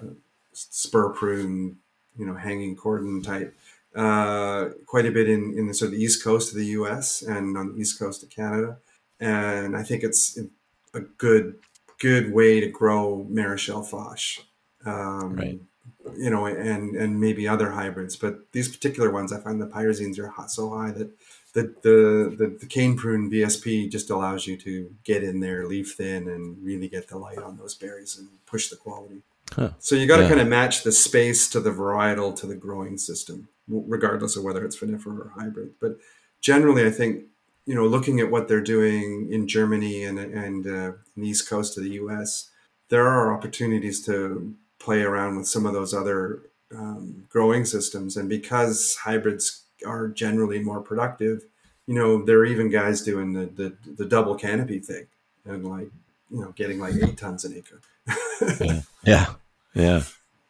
spur 0.51 1.09
prune, 1.09 1.77
you 2.17 2.25
know, 2.25 2.33
hanging 2.33 2.75
cordon 2.75 3.21
type 3.21 3.55
uh, 3.95 4.69
quite 4.85 5.05
a 5.05 5.11
bit 5.11 5.29
in, 5.29 5.53
in 5.57 5.67
the 5.67 5.73
sort 5.73 5.87
of 5.87 5.97
the 5.97 6.03
east 6.03 6.23
coast 6.23 6.51
of 6.51 6.57
the 6.57 6.65
U.S. 6.67 7.21
and 7.21 7.57
on 7.57 7.73
the 7.73 7.81
east 7.81 7.99
coast 7.99 8.23
of 8.23 8.29
Canada, 8.29 8.77
and 9.19 9.77
I 9.77 9.83
think 9.83 10.03
it's 10.03 10.37
a 10.93 11.01
good 11.01 11.55
good 11.99 12.33
way 12.33 12.59
to 12.59 12.67
grow 12.67 13.27
Maréchal 13.31 13.87
Foch. 13.87 14.45
Um, 14.85 15.35
right. 15.35 15.59
You 16.17 16.29
know, 16.29 16.45
and 16.45 16.95
and 16.95 17.19
maybe 17.19 17.47
other 17.47 17.71
hybrids, 17.71 18.15
but 18.15 18.51
these 18.51 18.67
particular 18.67 19.09
ones, 19.09 19.31
I 19.31 19.39
find 19.39 19.61
the 19.61 19.67
pyrazines 19.67 20.19
are 20.19 20.27
hot, 20.27 20.51
so 20.51 20.69
high 20.69 20.91
that 20.91 21.11
the, 21.53 21.73
the 21.81 22.35
the 22.37 22.57
the 22.59 22.65
cane 22.65 22.97
prune 22.97 23.31
VSP 23.31 23.89
just 23.89 24.09
allows 24.09 24.45
you 24.45 24.57
to 24.57 24.93
get 25.03 25.23
in 25.23 25.39
there, 25.39 25.65
leaf 25.65 25.95
thin, 25.95 26.27
and 26.27 26.57
really 26.63 26.89
get 26.89 27.07
the 27.07 27.17
light 27.17 27.37
on 27.37 27.57
those 27.57 27.75
berries 27.75 28.17
and 28.17 28.27
push 28.45 28.69
the 28.69 28.75
quality. 28.75 29.21
Huh. 29.53 29.71
So 29.79 29.95
you 29.95 30.07
got 30.07 30.17
to 30.17 30.23
yeah. 30.23 30.29
kind 30.29 30.41
of 30.41 30.47
match 30.47 30.83
the 30.83 30.91
space 30.91 31.49
to 31.49 31.59
the 31.59 31.71
varietal 31.71 32.35
to 32.37 32.47
the 32.47 32.55
growing 32.55 32.97
system 32.97 33.47
regardless 33.67 34.35
of 34.35 34.43
whether 34.43 34.65
it's 34.65 34.77
vinifera 34.77 35.19
or 35.19 35.31
hybrid. 35.35 35.73
But 35.79 35.97
generally, 36.41 36.85
I 36.85 36.91
think 36.91 37.25
you 37.65 37.75
know, 37.75 37.85
looking 37.85 38.19
at 38.19 38.29
what 38.29 38.47
they're 38.47 38.61
doing 38.61 39.29
in 39.31 39.47
Germany 39.47 40.03
and 40.03 40.19
and 40.19 40.67
uh, 40.67 40.91
the 41.15 41.27
east 41.27 41.49
coast 41.49 41.77
of 41.77 41.83
the 41.83 41.91
U.S., 41.91 42.49
there 42.89 43.07
are 43.07 43.33
opportunities 43.33 44.05
to 44.05 44.53
play 44.83 45.01
around 45.01 45.37
with 45.37 45.47
some 45.47 45.65
of 45.65 45.73
those 45.73 45.93
other 45.93 46.41
um, 46.75 47.25
growing 47.29 47.65
systems. 47.65 48.17
And 48.17 48.27
because 48.27 48.95
hybrids 48.95 49.63
are 49.85 50.09
generally 50.09 50.59
more 50.59 50.81
productive, 50.81 51.45
you 51.87 51.95
know, 51.95 52.23
there 52.23 52.37
are 52.39 52.45
even 52.45 52.69
guys 52.69 53.01
doing 53.01 53.33
the 53.33 53.45
the, 53.45 53.93
the 53.97 54.05
double 54.05 54.35
canopy 54.35 54.79
thing 54.79 55.07
and 55.45 55.65
like 55.65 55.89
you 56.31 56.41
know 56.41 56.51
getting 56.55 56.79
like 56.79 56.95
eight 56.95 57.17
tons 57.17 57.45
an 57.45 57.53
acre. 57.55 57.81
yeah. 58.61 58.81
yeah, 59.03 59.25
yeah. 59.73 60.03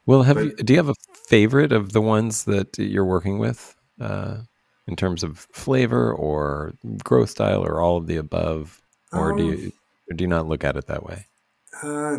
Well, 0.05 0.23
have 0.23 0.36
but, 0.36 0.45
you? 0.45 0.55
Do 0.55 0.73
you 0.73 0.77
have 0.77 0.89
a 0.89 0.95
favorite 1.27 1.71
of 1.71 1.93
the 1.93 2.01
ones 2.01 2.43
that 2.45 2.77
you're 2.77 3.05
working 3.05 3.39
with 3.39 3.75
uh, 3.99 4.41
in 4.88 4.95
terms 4.95 5.23
of 5.23 5.47
flavor 5.51 6.13
or 6.13 6.73
growth 7.03 7.29
style 7.29 7.63
or 7.63 7.81
all 7.81 7.97
of 7.97 8.07
the 8.07 8.17
above, 8.17 8.81
or 9.11 9.31
um, 9.31 9.38
do 9.38 9.45
you 9.45 9.71
or 10.09 10.15
do 10.15 10.23
you 10.23 10.27
not 10.27 10.47
look 10.47 10.63
at 10.63 10.75
it 10.75 10.88
that 10.88 11.03
way? 11.03 11.25
Uh, 11.81 12.17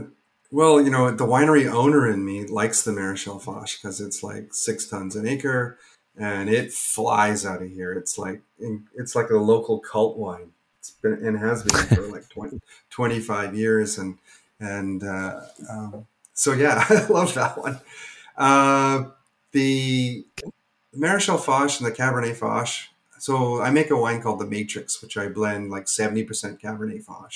well, 0.55 0.81
you 0.81 0.89
know, 0.89 1.11
the 1.11 1.27
winery 1.27 1.69
owner 1.69 2.09
in 2.09 2.25
me 2.25 2.47
likes 2.47 2.83
the 2.83 2.93
Maréchal 2.93 3.43
Foch 3.43 3.71
because 3.77 4.01
it's 4.01 4.23
like 4.23 4.55
six 4.55 4.87
tons 4.87 5.17
an 5.17 5.27
acre 5.27 5.79
and 6.17 6.49
it 6.49 6.73
flies 6.73 7.45
out 7.45 7.61
of 7.61 7.69
here. 7.69 7.93
It's 7.93 8.17
like 8.19 8.41
it's 8.95 9.17
like 9.17 9.31
a 9.31 9.37
local 9.37 9.81
cult 9.81 10.17
wine. 10.17 10.53
It's 10.79 10.93
been 10.93 11.15
and 11.15 11.37
has 11.37 11.65
been 11.65 11.87
for 11.87 12.03
like 12.13 12.29
20, 12.29 12.61
25 12.91 13.57
years, 13.57 13.99
and 13.99 14.17
and 14.61 15.03
uh, 15.03 15.41
um, 15.69 16.07
so 16.35 16.53
yeah, 16.53 16.85
I 16.89 17.05
love 17.07 17.35
that 17.35 17.59
one. 17.59 17.81
Uh, 18.37 19.07
the 19.51 20.25
Maréchal 20.97 21.41
Foch 21.41 21.81
and 21.81 21.87
the 21.89 21.93
Cabernet 21.93 22.37
Foch. 22.37 22.91
So 23.19 23.61
I 23.61 23.71
make 23.71 23.91
a 23.91 23.97
wine 23.97 24.23
called 24.23 24.39
the 24.39 24.47
Matrix, 24.47 25.03
which 25.03 25.17
I 25.17 25.29
blend 25.29 25.71
like 25.71 25.89
seventy 25.89 26.23
percent 26.23 26.63
Cabernet 26.63 27.03
Foch, 27.03 27.33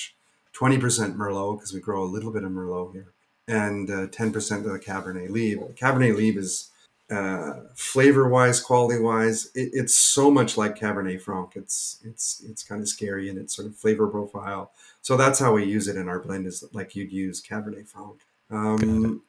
twenty 0.58 0.78
percent 0.78 1.16
Merlot 1.16 1.56
because 1.56 1.72
we 1.72 1.80
grow 1.80 2.02
a 2.02 2.12
little 2.14 2.32
bit 2.32 2.44
of 2.44 2.50
Merlot 2.50 2.92
here, 2.92 3.12
and 3.46 3.90
uh, 3.90 4.06
ten 4.18 4.32
percent 4.32 4.66
of 4.66 4.72
the 4.72 4.78
Cabernet 4.78 5.30
Libre. 5.30 5.72
Cabernet 5.74 6.16
Libre 6.16 6.42
is 6.42 6.70
uh, 7.10 7.52
flavor 7.74 8.28
wise, 8.28 8.60
quality 8.60 9.00
wise, 9.00 9.50
it, 9.54 9.70
it's 9.72 9.96
so 9.96 10.30
much 10.30 10.56
like 10.56 10.78
Cabernet 10.78 11.20
Franc. 11.22 11.52
It's 11.54 12.00
it's 12.04 12.42
it's 12.50 12.62
kind 12.62 12.80
of 12.82 12.88
scary 12.88 13.28
in 13.30 13.38
its 13.38 13.54
sort 13.56 13.68
of 13.68 13.76
flavor 13.76 14.08
profile. 14.08 14.72
So 15.00 15.16
that's 15.16 15.38
how 15.38 15.52
we 15.54 15.64
use 15.64 15.88
it 15.88 15.96
in 15.96 16.08
our 16.08 16.18
blend, 16.18 16.46
is 16.46 16.64
like 16.72 16.96
you'd 16.96 17.12
use 17.12 17.40
Cabernet 17.40 17.88
Franc. 17.88 18.20
Um, 18.50 19.22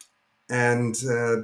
and 0.49 0.95
uh, 1.07 1.36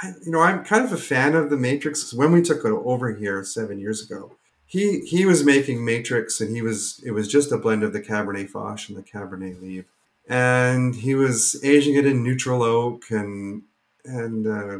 I, 0.00 0.12
you 0.24 0.32
know, 0.32 0.40
I'm 0.40 0.64
kind 0.64 0.84
of 0.84 0.92
a 0.92 0.96
fan 0.96 1.34
of 1.34 1.50
the 1.50 1.56
Matrix. 1.56 2.14
When 2.14 2.32
we 2.32 2.40
took 2.40 2.64
it 2.64 2.72
over 2.72 3.14
here 3.14 3.44
seven 3.44 3.78
years 3.78 4.00
ago, 4.08 4.36
he 4.66 5.00
he 5.00 5.26
was 5.26 5.44
making 5.44 5.84
Matrix, 5.84 6.40
and 6.40 6.54
he 6.54 6.62
was 6.62 7.00
it 7.04 7.12
was 7.12 7.28
just 7.28 7.52
a 7.52 7.58
blend 7.58 7.82
of 7.82 7.92
the 7.92 8.00
Cabernet 8.00 8.50
Foch 8.50 8.88
and 8.88 8.96
the 8.96 9.02
Cabernet 9.02 9.60
Libre, 9.60 9.84
and 10.28 10.94
he 10.94 11.14
was 11.14 11.62
aging 11.64 11.94
it 11.94 12.06
in 12.06 12.22
neutral 12.22 12.62
oak 12.62 13.10
and 13.10 13.62
and 14.04 14.46
uh, 14.46 14.78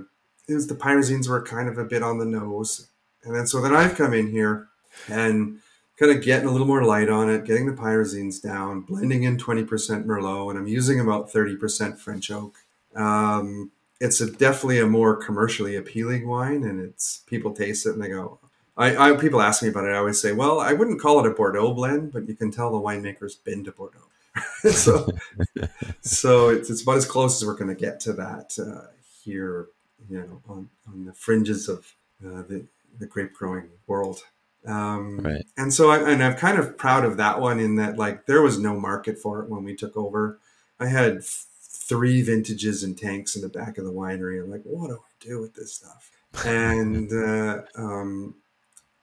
it 0.49 0.55
was 0.55 0.67
the 0.67 0.75
pyrazines 0.75 1.29
were 1.29 1.43
kind 1.43 1.69
of 1.69 1.79
a 1.79 1.85
bit 1.85 2.03
on 2.03 2.19
the 2.19 2.25
nose. 2.25 2.89
And 3.25 3.35
then 3.35 3.47
so 3.47 3.61
then 3.61 3.75
I've 3.75 3.97
come 3.97 4.13
in 4.13 4.31
here 4.31 4.69
and 5.09 5.61
kind 5.99 6.13
of 6.13 6.23
getting 6.23 6.49
a 6.49 6.51
little 6.51 6.67
more 6.67 6.85
light 6.85 7.09
on 7.09 7.31
it, 7.31 7.45
getting 7.45 7.67
the 7.67 7.73
pyrazines 7.73 8.43
down, 8.43 8.81
blending 8.81 9.23
in 9.23 9.37
20% 9.37 9.67
Merlot, 10.05 10.51
and 10.51 10.59
I'm 10.59 10.67
using 10.67 11.01
about 11.01 11.31
30% 11.31 11.99
French 11.99 12.31
oak. 12.31 12.57
Um, 12.95 13.71
it's 14.01 14.21
a, 14.21 14.31
definitely 14.31 14.81
a 14.81 14.87
more 14.87 15.17
commercially 15.17 15.77
appealing 15.77 16.27
wine, 16.29 16.65
and 16.65 16.81
it's 16.81 17.23
people 17.27 17.53
taste 17.53 17.87
it 17.87 17.95
and 17.95 18.03
they 18.03 18.09
go. 18.09 18.39
I, 18.77 19.11
I 19.11 19.17
people 19.17 19.41
ask 19.41 19.63
me 19.63 19.69
about 19.69 19.85
it. 19.85 19.93
I 19.93 19.99
always 19.99 20.21
say, 20.21 20.33
well, 20.33 20.61
I 20.61 20.73
wouldn't 20.73 21.01
call 21.01 21.21
it 21.21 21.31
a 21.31 21.35
Bordeaux 21.35 21.73
blend, 21.73 22.13
but 22.13 22.29
you 22.29 22.35
can 22.35 22.51
tell 22.51 22.71
the 22.71 22.79
winemaker's 22.79 23.37
been 23.37 23.65
to 23.65 23.73
Bordeaux. 23.73 24.09
so, 24.71 25.09
so 26.01 26.49
it's, 26.49 26.71
it's 26.71 26.83
about 26.83 26.97
as 26.97 27.07
close 27.07 27.41
as 27.41 27.47
we're 27.47 27.55
going 27.55 27.75
to 27.75 27.81
get 27.81 28.01
to 28.01 28.13
that 28.15 28.59
uh, 28.59 28.89
here 29.23 29.69
you 30.09 30.19
know, 30.19 30.43
on, 30.49 30.69
on 30.89 31.05
the 31.05 31.13
fringes 31.13 31.69
of 31.69 31.95
uh, 32.25 32.43
the, 32.43 32.67
the 32.99 33.07
grape 33.07 33.33
growing 33.33 33.69
world. 33.87 34.25
Um, 34.67 35.19
right. 35.19 35.45
And 35.57 35.73
so, 35.73 35.91
I, 35.91 36.11
and 36.11 36.23
I'm 36.23 36.37
kind 36.37 36.59
of 36.59 36.77
proud 36.79 37.05
of 37.05 37.17
that 37.19 37.41
one 37.41 37.61
in 37.61 37.77
that, 37.77 37.97
like, 37.99 38.27
there 38.27 38.43
was 38.43 38.59
no 38.59 38.79
market 38.79 39.19
for 39.19 39.43
it 39.43 39.51
when 39.51 39.65
we 39.65 39.75
took 39.75 39.97
over. 39.97 40.39
I 40.81 40.87
had 40.87 41.19
f- 41.19 41.47
three 41.61 42.23
vintages 42.23 42.83
and 42.83 42.97
tanks 42.97 43.37
in 43.37 43.43
the 43.43 43.49
back 43.49 43.79
of 43.79 43.85
the 43.85 43.93
winery. 43.93 44.43
I'm 44.43 44.51
like, 44.51 44.63
what 44.65 44.89
do 44.89 44.95
I 44.95 45.27
do 45.27 45.41
with 45.41 45.55
this 45.55 45.75
stuff? 45.75 46.11
And 46.45 47.13
uh, 47.13 47.63
um, 47.77 48.35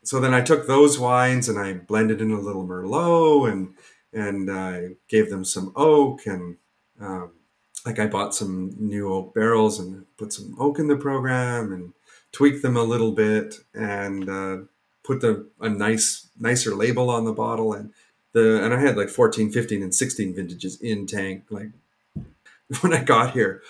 so 0.04 0.20
then 0.20 0.34
I 0.34 0.41
took 0.41 0.68
those 0.68 0.99
wines 0.99 1.47
and 1.47 1.60
I 1.60 1.74
blended 1.74 2.22
in 2.22 2.32
a 2.32 2.39
little 2.39 2.66
Merlot 2.66 3.52
and 3.52 3.74
and 4.14 4.52
I 4.52 4.95
gave 5.08 5.30
them 5.30 5.45
some 5.45 5.72
oak 5.76 6.26
and 6.26 6.58
um, 6.99 7.32
like 7.86 7.99
I 7.99 8.08
bought 8.08 8.36
some 8.36 8.76
new 8.78 9.12
oak 9.14 9.34
barrels 9.34 9.80
and 9.80 10.06
put 10.18 10.34
some 10.34 10.56
oak 10.60 10.80
in 10.80 10.88
the 10.88 10.97
program 10.97 11.72
and 11.72 11.93
tweaked 12.32 12.62
them 12.62 12.78
a 12.78 12.84
little 12.84 13.12
bit 13.12 13.56
and 13.74 14.30
uh, 14.30 14.58
put 15.04 15.22
the 15.22 15.47
a 15.60 15.70
nice 15.70 16.30
nicer 16.39 16.76
label 16.76 17.10
on 17.10 17.26
the 17.26 17.34
bottle 17.34 17.74
and 17.74 17.93
the 18.34 18.64
and 18.64 18.74
I 18.74 18.80
had 18.80 18.97
like 18.97 19.10
14, 19.10 19.52
15 19.52 19.84
and 19.84 19.95
16 19.95 20.36
vintages 20.36 20.80
in 20.82 21.06
tank 21.08 21.45
like 21.49 21.72
when 22.82 22.93
I 22.93 23.04
got 23.04 23.34
here 23.34 23.62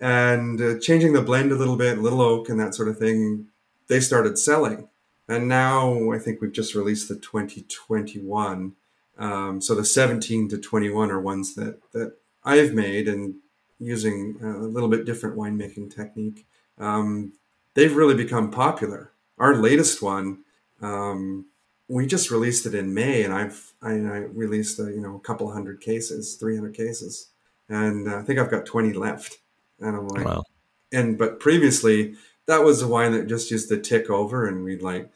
and 0.00 0.60
uh, 0.60 0.78
changing 0.78 1.12
the 1.12 1.22
blend 1.22 1.52
a 1.52 1.56
little 1.56 1.76
bit, 1.76 1.98
little 1.98 2.22
oak 2.22 2.48
and 2.48 2.58
that 2.58 2.74
sort 2.74 2.88
of 2.88 2.98
thing, 2.98 3.48
they 3.88 4.00
started 4.00 4.38
selling. 4.38 4.88
And 5.30 5.46
now 5.46 6.10
I 6.10 6.18
think 6.18 6.40
we've 6.40 6.52
just 6.52 6.74
released 6.74 7.08
the 7.08 7.14
2021. 7.14 8.72
Um, 9.16 9.60
so 9.60 9.76
the 9.76 9.84
17 9.84 10.48
to 10.48 10.58
21 10.58 11.10
are 11.12 11.20
ones 11.20 11.54
that 11.54 11.78
that 11.92 12.16
I've 12.42 12.74
made 12.74 13.06
and 13.06 13.36
using 13.78 14.36
a 14.42 14.66
little 14.66 14.88
bit 14.88 15.06
different 15.06 15.36
winemaking 15.36 15.94
technique, 15.94 16.46
um, 16.78 17.32
they've 17.74 17.94
really 17.94 18.16
become 18.16 18.50
popular. 18.50 19.12
Our 19.38 19.54
latest 19.54 20.02
one, 20.02 20.40
um, 20.82 21.46
we 21.86 22.08
just 22.08 22.32
released 22.32 22.66
it 22.66 22.74
in 22.74 22.92
May, 22.92 23.22
and 23.22 23.32
I've 23.32 23.72
I, 23.80 23.92
I 23.92 24.18
released 24.34 24.80
a, 24.80 24.90
you 24.90 25.00
know 25.00 25.14
a 25.14 25.20
couple 25.20 25.52
hundred 25.52 25.80
cases, 25.80 26.34
three 26.34 26.56
hundred 26.56 26.74
cases, 26.74 27.28
and 27.68 28.10
I 28.10 28.22
think 28.22 28.40
I've 28.40 28.50
got 28.50 28.66
twenty 28.66 28.92
left. 28.92 29.38
And 29.78 29.96
I'm 29.96 30.08
like, 30.08 30.26
wow. 30.26 30.42
And 30.92 31.16
but 31.16 31.38
previously, 31.38 32.16
that 32.50 32.64
was 32.64 32.80
the 32.80 32.88
wine 32.88 33.12
that 33.12 33.28
just 33.28 33.50
used 33.50 33.68
to 33.68 33.80
tick 33.80 34.10
over, 34.10 34.46
and 34.46 34.64
we'd 34.64 34.82
like 34.82 35.08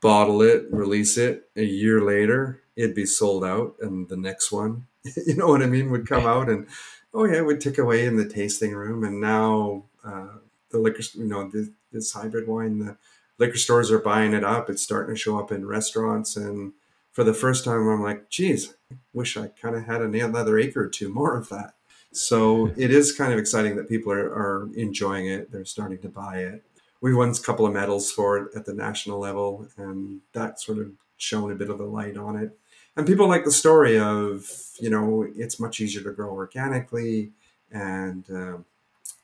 bottle 0.00 0.42
it, 0.42 0.66
release 0.70 1.16
it. 1.16 1.48
A 1.54 1.62
year 1.62 2.00
later, 2.00 2.60
it'd 2.74 2.94
be 2.94 3.06
sold 3.06 3.44
out, 3.44 3.76
and 3.80 4.08
the 4.08 4.16
next 4.16 4.50
one, 4.50 4.86
you 5.26 5.36
know 5.36 5.46
what 5.46 5.62
I 5.62 5.66
mean, 5.66 5.90
would 5.90 6.08
come 6.08 6.26
out, 6.26 6.48
and 6.48 6.66
oh 7.14 7.24
yeah, 7.24 7.36
it 7.36 7.46
would 7.46 7.60
tick 7.60 7.78
away 7.78 8.04
in 8.04 8.16
the 8.16 8.28
tasting 8.28 8.74
room, 8.74 9.04
and 9.04 9.20
now 9.20 9.84
uh, 10.04 10.38
the 10.70 10.78
liquor, 10.78 11.02
you 11.14 11.24
know, 11.24 11.48
this, 11.48 11.68
this 11.92 12.12
hybrid 12.12 12.48
wine, 12.48 12.80
the 12.80 12.96
liquor 13.38 13.58
stores 13.58 13.92
are 13.92 14.00
buying 14.00 14.34
it 14.34 14.42
up. 14.42 14.68
It's 14.68 14.82
starting 14.82 15.14
to 15.14 15.18
show 15.18 15.38
up 15.38 15.52
in 15.52 15.66
restaurants, 15.66 16.36
and 16.36 16.72
for 17.12 17.22
the 17.22 17.32
first 17.32 17.64
time, 17.64 17.88
I'm 17.88 18.02
like, 18.02 18.28
geez, 18.28 18.74
I 18.92 18.96
wish 19.12 19.36
I 19.36 19.48
kind 19.48 19.76
of 19.76 19.84
had 19.84 20.02
another 20.02 20.58
acre 20.58 20.82
or 20.82 20.88
two 20.88 21.08
more 21.08 21.36
of 21.36 21.48
that. 21.50 21.75
So 22.16 22.72
it 22.76 22.90
is 22.90 23.12
kind 23.12 23.32
of 23.32 23.38
exciting 23.38 23.76
that 23.76 23.88
people 23.88 24.12
are, 24.12 24.26
are 24.32 24.68
enjoying 24.74 25.26
it. 25.26 25.52
They're 25.52 25.64
starting 25.64 25.98
to 25.98 26.08
buy 26.08 26.38
it. 26.38 26.64
We 27.00 27.14
won 27.14 27.30
a 27.30 27.34
couple 27.34 27.66
of 27.66 27.72
medals 27.72 28.10
for 28.10 28.38
it 28.38 28.56
at 28.56 28.64
the 28.64 28.72
national 28.72 29.18
level, 29.18 29.68
and 29.76 30.20
that 30.32 30.60
sort 30.60 30.78
of 30.78 30.90
shone 31.18 31.52
a 31.52 31.54
bit 31.54 31.70
of 31.70 31.80
a 31.80 31.84
light 31.84 32.16
on 32.16 32.36
it 32.36 32.58
and 32.96 33.06
people 33.06 33.28
like 33.28 33.44
the 33.44 33.50
story 33.50 33.98
of 33.98 34.50
you 34.80 34.90
know 34.90 35.26
it's 35.36 35.60
much 35.60 35.80
easier 35.80 36.02
to 36.02 36.12
grow 36.12 36.30
organically 36.30 37.30
and 37.70 38.28
uh, 38.30 38.56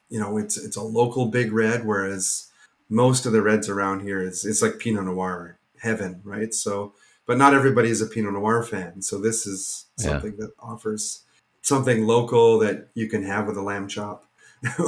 you 0.09 0.21
know 0.21 0.37
it's 0.37 0.57
it's 0.57 0.77
a 0.77 0.83
local 0.83 1.27
big 1.27 1.53
red 1.53 1.85
whereas 1.85 2.49
most 2.89 3.27
of 3.27 3.33
the 3.33 3.43
reds 3.43 3.69
around 3.69 4.01
here 4.01 4.23
is 4.23 4.45
it's 4.45 4.63
like 4.63 4.79
pinot 4.79 5.05
noir 5.05 5.59
heaven 5.79 6.21
right 6.25 6.55
so 6.55 6.93
but 7.27 7.39
not 7.39 7.55
everybody 7.55 7.89
is 7.89 8.03
a 8.03 8.07
pinot 8.07 8.33
noir 8.33 8.63
fan 8.63 9.01
so 9.01 9.19
this 9.19 9.47
is 9.47 9.87
something 9.97 10.33
yeah. 10.33 10.47
that 10.47 10.53
offers 10.61 11.23
something 11.63 12.07
local 12.07 12.59
that 12.59 12.89
you 12.95 13.09
can 13.09 13.23
have 13.23 13.47
with 13.47 13.57
a 13.57 13.63
lamb 13.63 13.89
chop 13.89 14.27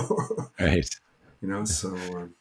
right 0.60 0.88
you 1.40 1.48
know 1.48 1.64
so 1.64 1.88
um, 2.16 2.34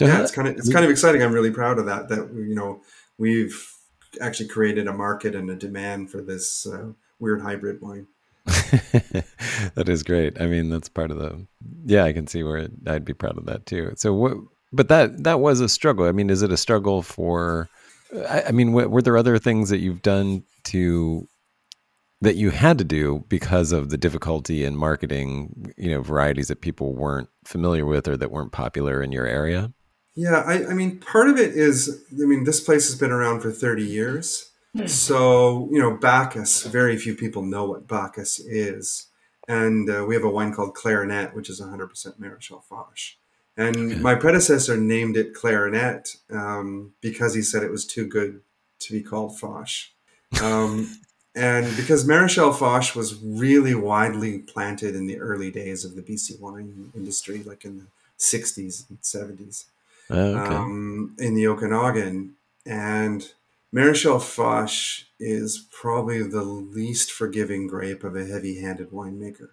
yeah 0.00 0.22
it's 0.22 0.30
kind 0.30 0.48
of 0.48 0.56
it's 0.56 0.72
kind 0.72 0.84
of 0.84 0.90
exciting 0.90 1.22
i'm 1.22 1.32
really 1.32 1.50
proud 1.50 1.78
of 1.78 1.86
that 1.86 2.08
that 2.08 2.30
you 2.34 2.54
know 2.54 2.80
we've 3.18 3.72
actually 4.20 4.48
created 4.48 4.86
a 4.86 4.92
market 4.92 5.34
and 5.34 5.48
a 5.50 5.56
demand 5.56 6.10
for 6.10 6.20
this 6.20 6.66
uh, 6.66 6.92
weird 7.18 7.40
hybrid 7.40 7.80
wine. 7.80 8.06
that 8.46 9.88
is 9.88 10.02
great. 10.02 10.40
I 10.40 10.46
mean, 10.46 10.68
that's 10.68 10.88
part 10.88 11.10
of 11.10 11.18
the. 11.18 11.46
Yeah, 11.86 12.04
I 12.04 12.12
can 12.12 12.26
see 12.26 12.42
where 12.42 12.58
it, 12.58 12.72
I'd 12.86 13.04
be 13.04 13.14
proud 13.14 13.38
of 13.38 13.46
that 13.46 13.66
too. 13.66 13.92
So 13.96 14.12
what? 14.12 14.36
But 14.72 14.88
that 14.88 15.24
that 15.24 15.40
was 15.40 15.60
a 15.60 15.68
struggle. 15.68 16.06
I 16.06 16.12
mean, 16.12 16.30
is 16.30 16.42
it 16.42 16.50
a 16.50 16.56
struggle 16.56 17.02
for? 17.02 17.68
I, 18.28 18.44
I 18.48 18.50
mean, 18.50 18.72
were 18.72 19.02
there 19.02 19.16
other 19.16 19.38
things 19.38 19.70
that 19.70 19.78
you've 19.78 20.02
done 20.02 20.42
to 20.64 21.28
that 22.22 22.36
you 22.36 22.50
had 22.50 22.78
to 22.78 22.84
do 22.84 23.24
because 23.28 23.72
of 23.72 23.90
the 23.90 23.98
difficulty 23.98 24.64
in 24.64 24.76
marketing, 24.76 25.72
you 25.76 25.90
know, 25.90 26.02
varieties 26.02 26.48
that 26.48 26.60
people 26.60 26.94
weren't 26.94 27.28
familiar 27.44 27.84
with 27.84 28.06
or 28.06 28.16
that 28.16 28.30
weren't 28.30 28.52
popular 28.52 29.02
in 29.02 29.10
your 29.10 29.26
area? 29.26 29.72
Yeah, 30.14 30.44
I, 30.46 30.66
I 30.68 30.74
mean, 30.74 31.00
part 31.00 31.28
of 31.28 31.36
it 31.36 31.56
is, 31.56 32.04
I 32.12 32.26
mean, 32.26 32.44
this 32.44 32.60
place 32.60 32.88
has 32.88 32.98
been 32.98 33.10
around 33.10 33.40
for 33.40 33.50
30 33.50 33.82
years. 33.82 34.50
Hmm. 34.76 34.86
So, 34.86 35.68
you 35.72 35.80
know, 35.80 35.96
Bacchus, 35.96 36.62
very 36.62 36.96
few 36.96 37.16
people 37.16 37.42
know 37.42 37.64
what 37.64 37.88
Bacchus 37.88 38.38
is. 38.38 39.08
And 39.48 39.90
uh, 39.90 40.04
we 40.06 40.14
have 40.14 40.24
a 40.24 40.30
wine 40.30 40.54
called 40.54 40.74
Clarinet, 40.74 41.34
which 41.34 41.50
is 41.50 41.60
100% 41.60 42.20
Maréchal 42.20 42.62
Foch. 42.62 43.16
And 43.56 43.76
okay. 43.76 44.00
my 44.00 44.14
predecessor 44.14 44.76
named 44.76 45.16
it 45.16 45.34
Clarinet 45.34 46.16
um, 46.30 46.92
because 47.00 47.34
he 47.34 47.42
said 47.42 47.64
it 47.64 47.70
was 47.70 47.84
too 47.84 48.06
good 48.06 48.42
to 48.78 48.92
be 48.92 49.02
called 49.02 49.38
Foch. 49.40 49.68
Um, 50.40 51.00
and 51.34 51.76
because 51.76 52.04
Maréchal 52.04 52.54
Foch 52.54 52.94
was 52.94 53.18
really 53.22 53.74
widely 53.74 54.38
planted 54.38 54.94
in 54.94 55.06
the 55.06 55.18
early 55.18 55.50
days 55.50 55.84
of 55.84 55.94
the 55.94 56.02
BC 56.02 56.38
wine 56.40 56.92
industry, 56.94 57.42
like 57.42 57.64
in 57.64 57.78
the 57.78 57.86
60s 58.18 58.88
and 58.90 59.00
70s 59.00 59.64
oh, 60.10 60.16
okay. 60.16 60.54
um, 60.54 61.14
in 61.18 61.34
the 61.34 61.46
Okanagan. 61.46 62.34
And 62.66 63.30
Maréchal 63.74 64.22
Foch 64.22 65.06
is 65.18 65.66
probably 65.70 66.22
the 66.22 66.42
least 66.42 67.10
forgiving 67.10 67.66
grape 67.66 68.04
of 68.04 68.14
a 68.14 68.26
heavy-handed 68.26 68.90
winemaker. 68.90 69.50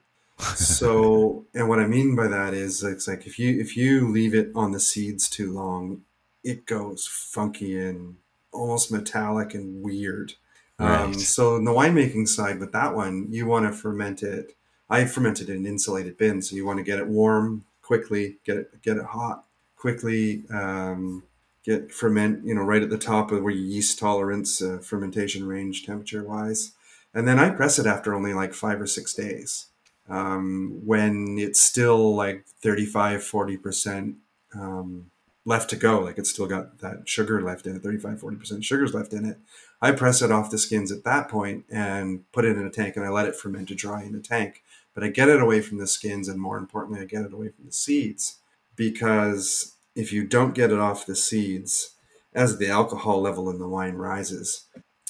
So, 0.56 1.46
and 1.54 1.70
what 1.70 1.80
I 1.80 1.88
mean 1.88 2.16
by 2.16 2.28
that 2.28 2.54
is, 2.54 2.84
it's 2.84 3.08
like 3.08 3.26
if 3.26 3.40
you 3.40 3.60
if 3.60 3.76
you 3.76 4.10
leave 4.10 4.34
it 4.34 4.52
on 4.56 4.72
the 4.72 4.80
seeds 4.80 5.30
too 5.30 5.52
long, 5.52 6.04
it 6.44 6.66
goes 6.66 7.08
funky 7.08 7.78
and 7.80 8.18
almost 8.52 8.92
metallic 8.92 9.54
and 9.54 9.82
weird. 9.82 10.34
Um, 10.80 11.14
so 11.14 11.58
in 11.58 11.66
the 11.66 11.72
winemaking 11.72 12.28
side 12.28 12.60
with 12.60 12.72
that 12.72 12.96
one, 12.96 13.28
you 13.30 13.46
want 13.46 13.66
to 13.66 13.78
ferment 13.78 14.24
it. 14.24 14.56
I 14.90 15.06
fermented 15.06 15.50
in 15.50 15.66
insulated 15.66 16.18
bin, 16.18 16.42
so 16.42 16.56
you 16.56 16.66
want 16.66 16.78
to 16.78 16.84
get 16.84 17.00
it 17.00 17.08
warm 17.08 17.66
quickly, 17.82 18.38
get 18.46 18.58
it 18.58 18.82
get 18.82 18.98
it 18.98 19.06
hot 19.06 19.44
quickly, 19.76 20.44
um, 20.52 21.24
get 21.64 21.92
ferment 21.92 22.46
you 22.46 22.56
know 22.56 22.64
right 22.64 22.82
at 22.82 22.90
the 22.90 22.98
top 22.98 23.32
of 23.32 23.44
where 23.44 23.54
your 23.54 23.64
yeast 23.64 24.00
tolerance, 24.00 24.62
uh, 24.62 24.80
fermentation 24.82 25.46
range, 25.48 25.86
temperature 25.86 26.24
wise, 26.24 26.72
and 27.14 27.28
then 27.28 27.38
I 27.38 27.50
press 27.50 27.78
it 27.78 27.86
after 27.86 28.16
only 28.16 28.34
like 28.34 28.54
five 28.54 28.82
or 28.82 28.88
six 28.88 29.14
days. 29.14 29.68
Um, 30.08 30.82
when 30.86 31.38
it's 31.38 31.62
still 31.62 32.16
like 32.16 32.46
35 32.64 33.24
40 33.24 33.58
percent 33.58 34.16
um, 34.56 35.12
left 35.46 35.70
to 35.70 35.76
go 35.76 36.00
like 36.00 36.18
it's 36.18 36.32
still 36.32 36.48
got 36.48 36.80
that 36.80 37.08
sugar 37.08 37.42
left 37.42 37.68
in 37.68 37.76
it 37.76 37.84
35 37.84 38.20
40 38.20 38.38
percent 38.38 38.64
sugars 38.64 38.94
left 38.94 39.14
in 39.14 39.26
it 39.26 39.38
I 39.82 39.92
press 39.92 40.22
it 40.22 40.32
off 40.32 40.52
the 40.52 40.58
skins 40.58 40.92
at 40.92 41.04
that 41.06 41.30
point 41.30 41.66
and 41.70 42.30
put 42.32 42.46
it 42.46 42.58
in 42.58 42.66
a 42.66 42.70
tank 42.70 42.96
and 42.96 43.06
I 43.06 43.10
let 43.10 43.28
it 43.28 43.36
ferment 43.36 43.70
to 43.70 43.76
dry 43.76 44.04
in 44.04 44.16
a 44.16 44.20
tank. 44.20 44.64
But 44.94 45.04
I 45.04 45.10
get 45.10 45.30
it 45.30 45.42
away 45.42 45.62
from 45.62 45.78
the 45.78 45.88
skins 45.88 46.28
and 46.28 46.40
more 46.40 46.58
importantly, 46.58 47.02
I 47.02 47.06
get 47.06 47.24
it 47.24 47.34
away 47.34 47.50
from 47.50 47.66
the 47.66 47.72
seeds 47.72 48.40
because 48.76 49.76
if 49.96 50.12
you 50.12 50.26
don't 50.26 50.56
get 50.56 50.72
it 50.72 50.80
off 50.80 51.06
the 51.06 51.16
seeds, 51.16 51.96
as 52.34 52.58
the 52.58 52.70
alcohol 52.70 53.22
level 53.22 53.50
in 53.50 53.60
the 53.60 53.68
wine 53.68 53.96
rises, 53.96 54.66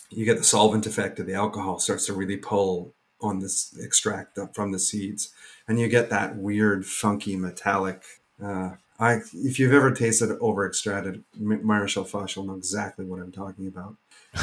you 0.09 0.26
get 0.26 0.38
the 0.38 0.43
solvent 0.43 0.86
effect 0.86 1.20
of 1.20 1.26
the 1.26 1.34
alcohol 1.34 1.80
starts 1.80 2.05
to 2.05 2.13
really 2.13 2.38
pull 2.38 2.93
on 3.22 3.39
this 3.39 3.78
extract 3.82 4.39
from 4.53 4.72
the 4.72 4.80
seeds, 4.80 5.34
and 5.67 5.80
you 5.80 5.88
get 5.88 6.09
that 6.09 6.38
weird, 6.38 6.86
funky, 6.86 7.36
metallic. 7.36 8.03
Uh, 8.43 8.71
I, 8.99 9.21
if 9.33 9.59
you've 9.59 9.73
ever 9.73 9.91
tasted 9.91 10.37
over 10.39 10.67
extracted 10.67 11.23
Maréchal 11.39 12.07
Foch, 12.07 12.35
you'll 12.35 12.45
know 12.45 12.55
exactly 12.55 13.05
what 13.05 13.19
I'm 13.19 13.31
talking 13.31 13.67
about. 13.67 13.95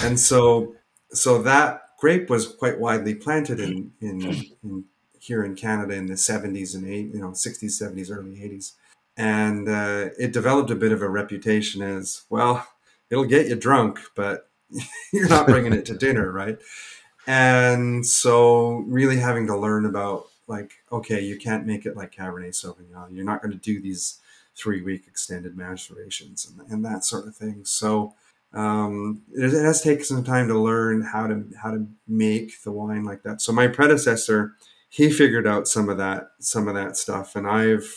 And 0.02 0.18
so 0.18 0.74
so 1.12 1.42
that 1.42 1.82
grape 1.98 2.28
was 2.28 2.46
quite 2.46 2.78
widely 2.78 3.14
planted 3.14 3.60
in, 3.60 3.92
in, 4.00 4.44
in 4.62 4.84
here 5.18 5.44
in 5.44 5.54
Canada 5.54 5.94
in 5.94 6.06
the 6.06 6.14
70s 6.14 6.74
and 6.74 6.86
8 6.86 7.14
you 7.14 7.20
know 7.20 7.30
60s 7.30 7.80
70s 7.80 8.10
early 8.10 8.36
80s 8.36 8.72
and 9.16 9.68
uh, 9.68 10.10
it 10.18 10.32
developed 10.32 10.70
a 10.70 10.74
bit 10.74 10.92
of 10.92 11.00
a 11.00 11.08
reputation 11.08 11.80
as 11.80 12.22
well 12.28 12.66
it'll 13.08 13.24
get 13.24 13.48
you 13.48 13.56
drunk 13.56 14.00
but 14.14 14.50
you're 15.12 15.28
not 15.28 15.46
bringing 15.46 15.72
it 15.72 15.86
to 15.86 15.96
dinner 15.96 16.30
right? 16.30 16.58
And 17.26 18.06
so 18.06 18.84
really 18.86 19.16
having 19.16 19.46
to 19.48 19.56
learn 19.56 19.84
about 19.84 20.26
like 20.46 20.72
okay 20.92 21.20
you 21.20 21.36
can't 21.38 21.66
make 21.66 21.86
it 21.86 21.96
like 21.96 22.14
cabernet 22.14 22.50
sauvignon 22.50 23.14
you're 23.14 23.24
not 23.24 23.42
going 23.42 23.52
to 23.52 23.58
do 23.58 23.80
these 23.80 24.20
three 24.54 24.82
week 24.82 25.06
extended 25.06 25.56
macerations 25.56 26.46
and, 26.48 26.70
and 26.70 26.84
that 26.84 27.04
sort 27.04 27.26
of 27.26 27.36
thing 27.36 27.64
so 27.64 28.14
um, 28.56 29.22
it 29.34 29.52
has 29.52 29.82
taken 29.82 30.04
some 30.04 30.24
time 30.24 30.48
to 30.48 30.58
learn 30.58 31.02
how 31.02 31.26
to 31.26 31.44
how 31.62 31.70
to 31.70 31.86
make 32.08 32.62
the 32.62 32.72
wine 32.72 33.04
like 33.04 33.22
that. 33.22 33.42
So 33.42 33.52
my 33.52 33.66
predecessor, 33.66 34.54
he 34.88 35.10
figured 35.10 35.46
out 35.46 35.68
some 35.68 35.90
of 35.90 35.98
that 35.98 36.30
some 36.40 36.66
of 36.66 36.74
that 36.74 36.96
stuff, 36.96 37.36
and 37.36 37.46
I've 37.46 37.92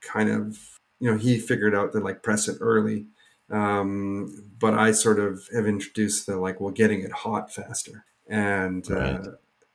kind 0.00 0.28
of 0.28 0.58
you 0.98 1.10
know 1.10 1.16
he 1.16 1.38
figured 1.38 1.76
out 1.76 1.92
to 1.92 2.00
like 2.00 2.24
press 2.24 2.48
it 2.48 2.58
early, 2.60 3.06
um, 3.50 4.50
but 4.58 4.74
I 4.74 4.90
sort 4.90 5.20
of 5.20 5.46
have 5.54 5.66
introduced 5.66 6.26
the 6.26 6.36
like 6.36 6.60
well 6.60 6.72
getting 6.72 7.02
it 7.02 7.12
hot 7.12 7.52
faster 7.52 8.04
and 8.28 8.90
uh, 8.90 8.94
right. 8.94 9.14
uh, 9.14 9.30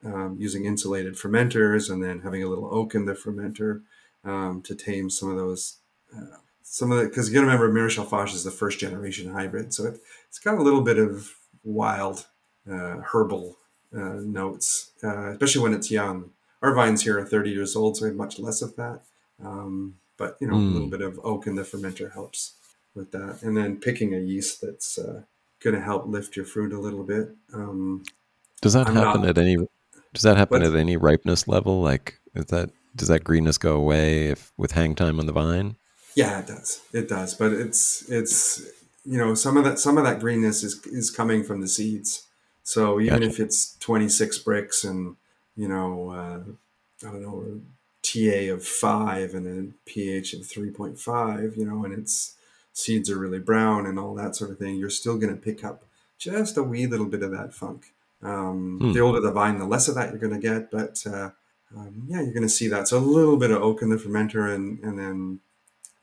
um, 0.06 0.36
using 0.38 0.64
insulated 0.64 1.14
fermenters, 1.14 1.90
and 1.90 2.02
then 2.02 2.20
having 2.20 2.42
a 2.42 2.48
little 2.48 2.72
oak 2.72 2.94
in 2.94 3.04
the 3.04 3.14
fermenter 3.14 3.82
um, 4.24 4.62
to 4.62 4.74
tame 4.74 5.10
some 5.10 5.30
of 5.30 5.36
those. 5.36 5.78
Uh, 6.16 6.38
some 6.62 6.90
of 6.92 6.98
the 6.98 7.04
because 7.04 7.28
you 7.28 7.34
got 7.34 7.40
to 7.40 7.46
remember 7.46 7.72
Maréchal 7.72 8.06
Foch 8.06 8.32
is 8.34 8.44
the 8.44 8.50
first 8.50 8.78
generation 8.78 9.32
hybrid, 9.32 9.72
so 9.72 9.86
it, 9.86 10.00
it's 10.28 10.38
got 10.38 10.58
a 10.58 10.62
little 10.62 10.82
bit 10.82 10.98
of 10.98 11.34
wild 11.64 12.26
uh, 12.70 12.98
herbal 13.12 13.56
uh, 13.94 14.20
notes, 14.22 14.92
uh, 15.02 15.30
especially 15.30 15.62
when 15.62 15.74
it's 15.74 15.90
young. 15.90 16.30
Our 16.62 16.74
vines 16.74 17.02
here 17.02 17.18
are 17.18 17.24
30 17.24 17.50
years 17.50 17.76
old, 17.76 17.96
so 17.96 18.04
we 18.04 18.10
have 18.10 18.16
much 18.16 18.38
less 18.38 18.62
of 18.62 18.76
that. 18.76 19.02
Um, 19.44 19.96
but 20.16 20.36
you 20.40 20.48
know, 20.48 20.54
mm. 20.54 20.70
a 20.70 20.72
little 20.72 20.88
hmm. 20.88 20.90
bit 20.90 21.02
of 21.02 21.20
oak 21.22 21.46
in 21.46 21.56
the 21.56 21.62
fermenter 21.62 22.12
helps 22.12 22.54
with 22.94 23.12
that, 23.12 23.42
and 23.42 23.56
then 23.56 23.76
picking 23.76 24.14
a 24.14 24.18
yeast 24.18 24.60
that's 24.60 24.98
uh, 24.98 25.22
going 25.60 25.76
to 25.76 25.82
help 25.82 26.06
lift 26.06 26.36
your 26.36 26.46
fruit 26.46 26.72
a 26.72 26.80
little 26.80 27.04
bit. 27.04 27.34
Um, 27.52 28.04
does 28.62 28.72
that 28.72 28.88
I'm 28.88 28.96
happen 28.96 29.22
not, 29.22 29.30
at 29.30 29.38
any? 29.38 29.58
Does 30.12 30.22
that 30.22 30.36
happen 30.36 30.62
at 30.62 30.74
any 30.74 30.96
ripeness 30.96 31.46
level? 31.46 31.82
Like, 31.82 32.18
is 32.34 32.46
that 32.46 32.70
does 32.94 33.08
that 33.08 33.24
greenness 33.24 33.58
go 33.58 33.76
away 33.76 34.28
if 34.28 34.52
with 34.56 34.72
hang 34.72 34.94
time 34.94 35.20
on 35.20 35.26
the 35.26 35.32
vine? 35.32 35.76
Yeah, 36.14 36.40
it 36.40 36.46
does. 36.46 36.80
It 36.92 37.08
does. 37.08 37.34
But 37.34 37.52
it's 37.52 38.08
it's 38.08 38.62
you 39.04 39.18
know 39.18 39.34
some 39.34 39.56
of 39.56 39.64
that 39.64 39.78
some 39.78 39.98
of 39.98 40.04
that 40.04 40.20
greenness 40.20 40.62
is 40.62 40.84
is 40.86 41.10
coming 41.10 41.44
from 41.44 41.60
the 41.60 41.68
seeds. 41.68 42.26
So 42.62 43.00
even 43.00 43.20
gotcha. 43.20 43.30
if 43.30 43.38
it's 43.38 43.76
26 43.78 44.40
Brix 44.40 44.88
and 44.88 45.16
you 45.54 45.68
know 45.68 46.10
uh, 46.10 47.06
I 47.06 47.12
don't 47.12 47.22
know 47.22 47.44
a 47.46 47.76
TA 48.06 48.52
of 48.52 48.64
five 48.64 49.34
and 49.34 49.46
a 49.46 49.72
pH 49.84 50.34
of 50.34 50.42
3.5, 50.42 51.56
you 51.56 51.66
know, 51.66 51.84
and 51.84 51.92
its 51.92 52.36
seeds 52.72 53.10
are 53.10 53.18
really 53.18 53.38
brown 53.38 53.86
and 53.86 53.98
all 53.98 54.14
that 54.14 54.36
sort 54.36 54.50
of 54.50 54.58
thing, 54.58 54.76
you're 54.76 54.90
still 54.90 55.18
going 55.18 55.34
to 55.34 55.40
pick 55.40 55.64
up 55.64 55.84
just 56.18 56.56
a 56.56 56.62
wee 56.62 56.86
little 56.86 57.06
bit 57.06 57.22
of 57.22 57.32
that 57.32 57.52
funk. 57.52 57.92
Um, 58.22 58.78
hmm. 58.80 58.92
The 58.92 59.00
older 59.00 59.20
the 59.20 59.32
vine, 59.32 59.58
the 59.58 59.66
less 59.66 59.88
of 59.88 59.94
that 59.94 60.10
you're 60.10 60.18
going 60.18 60.40
to 60.40 60.48
get, 60.48 60.70
but 60.70 61.02
uh, 61.06 61.30
um, 61.76 62.04
yeah, 62.08 62.22
you're 62.22 62.32
going 62.32 62.42
to 62.42 62.48
see 62.48 62.68
that. 62.68 62.88
So 62.88 62.98
a 62.98 63.00
little 63.00 63.36
bit 63.36 63.50
of 63.50 63.62
oak 63.62 63.82
in 63.82 63.90
the 63.90 63.96
fermenter, 63.96 64.52
and 64.52 64.78
and 64.80 64.98
then 64.98 65.40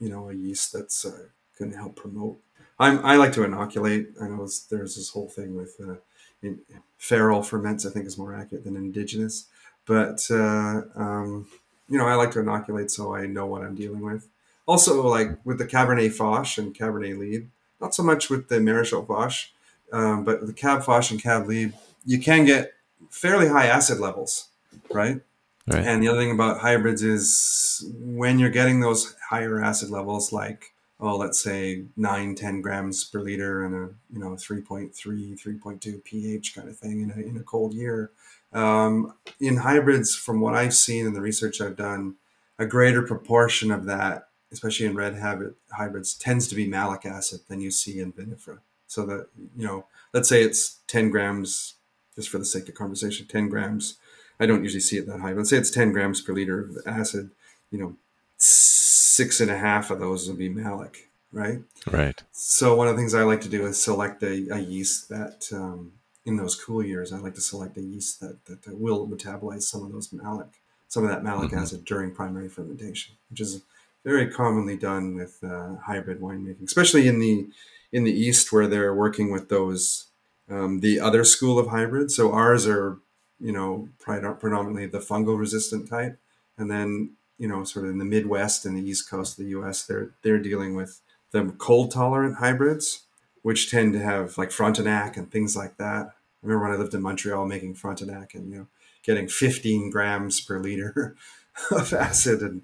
you 0.03 0.09
know, 0.09 0.29
a 0.29 0.33
yeast 0.33 0.73
that's 0.73 1.05
uh, 1.05 1.27
going 1.57 1.71
to 1.71 1.77
help 1.77 1.95
promote. 1.95 2.37
I'm, 2.79 3.03
I 3.05 3.15
like 3.15 3.31
to 3.33 3.43
inoculate. 3.43 4.09
I 4.21 4.27
know 4.27 4.47
there's 4.69 4.95
this 4.95 5.09
whole 5.09 5.29
thing 5.29 5.55
with 5.55 5.75
uh, 5.79 5.95
in, 6.41 6.59
feral 6.97 7.41
ferments. 7.41 7.85
I 7.85 7.89
think 7.89 8.05
is 8.05 8.17
more 8.17 8.35
accurate 8.35 8.65
than 8.65 8.75
indigenous, 8.75 9.47
but 9.85 10.25
uh, 10.29 10.81
um, 10.95 11.47
you 11.87 11.97
know, 11.97 12.07
I 12.07 12.15
like 12.15 12.31
to 12.31 12.39
inoculate 12.39 12.91
so 12.91 13.15
I 13.15 13.25
know 13.25 13.45
what 13.45 13.61
I'm 13.61 13.75
dealing 13.75 14.01
with. 14.01 14.27
Also, 14.65 15.05
like 15.07 15.37
with 15.45 15.57
the 15.57 15.65
Cabernet 15.65 16.13
Foch 16.13 16.57
and 16.57 16.75
Cabernet 16.75 17.17
Libre, 17.17 17.47
not 17.79 17.95
so 17.95 18.03
much 18.03 18.29
with 18.29 18.49
the 18.49 18.55
Maréchal 18.55 19.07
Foch, 19.07 19.49
um, 19.91 20.23
but 20.23 20.45
the 20.45 20.53
Cab 20.53 20.83
Foch 20.83 21.11
and 21.11 21.21
Cab 21.21 21.47
Libre, 21.47 21.77
you 22.05 22.19
can 22.19 22.45
get 22.45 22.73
fairly 23.09 23.47
high 23.47 23.67
acid 23.67 23.99
levels, 23.99 24.49
right? 24.91 25.21
Right. 25.67 25.85
And 25.85 26.03
the 26.03 26.09
other 26.09 26.19
thing 26.19 26.31
about 26.31 26.59
hybrids 26.59 27.03
is 27.03 27.85
when 27.97 28.37
you're 28.37 28.49
getting 28.49 28.81
those 28.81 29.15
higher 29.29 29.63
acid 29.63 29.89
levels, 29.89 30.33
like 30.33 30.73
oh, 31.03 31.17
let's 31.17 31.41
say 31.43 31.83
9, 31.97 32.35
10 32.35 32.61
grams 32.61 33.03
per 33.03 33.19
liter 33.19 33.65
and 33.65 33.75
a 33.75 33.89
you 34.11 34.19
know 34.19 34.29
3.3, 34.29 34.93
3.2 34.93 36.03
pH 36.03 36.55
kind 36.55 36.69
of 36.69 36.77
thing 36.77 37.01
in 37.01 37.11
a, 37.11 37.27
in 37.27 37.37
a 37.37 37.43
cold 37.43 37.73
year. 37.73 38.11
Um, 38.53 39.13
in 39.39 39.57
hybrids, 39.57 40.15
from 40.15 40.39
what 40.39 40.55
I've 40.55 40.73
seen 40.73 41.05
in 41.05 41.13
the 41.13 41.21
research 41.21 41.59
I've 41.59 41.75
done, 41.75 42.15
a 42.57 42.65
greater 42.65 43.01
proportion 43.01 43.71
of 43.71 43.85
that, 43.85 44.29
especially 44.51 44.85
in 44.85 44.95
red 44.95 45.15
habit 45.15 45.55
hybrids, 45.71 46.13
tends 46.13 46.47
to 46.47 46.55
be 46.55 46.67
malic 46.67 47.05
acid 47.05 47.41
than 47.49 47.59
you 47.59 47.71
see 47.71 47.99
in 47.99 48.13
vinifera. 48.13 48.59
So 48.87 49.05
that 49.07 49.27
you 49.57 49.65
know, 49.65 49.85
let's 50.13 50.29
say 50.29 50.43
it's 50.43 50.79
10 50.87 51.09
grams, 51.09 51.75
just 52.15 52.29
for 52.29 52.37
the 52.37 52.45
sake 52.45 52.69
of 52.69 52.75
conversation, 52.75 53.27
10 53.27 53.49
grams 53.49 53.97
I 54.39 54.45
don't 54.45 54.63
usually 54.63 54.81
see 54.81 54.97
it 54.97 55.07
that 55.07 55.19
high. 55.19 55.33
Let's 55.33 55.49
say 55.49 55.57
it's 55.57 55.71
10 55.71 55.91
grams 55.91 56.21
per 56.21 56.33
liter 56.33 56.59
of 56.59 56.77
acid. 56.85 57.31
You 57.71 57.79
know, 57.79 57.95
six 58.37 59.39
and 59.39 59.49
a 59.49 59.57
half 59.57 59.91
of 59.91 59.99
those 59.99 60.27
would 60.27 60.37
be 60.37 60.49
malic, 60.49 61.09
right? 61.31 61.59
Right. 61.89 62.21
So 62.31 62.75
one 62.75 62.87
of 62.87 62.95
the 62.95 63.01
things 63.01 63.13
I 63.13 63.23
like 63.23 63.41
to 63.41 63.49
do 63.49 63.65
is 63.65 63.81
select 63.81 64.23
a, 64.23 64.47
a 64.53 64.59
yeast 64.59 65.09
that 65.09 65.47
um, 65.51 65.93
in 66.25 66.37
those 66.37 66.55
cool 66.55 66.83
years, 66.83 67.13
I 67.13 67.17
like 67.17 67.35
to 67.35 67.41
select 67.41 67.77
a 67.77 67.81
yeast 67.81 68.19
that, 68.21 68.45
that, 68.45 68.63
that 68.63 68.77
will 68.77 69.07
metabolize 69.07 69.63
some 69.63 69.83
of 69.83 69.91
those 69.91 70.11
malic, 70.11 70.47
some 70.87 71.03
of 71.03 71.09
that 71.09 71.23
malic 71.23 71.49
mm-hmm. 71.49 71.59
acid 71.59 71.85
during 71.85 72.13
primary 72.13 72.49
fermentation, 72.49 73.15
which 73.29 73.41
is 73.41 73.61
very 74.03 74.29
commonly 74.29 74.77
done 74.77 75.15
with 75.15 75.43
uh, 75.43 75.75
hybrid 75.85 76.19
winemaking, 76.19 76.63
especially 76.63 77.07
in 77.07 77.19
the 77.19 77.47
in 77.91 78.03
the 78.03 78.11
east 78.11 78.51
where 78.51 78.67
they're 78.67 78.93
working 78.93 79.31
with 79.31 79.49
those 79.49 80.07
um, 80.49 80.79
the 80.81 80.99
other 80.99 81.23
school 81.23 81.57
of 81.59 81.67
hybrids. 81.67 82.15
So 82.15 82.31
ours 82.31 82.67
are 82.67 82.99
you 83.43 83.51
know, 83.51 83.89
predominantly 83.99 84.85
the 84.85 84.99
fungal 84.99 85.37
resistant 85.37 85.89
type. 85.89 86.17
And 86.57 86.71
then, 86.71 87.11
you 87.37 87.47
know, 87.47 87.65
sort 87.65 87.85
of 87.85 87.91
in 87.91 87.97
the 87.97 88.05
Midwest 88.05 88.65
and 88.65 88.77
the 88.77 88.89
East 88.89 89.09
Coast 89.09 89.37
of 89.37 89.43
the 89.43 89.51
US, 89.51 89.83
they're, 89.83 90.11
they're 90.21 90.39
dealing 90.39 90.75
with 90.75 91.01
the 91.31 91.53
cold 91.57 91.91
tolerant 91.91 92.37
hybrids, 92.37 93.03
which 93.41 93.69
tend 93.69 93.91
to 93.93 93.99
have 93.99 94.37
like 94.37 94.51
Frontenac 94.51 95.17
and 95.17 95.29
things 95.29 95.57
like 95.57 95.77
that. 95.77 96.05
I 96.07 96.13
remember 96.41 96.65
when 96.65 96.73
I 96.73 96.77
lived 96.77 96.93
in 96.93 97.01
Montreal 97.01 97.45
making 97.45 97.75
Frontenac 97.75 98.33
and, 98.33 98.49
you 98.49 98.57
know, 98.59 98.67
getting 99.03 99.27
15 99.27 99.89
grams 99.89 100.39
per 100.39 100.57
liter 100.57 101.17
of 101.71 101.93
acid 101.93 102.41
and 102.41 102.61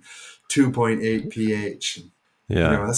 2.8 0.50 1.30
pH. 1.30 2.04
Yeah. 2.48 2.72
You 2.72 2.78
know, 2.78 2.94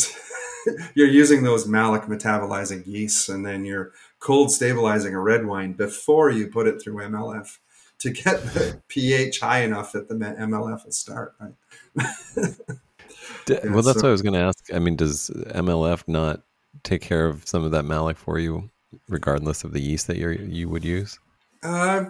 you're 0.94 1.08
using 1.08 1.42
those 1.42 1.66
malic 1.66 2.04
metabolizing 2.04 2.86
yeasts 2.86 3.28
and 3.28 3.44
then 3.44 3.66
you're 3.66 3.92
cold 4.22 4.52
stabilizing 4.52 5.14
a 5.14 5.20
red 5.20 5.46
wine 5.46 5.74
before 5.74 6.30
you 6.30 6.48
put 6.48 6.68
it 6.68 6.82
through 6.82 6.96
MLF 6.96 7.58
to 8.00 8.10
get 8.10 8.42
the 8.54 8.82
pH 8.88 9.42
high 9.42 9.64
enough 9.64 9.92
that 9.92 10.08
the 10.08 10.16
MLF 10.16 10.86
will 10.86 10.92
start, 10.92 11.36
right? 11.40 11.54
yeah, 13.48 13.60
well, 13.66 13.82
that's 13.82 14.00
so, 14.00 14.04
what 14.04 14.06
I 14.06 14.12
was 14.12 14.22
going 14.22 14.34
to 14.34 14.40
ask. 14.40 14.74
I 14.74 14.80
mean, 14.80 14.96
does 14.96 15.30
MLF 15.48 16.08
not 16.08 16.44
take 16.84 17.02
care 17.02 17.28
of 17.28 17.46
some 17.48 17.66
of 17.66 17.72
that 17.72 17.84
malic 17.84 18.18
for 18.18 18.40
you, 18.40 18.70
regardless 19.10 19.64
of 19.64 19.74
the 19.74 19.82
yeast 19.82 20.08
that 20.08 20.18
you 20.18 20.30
you 20.30 20.70
would 20.70 20.86
use? 20.86 21.20
Uh, 21.64 22.06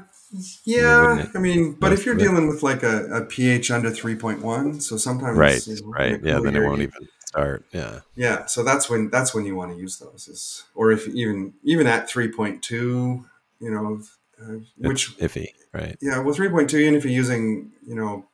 yeah, 0.64 1.26
I 1.36 1.40
mean, 1.40 1.74
but 1.74 1.92
if 1.92 2.06
you're 2.06 2.16
dealing 2.16 2.48
with 2.48 2.64
like 2.64 2.84
a, 2.84 3.06
a 3.08 3.26
pH 3.26 3.70
under 3.70 3.90
3.1, 3.90 4.82
so 4.82 4.96
sometimes 4.96 5.38
Right, 5.38 5.68
you 5.68 5.76
know, 5.82 5.90
right. 5.90 6.24
Yeah, 6.24 6.40
then 6.40 6.56
it 6.56 6.62
won't 6.62 6.82
even 6.82 7.08
start. 7.32 7.66
Yeah. 7.72 8.00
Yeah, 8.16 8.46
so 8.46 8.64
that's 8.64 8.90
when 8.90 9.10
that's 9.10 9.34
when 9.34 9.46
you 9.46 9.56
want 9.56 9.72
to 9.72 9.78
use 9.78 9.98
those, 9.98 10.28
is 10.28 10.64
or 10.76 10.92
if 10.92 11.08
even 11.08 11.54
even 11.64 11.88
at 11.88 12.10
3.2, 12.10 12.70
you 12.72 13.26
know, 13.60 14.02
uh, 14.42 14.60
which 14.78 15.16
It's 15.18 15.34
iffy, 15.34 15.48
right? 15.74 15.98
yeah, 16.02 16.20
well, 16.20 16.36
3.2, 16.36 16.74
even 16.80 16.96
if 16.96 17.04
you're 17.04 17.14
using 17.14 17.72
you 17.86 17.96
know 17.96 18.26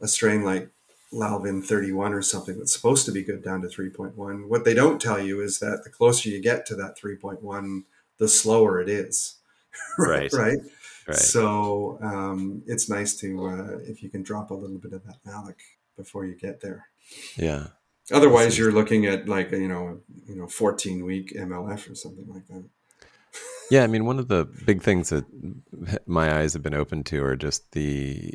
a 0.00 0.08
strain 0.08 0.42
like 0.44 0.68
Lalvin 1.12 1.62
31 1.62 2.14
or 2.14 2.22
something 2.22 2.58
that's 2.58 2.72
supposed 2.72 3.04
to 3.06 3.12
be 3.12 3.22
good 3.22 3.44
down 3.44 3.60
to 3.62 3.68
3.1, 3.68 4.48
what 4.48 4.64
they 4.64 4.74
don't 4.74 5.00
tell 5.00 5.20
you 5.20 5.40
is 5.40 5.58
that 5.58 5.82
the 5.84 5.90
closer 5.90 6.28
you 6.28 6.40
get 6.40 6.64
to 6.66 6.74
that 6.76 6.98
3.1, 6.98 7.84
the 8.18 8.28
slower 8.28 8.80
it 8.80 8.88
is. 8.88 9.36
Right. 9.98 10.32
right. 10.32 10.58
Right. 11.08 11.16
So 11.16 11.98
um, 12.02 12.62
it's 12.66 12.88
nice 12.88 13.14
to 13.16 13.46
uh, 13.46 13.78
if 13.86 14.02
you 14.02 14.08
can 14.08 14.22
drop 14.22 14.50
a 14.50 14.54
little 14.54 14.78
bit 14.78 14.92
of 14.92 15.04
that 15.04 15.16
malic 15.24 15.58
before 15.96 16.24
you 16.24 16.34
get 16.34 16.60
there. 16.60 16.86
Yeah. 17.36 17.68
Otherwise, 18.12 18.58
you're 18.58 18.72
looking 18.72 19.06
at 19.06 19.28
like 19.28 19.50
you 19.52 19.68
know 19.68 20.00
you 20.26 20.36
know 20.36 20.46
14 20.46 21.04
week 21.04 21.32
MLF 21.36 21.90
or 21.90 21.94
something 21.94 22.28
like 22.28 22.46
that. 22.48 22.64
Yeah, 23.70 23.84
I 23.84 23.86
mean, 23.86 24.04
one 24.04 24.18
of 24.18 24.28
the 24.28 24.44
big 24.66 24.82
things 24.82 25.08
that 25.08 25.24
my 26.06 26.40
eyes 26.40 26.52
have 26.52 26.62
been 26.62 26.74
open 26.74 27.04
to 27.04 27.24
are 27.24 27.36
just 27.36 27.72
the 27.72 28.34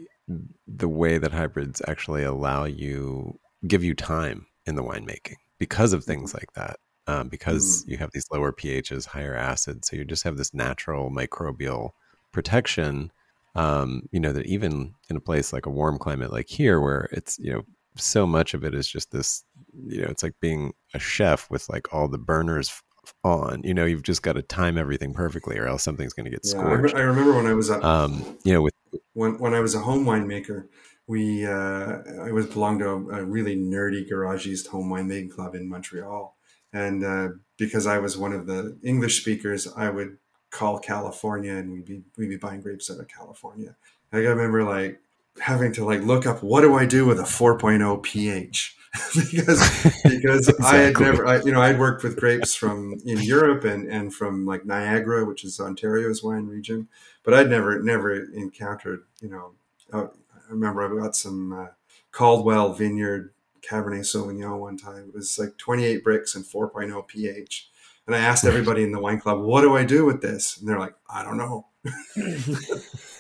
the 0.68 0.90
way 0.90 1.18
that 1.18 1.32
hybrids 1.32 1.82
actually 1.88 2.24
allow 2.24 2.66
you 2.66 3.40
give 3.66 3.84
you 3.84 3.94
time 3.94 4.48
in 4.66 4.76
the 4.76 4.84
winemaking 4.84 5.36
because 5.58 5.94
of 5.94 6.04
things 6.04 6.34
like 6.34 6.52
that. 6.54 6.78
Um, 7.10 7.30
because 7.30 7.86
you 7.88 7.96
have 7.98 8.12
these 8.12 8.26
lower 8.32 8.52
pHs, 8.52 9.06
higher 9.06 9.36
acids, 9.36 9.88
so 9.88 9.96
you 9.96 10.04
just 10.04 10.24
have 10.24 10.36
this 10.36 10.54
natural 10.54 11.10
microbial 11.10 11.92
protection. 12.34 13.12
Um, 13.56 14.10
you 14.12 14.20
know 14.20 14.34
that 14.34 14.46
even 14.46 14.96
in 15.10 15.16
a 15.16 15.22
place 15.22 15.54
like 15.54 15.66
a 15.66 15.72
warm 15.72 16.00
climate 16.00 16.34
like 16.34 16.50
here, 16.50 16.82
where 16.82 17.08
it's 17.12 17.40
you 17.40 17.54
know 17.54 17.64
so 18.00 18.26
much 18.28 18.54
of 18.54 18.64
it 18.64 18.74
is 18.74 18.88
just 18.88 19.12
this, 19.12 19.44
you 19.88 20.02
know, 20.02 20.08
it's 20.10 20.24
like 20.24 20.36
being 20.40 20.74
a 20.94 21.00
chef 21.00 21.50
with 21.50 21.70
like 21.70 21.94
all 21.94 22.08
the 22.08 22.18
burners 22.18 22.82
on. 23.24 23.62
You 23.64 23.74
know, 23.74 23.86
you've 23.86 24.04
just 24.04 24.22
got 24.22 24.34
to 24.34 24.42
time 24.42 24.78
everything 24.78 25.14
perfectly, 25.14 25.58
or 25.58 25.68
else 25.68 25.84
something's 25.84 26.14
going 26.14 26.26
to 26.26 26.32
get 26.32 26.42
Yeah, 26.44 26.60
I, 26.60 26.64
re- 26.64 26.90
scorched. 26.90 26.96
I 26.96 27.02
remember 27.02 27.36
when 27.36 27.48
I 27.48 27.54
was 27.54 27.70
a, 27.70 27.86
Um, 27.86 28.38
you 28.44 28.54
know, 28.54 28.62
with 28.62 28.74
when 29.14 29.38
when 29.40 29.54
I 29.54 29.60
was 29.60 29.76
a 29.76 29.80
home 29.80 30.06
winemaker, 30.06 30.68
we 31.08 31.46
uh, 31.46 32.00
I 32.22 32.32
was 32.32 32.48
belonged 32.48 32.80
to 32.80 32.90
a, 32.90 33.22
a 33.22 33.24
really 33.24 33.56
nerdy 33.56 34.10
garagist 34.10 34.68
home 34.68 34.90
winemaking 34.90 35.32
club 35.32 35.56
in 35.56 35.70
Montreal, 35.70 36.36
and 36.74 37.04
uh, 37.04 37.30
because 37.58 37.88
I 37.88 38.00
was 38.00 38.18
one 38.18 38.34
of 38.34 38.46
the 38.46 38.78
English 38.84 39.22
speakers, 39.22 39.68
I 39.76 39.90
would 39.90 40.18
call 40.50 40.80
California, 40.80 41.54
and 41.54 41.72
we'd 41.72 41.86
be 41.86 42.04
we'd 42.18 42.30
be 42.30 42.38
buying 42.38 42.62
grapes 42.62 42.90
out 42.92 43.00
of 43.00 43.08
California. 43.08 43.76
I 44.12 44.18
remember 44.18 44.64
like 44.64 45.02
having 45.40 45.72
to 45.74 45.86
like 45.86 46.02
look 46.02 46.26
up 46.26 46.44
what 46.44 46.62
do 46.62 46.76
I 46.76 46.86
do 46.86 47.06
with 47.06 47.20
a 47.20 47.24
4.0 47.24 48.04
pH 48.04 48.76
because 49.16 49.84
because 50.04 50.54
I 50.64 50.78
had 50.78 51.00
never 51.00 51.28
I, 51.28 51.42
you 51.42 51.52
know 51.52 51.62
I'd 51.62 51.80
worked 51.80 52.04
with 52.04 52.18
grapes 52.18 52.56
from 52.56 53.00
in 53.06 53.22
Europe 53.22 53.64
and 53.64 53.88
and 53.92 54.14
from 54.14 54.46
like 54.46 54.66
Niagara, 54.66 55.26
which 55.26 55.44
is 55.44 55.60
Ontario's 55.60 56.24
wine 56.24 56.48
region, 56.48 56.88
but 57.24 57.34
I'd 57.34 57.50
never 57.50 57.82
never 57.82 58.14
encountered 58.34 59.04
you 59.22 59.30
know 59.30 59.52
uh, 59.94 60.08
I 60.08 60.52
remember 60.52 60.84
I 60.84 61.02
got 61.02 61.16
some 61.16 61.54
uh, 61.54 61.68
Caldwell 62.12 62.74
Vineyard 62.74 63.34
Cabernet 63.62 64.02
Sauvignon 64.02 64.60
one 64.60 64.78
time. 64.78 65.10
It 65.10 65.14
was 65.14 65.38
like 65.38 65.58
28 65.58 66.04
Brix 66.04 66.36
and 66.36 66.46
4.0 66.46 67.08
pH. 67.08 67.70
And 68.06 68.16
I 68.16 68.20
asked 68.20 68.46
everybody 68.46 68.84
in 68.84 68.92
the 68.92 69.02
wine 69.02 69.20
club, 69.20 69.42
"What 69.42 69.62
do 69.62 69.76
I 69.76 69.84
do 69.84 70.06
with 70.06 70.22
this?" 70.22 70.58
And 70.58 70.68
they're 70.68 70.80
like, 70.80 70.96
"I 71.10 71.24
don't 71.24 71.38
know." 71.38 71.68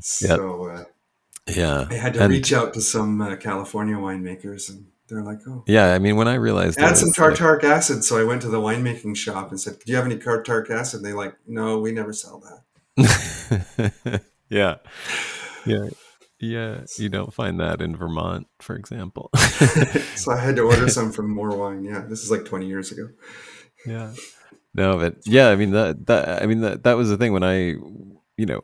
so 0.00 0.66
uh, 0.70 0.84
yeah, 1.54 1.86
I 1.90 1.94
had 1.94 2.14
to 2.14 2.22
And- 2.24 2.32
reach 2.32 2.52
out 2.52 2.74
to 2.74 2.80
some 2.80 3.20
uh, 3.20 3.36
California 3.36 3.96
winemakers, 3.96 4.68
and 4.70 4.86
they're 5.08 5.22
like, 5.22 5.38
"Oh, 5.46 5.64
yeah. 5.66 5.92
I 5.94 5.98
mean, 5.98 6.16
when 6.16 6.28
I 6.28 6.34
realized 6.34 6.78
add 6.78 6.96
some 6.96 7.08
was, 7.08 7.18
like- 7.18 7.34
tartaric 7.34 7.64
acid." 7.64 8.04
So 8.04 8.18
I 8.18 8.24
went 8.24 8.42
to 8.42 8.48
the 8.48 8.60
winemaking 8.60 9.16
shop 9.16 9.50
and 9.50 9.60
said, 9.60 9.78
"Do 9.84 9.90
you 9.92 9.96
have 9.96 10.06
any 10.06 10.16
tartaric 10.16 10.70
acid?" 10.70 10.98
And 10.98 11.06
they 11.06 11.12
like, 11.12 11.34
"No, 11.46 11.78
we 11.78 11.92
never 11.92 12.12
sell 12.12 12.40
that." 12.40 12.62
yeah, 14.48 14.76
yeah, 15.66 15.88
yeah. 16.38 16.80
You 16.98 17.08
don't 17.08 17.32
find 17.34 17.58
that 17.60 17.80
in 17.80 17.96
Vermont, 17.96 18.46
for 18.60 18.76
example. 18.76 19.30
so 20.16 20.32
I 20.32 20.38
had 20.38 20.56
to 20.56 20.62
order 20.62 20.88
some 20.96 21.10
from 21.12 21.30
More 21.30 21.56
Wine. 21.56 21.84
Yeah, 21.84 22.00
this 22.08 22.22
is 22.22 22.30
like 22.30 22.44
20 22.44 22.66
years 22.66 22.92
ago. 22.92 23.08
yeah 23.86 24.12
no 24.74 24.96
but 24.96 25.16
yeah 25.26 25.48
i 25.50 25.56
mean 25.56 25.72
that 25.72 26.06
that 26.06 26.40
i 26.42 26.46
mean 26.46 26.60
that 26.60 26.84
that 26.84 26.96
was 26.96 27.10
the 27.10 27.16
thing 27.18 27.32
when 27.32 27.42
i 27.42 27.74
you 28.42 28.46
know 28.46 28.60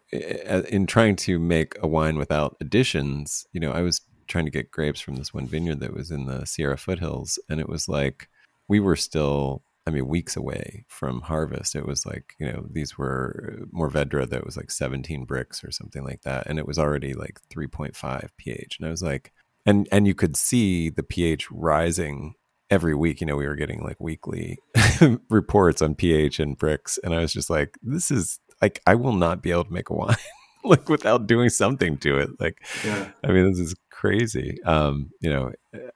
in 0.70 0.86
trying 0.86 1.14
to 1.14 1.38
make 1.38 1.76
a 1.80 1.86
wine 1.86 2.18
without 2.18 2.56
additions 2.60 3.46
you 3.52 3.60
know 3.60 3.70
i 3.70 3.80
was 3.80 4.00
trying 4.26 4.44
to 4.44 4.50
get 4.50 4.72
grapes 4.72 5.00
from 5.00 5.14
this 5.14 5.32
one 5.32 5.46
vineyard 5.46 5.78
that 5.78 5.94
was 5.94 6.10
in 6.10 6.26
the 6.26 6.44
sierra 6.44 6.76
foothills 6.76 7.38
and 7.48 7.60
it 7.60 7.68
was 7.68 7.88
like 7.88 8.28
we 8.66 8.80
were 8.80 8.96
still 8.96 9.62
i 9.86 9.90
mean 9.90 10.08
weeks 10.08 10.36
away 10.36 10.84
from 10.88 11.20
harvest. 11.20 11.76
It 11.76 11.86
was 11.86 12.04
like 12.04 12.34
you 12.40 12.46
know 12.50 12.66
these 12.68 12.98
were 12.98 13.60
uh, 13.62 13.64
Mourvèdre 13.66 14.28
that 14.28 14.44
was 14.44 14.56
like 14.56 14.72
17 14.72 15.24
Brix 15.24 15.62
or 15.64 15.70
something 15.70 16.02
like 16.02 16.22
that 16.22 16.48
and 16.48 16.58
it 16.58 16.66
was 16.66 16.78
already 16.78 17.14
like 17.14 17.40
3.5 17.48 18.28
ph 18.36 18.78
and 18.78 18.88
i 18.88 18.90
was 18.90 19.02
like 19.02 19.32
and 19.64 19.88
and 19.92 20.08
you 20.08 20.14
could 20.14 20.36
see 20.36 20.90
the 20.90 21.04
ph 21.04 21.48
rising 21.52 22.34
every 22.70 22.94
week. 22.94 23.20
You 23.20 23.28
know 23.28 23.36
we 23.36 23.46
were 23.46 23.54
getting 23.54 23.82
like 23.82 24.00
weekly 24.00 24.58
reports 25.30 25.80
on 25.80 25.94
ph 25.94 26.40
and 26.40 26.58
Brix 26.58 26.98
and 27.04 27.14
i 27.14 27.20
was 27.20 27.32
just 27.32 27.48
like 27.48 27.78
this 27.82 28.10
is 28.10 28.40
like 28.62 28.80
i 28.86 28.94
will 28.94 29.12
not 29.12 29.42
be 29.42 29.50
able 29.50 29.64
to 29.64 29.72
make 29.72 29.90
a 29.90 29.94
wine 29.94 30.16
like 30.64 30.88
without 30.88 31.26
doing 31.26 31.48
something 31.48 31.96
to 31.98 32.18
it 32.18 32.30
like 32.40 32.62
Yeah. 32.84 33.10
i 33.24 33.28
mean 33.28 33.50
this 33.50 33.58
is 33.60 33.74
crazy 33.90 34.62
um 34.64 35.10
you 35.20 35.30
know 35.30 35.52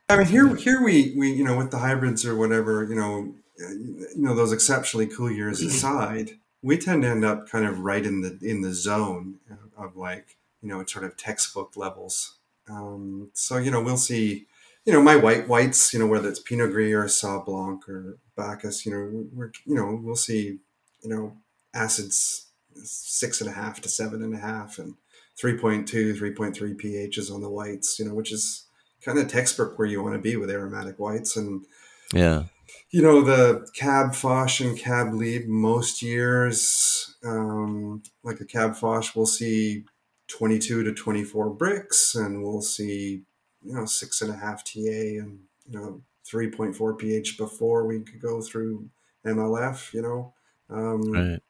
I 0.08 0.16
mean, 0.18 0.26
here, 0.26 0.54
here 0.56 0.82
we, 0.82 1.14
we, 1.16 1.32
you 1.32 1.42
know, 1.42 1.56
with 1.56 1.70
the 1.70 1.78
hybrids 1.78 2.26
or 2.26 2.36
whatever, 2.36 2.84
you 2.84 2.94
know, 2.94 3.34
uh, 3.64 3.70
you 3.70 4.12
know, 4.16 4.34
those 4.34 4.52
exceptionally 4.52 5.06
cool 5.06 5.30
years 5.30 5.62
aside, 5.62 6.32
we 6.60 6.76
tend 6.76 7.02
to 7.02 7.08
end 7.08 7.24
up 7.24 7.48
kind 7.48 7.64
of 7.64 7.78
right 7.80 8.04
in 8.04 8.20
the 8.20 8.38
in 8.42 8.60
the 8.60 8.74
zone 8.74 9.36
of 9.76 9.96
like, 9.96 10.36
you 10.60 10.68
know, 10.68 10.84
sort 10.84 11.04
of 11.06 11.16
textbook 11.16 11.76
levels. 11.76 12.36
Um, 12.68 13.30
so 13.32 13.56
you 13.56 13.70
know, 13.70 13.80
we'll 13.82 13.96
see, 13.96 14.46
you 14.84 14.92
know, 14.92 15.00
my 15.00 15.16
white 15.16 15.48
whites, 15.48 15.94
you 15.94 15.98
know, 15.98 16.06
whether 16.06 16.28
it's 16.28 16.40
Pinot 16.40 16.72
Gris 16.72 16.92
or 16.92 17.04
Sauv 17.04 17.46
Blanc 17.46 17.88
or 17.88 18.18
Bacchus, 18.36 18.84
you 18.84 18.92
know, 18.92 19.24
we're, 19.32 19.52
you 19.64 19.74
know, 19.74 19.98
we'll 20.02 20.14
see, 20.16 20.58
you 21.02 21.08
know, 21.08 21.36
acids 21.72 22.48
six 22.74 23.40
and 23.40 23.50
a 23.50 23.52
half 23.52 23.80
to 23.80 23.88
seven 23.88 24.22
and 24.22 24.34
a 24.34 24.38
half 24.38 24.78
and 24.78 24.94
3.2, 25.40 25.86
3.3 25.86 26.56
pHs 26.80 27.32
on 27.32 27.40
the 27.40 27.50
whites, 27.50 27.98
you 27.98 28.04
know, 28.04 28.14
which 28.14 28.32
is 28.32 28.66
kind 29.02 29.18
of 29.18 29.28
textbook 29.28 29.78
where 29.78 29.88
you 29.88 30.02
want 30.02 30.14
to 30.14 30.20
be 30.20 30.36
with 30.36 30.50
aromatic 30.50 30.98
whites. 30.98 31.36
And, 31.36 31.64
yeah 32.12 32.44
you 32.90 33.00
know, 33.00 33.22
the 33.22 33.66
Cab 33.74 34.14
Foch 34.14 34.60
and 34.60 34.78
Cab 34.78 35.14
lead 35.14 35.48
most 35.48 36.02
years, 36.02 37.14
um, 37.24 38.02
like 38.22 38.40
a 38.40 38.44
Cab 38.44 38.76
Foch 38.76 39.14
we'll 39.14 39.26
see 39.26 39.84
22 40.28 40.84
to 40.84 40.92
24 40.92 41.56
Brix 41.56 42.14
and 42.14 42.42
we'll 42.42 42.62
see, 42.62 43.22
you 43.64 43.74
know, 43.74 43.86
six 43.86 44.20
and 44.20 44.30
a 44.30 44.36
half 44.36 44.64
TA 44.64 45.18
and, 45.20 45.40
you 45.66 45.78
know, 45.78 46.02
3.4 46.30 46.98
pH 46.98 47.38
before 47.38 47.86
we 47.86 48.00
could 48.00 48.20
go 48.20 48.40
through 48.40 48.88
MLF, 49.26 49.92
you 49.92 50.02
know. 50.02 50.34
Um, 50.70 51.12
right 51.12 51.42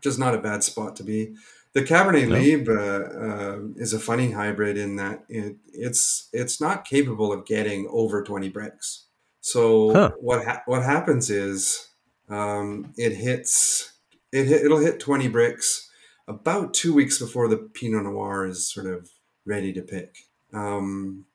which 0.00 0.06
is 0.06 0.18
not 0.18 0.34
a 0.34 0.38
bad 0.38 0.64
spot 0.64 0.96
to 0.96 1.04
be. 1.04 1.34
The 1.74 1.82
Cabernet 1.82 2.26
No. 2.28 2.34
Lieb 2.36 2.68
uh, 2.68 3.80
is 3.80 3.92
a 3.92 4.00
funny 4.00 4.30
hybrid 4.32 4.76
in 4.78 4.96
that 4.96 5.24
it, 5.28 5.56
it's 5.72 6.28
it's 6.32 6.60
not 6.60 6.84
capable 6.84 7.32
of 7.32 7.44
getting 7.46 7.86
over 7.90 8.24
twenty 8.24 8.50
Brix. 8.50 9.02
So 9.42 9.92
Huh. 9.92 10.10
what 10.20 10.44
ha- 10.44 10.62
what 10.66 10.82
happens 10.82 11.30
is 11.30 11.88
um, 12.28 12.92
it 12.96 13.12
hits 13.12 13.92
it 14.32 14.46
hit, 14.46 14.64
it'll 14.64 14.78
hit 14.78 14.98
twenty 15.00 15.28
Brix 15.28 15.86
about 16.26 16.72
two 16.74 16.94
weeks 16.94 17.18
before 17.18 17.46
the 17.46 17.56
Pinot 17.58 18.04
Noir 18.04 18.46
is 18.46 18.66
sort 18.72 18.86
of 18.86 19.08
ready 19.44 19.72
to 19.74 19.82
pick. 19.82 20.16
Um, 20.52 21.26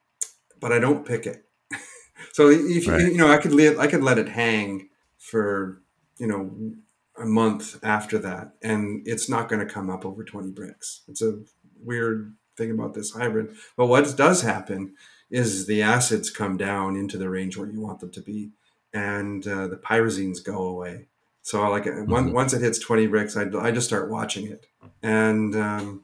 but 0.60 0.72
I 0.74 0.80
don't 0.80 1.06
pick 1.06 1.26
it. 1.28 1.46
so 2.34 2.50
if 2.50 2.88
Right. 2.88 3.02
you, 3.02 3.08
you 3.12 3.18
know, 3.18 3.30
I 3.32 3.38
could 3.38 3.54
let 3.54 3.78
I 3.80 3.88
could 3.88 4.04
let 4.04 4.18
it 4.18 4.28
hang 4.30 4.90
for 5.18 5.82
you 6.18 6.28
know 6.28 6.74
a 7.18 7.26
month 7.26 7.80
after 7.84 8.18
that, 8.20 8.54
and 8.62 9.08
it's 9.08 9.30
not 9.30 9.48
going 9.50 9.66
to 9.66 9.74
come 9.74 9.90
up 9.90 10.06
over 10.06 10.24
twenty 10.24 10.52
Brix. 10.52 11.02
It's 11.08 11.22
a 11.22 11.40
weird 11.82 12.34
thing 12.58 12.72
about 12.72 12.94
this 12.94 13.12
hybrid. 13.12 13.56
But 13.78 13.88
what 13.88 14.16
does 14.18 14.42
happen 14.42 14.96
is 15.30 15.66
the 15.66 15.82
acids 15.82 16.30
come 16.30 16.58
down 16.58 16.96
into 16.96 17.18
the 17.18 17.30
range 17.30 17.58
where 17.58 17.70
you 17.70 17.82
want 17.82 18.00
them 18.00 18.12
to 18.12 18.22
be, 18.22 18.52
and 18.94 19.46
uh, 19.48 19.68
the 19.68 19.78
pyrazines 19.78 20.44
go 20.44 20.64
away. 20.64 21.08
So 21.42 21.68
like 21.70 21.88
uh, 21.88 21.92
one, 22.06 22.30
Mhm. 22.30 22.34
once 22.34 22.54
it 22.54 22.62
hits 22.62 22.80
twenty 22.80 23.08
Brix, 23.08 23.36
I, 23.36 23.68
I 23.68 23.72
just 23.72 23.88
start 23.88 24.10
watching 24.10 24.48
it. 24.48 24.66
And 25.02 25.56
um, 25.56 26.04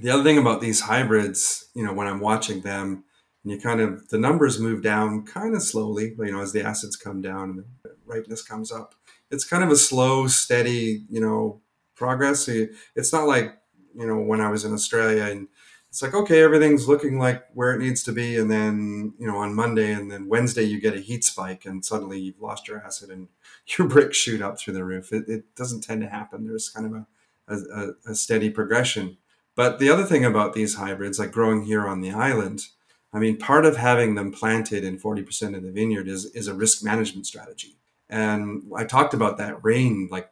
the 0.00 0.10
other 0.10 0.22
thing 0.24 0.38
about 0.38 0.60
these 0.60 0.80
hybrids, 0.80 1.68
you 1.74 1.84
know, 1.84 1.92
when 1.92 2.06
I'm 2.08 2.20
watching 2.20 2.62
them, 2.62 3.04
and 3.44 3.52
you 3.52 3.60
kind 3.60 3.80
of 3.80 4.08
the 4.08 4.18
numbers 4.18 4.58
move 4.58 4.82
down 4.82 5.24
kind 5.26 5.54
of 5.54 5.62
slowly, 5.62 6.14
you 6.18 6.32
know, 6.32 6.40
as 6.40 6.52
the 6.52 6.62
acids 6.64 6.96
come 6.96 7.20
down 7.22 7.50
and 7.50 7.58
the 7.84 7.94
ripeness 8.06 8.42
comes 8.42 8.72
up. 8.72 8.94
It's 9.34 9.44
kind 9.44 9.64
of 9.64 9.70
a 9.70 9.76
slow, 9.76 10.26
steady, 10.28 11.04
you 11.10 11.20
know, 11.20 11.60
progress. 11.94 12.48
It's 12.48 13.12
not 13.12 13.26
like 13.26 13.58
you 13.94 14.06
know 14.06 14.18
when 14.18 14.40
I 14.40 14.50
was 14.50 14.64
in 14.64 14.72
Australia 14.72 15.24
and 15.24 15.48
it's 15.88 16.02
like 16.02 16.14
okay 16.14 16.42
everything's 16.42 16.88
looking 16.88 17.18
like 17.18 17.44
where 17.54 17.72
it 17.72 17.78
needs 17.78 18.02
to 18.04 18.12
be. 18.12 18.36
And 18.36 18.50
then 18.50 19.14
you 19.18 19.26
know 19.26 19.36
on 19.38 19.54
monday 19.54 19.92
and 19.92 20.10
then 20.10 20.28
wednesday 20.28 20.64
you 20.64 20.80
get 20.80 20.96
a 20.96 21.00
heat 21.00 21.24
spike 21.24 21.64
and 21.64 21.84
suddenly 21.84 22.18
you've 22.18 22.40
lost 22.40 22.66
your 22.68 22.78
acid 22.78 23.10
and 23.10 23.28
your 23.78 23.88
Brix 23.88 24.14
shoot 24.14 24.42
up 24.42 24.58
through 24.58 24.74
the 24.74 24.84
roof. 24.84 25.12
It, 25.12 25.28
it 25.28 25.54
doesn't 25.54 25.82
tend 25.82 26.02
to 26.02 26.08
happen. 26.08 26.46
There's 26.46 26.68
kind 26.68 26.86
of 26.86 27.06
a, 27.48 27.54
a, 27.54 28.10
a, 28.10 28.14
steady 28.14 28.50
progression. 28.50 29.18
But 29.54 29.78
the 29.78 29.90
other 29.90 30.04
thing 30.04 30.24
about 30.24 30.52
these 30.54 30.74
hybrids 30.74 31.18
like 31.18 31.30
growing 31.30 31.62
here 31.62 31.86
on 31.86 32.00
the 32.00 32.10
island 32.10 32.68
i 33.12 33.18
mean 33.20 33.36
part 33.36 33.64
of 33.64 33.76
having 33.76 34.16
them 34.16 34.32
planted 34.32 34.82
in 34.82 34.98
40% 34.98 35.56
of 35.56 35.62
the 35.62 35.70
vineyard 35.70 36.08
is, 36.08 36.24
is 36.26 36.48
a 36.48 36.54
risk 36.54 36.82
management 36.82 37.26
strategy 37.26 37.78
and 38.14 38.62
i 38.76 38.84
talked 38.84 39.14
about 39.14 39.38
that 39.38 39.62
rain 39.62 40.08
like 40.10 40.30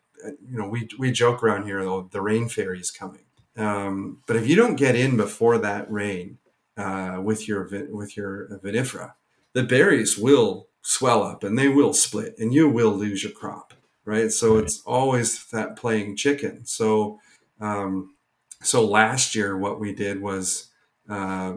you 0.48 0.56
know 0.58 0.68
we, 0.68 0.88
we 0.98 1.10
joke 1.10 1.42
around 1.42 1.64
here 1.64 1.82
though 1.84 2.08
the 2.12 2.20
rain 2.20 2.48
fairy 2.48 2.80
is 2.80 2.90
coming 2.90 3.24
um, 3.56 4.22
but 4.26 4.36
if 4.36 4.48
you 4.48 4.56
don't 4.56 4.76
get 4.76 4.96
in 4.96 5.16
before 5.16 5.58
that 5.58 5.90
rain 5.90 6.38
uh, 6.76 7.20
with 7.22 7.46
your 7.46 7.68
with 7.90 8.16
your 8.16 8.48
vinifera, 8.64 9.14
the 9.52 9.62
berries 9.62 10.16
will 10.16 10.68
swell 10.80 11.22
up 11.22 11.44
and 11.44 11.58
they 11.58 11.68
will 11.68 11.92
split, 11.92 12.34
and 12.38 12.54
you 12.54 12.68
will 12.68 12.92
lose 12.92 13.22
your 13.22 13.32
crop. 13.32 13.74
Right. 14.04 14.32
So 14.32 14.54
right. 14.54 14.64
it's 14.64 14.82
always 14.84 15.44
that 15.50 15.76
playing 15.76 16.16
chicken. 16.16 16.64
So 16.64 17.20
um, 17.60 18.16
so 18.62 18.84
last 18.84 19.34
year, 19.34 19.56
what 19.56 19.78
we 19.78 19.94
did 19.94 20.20
was, 20.20 20.70
uh, 21.08 21.54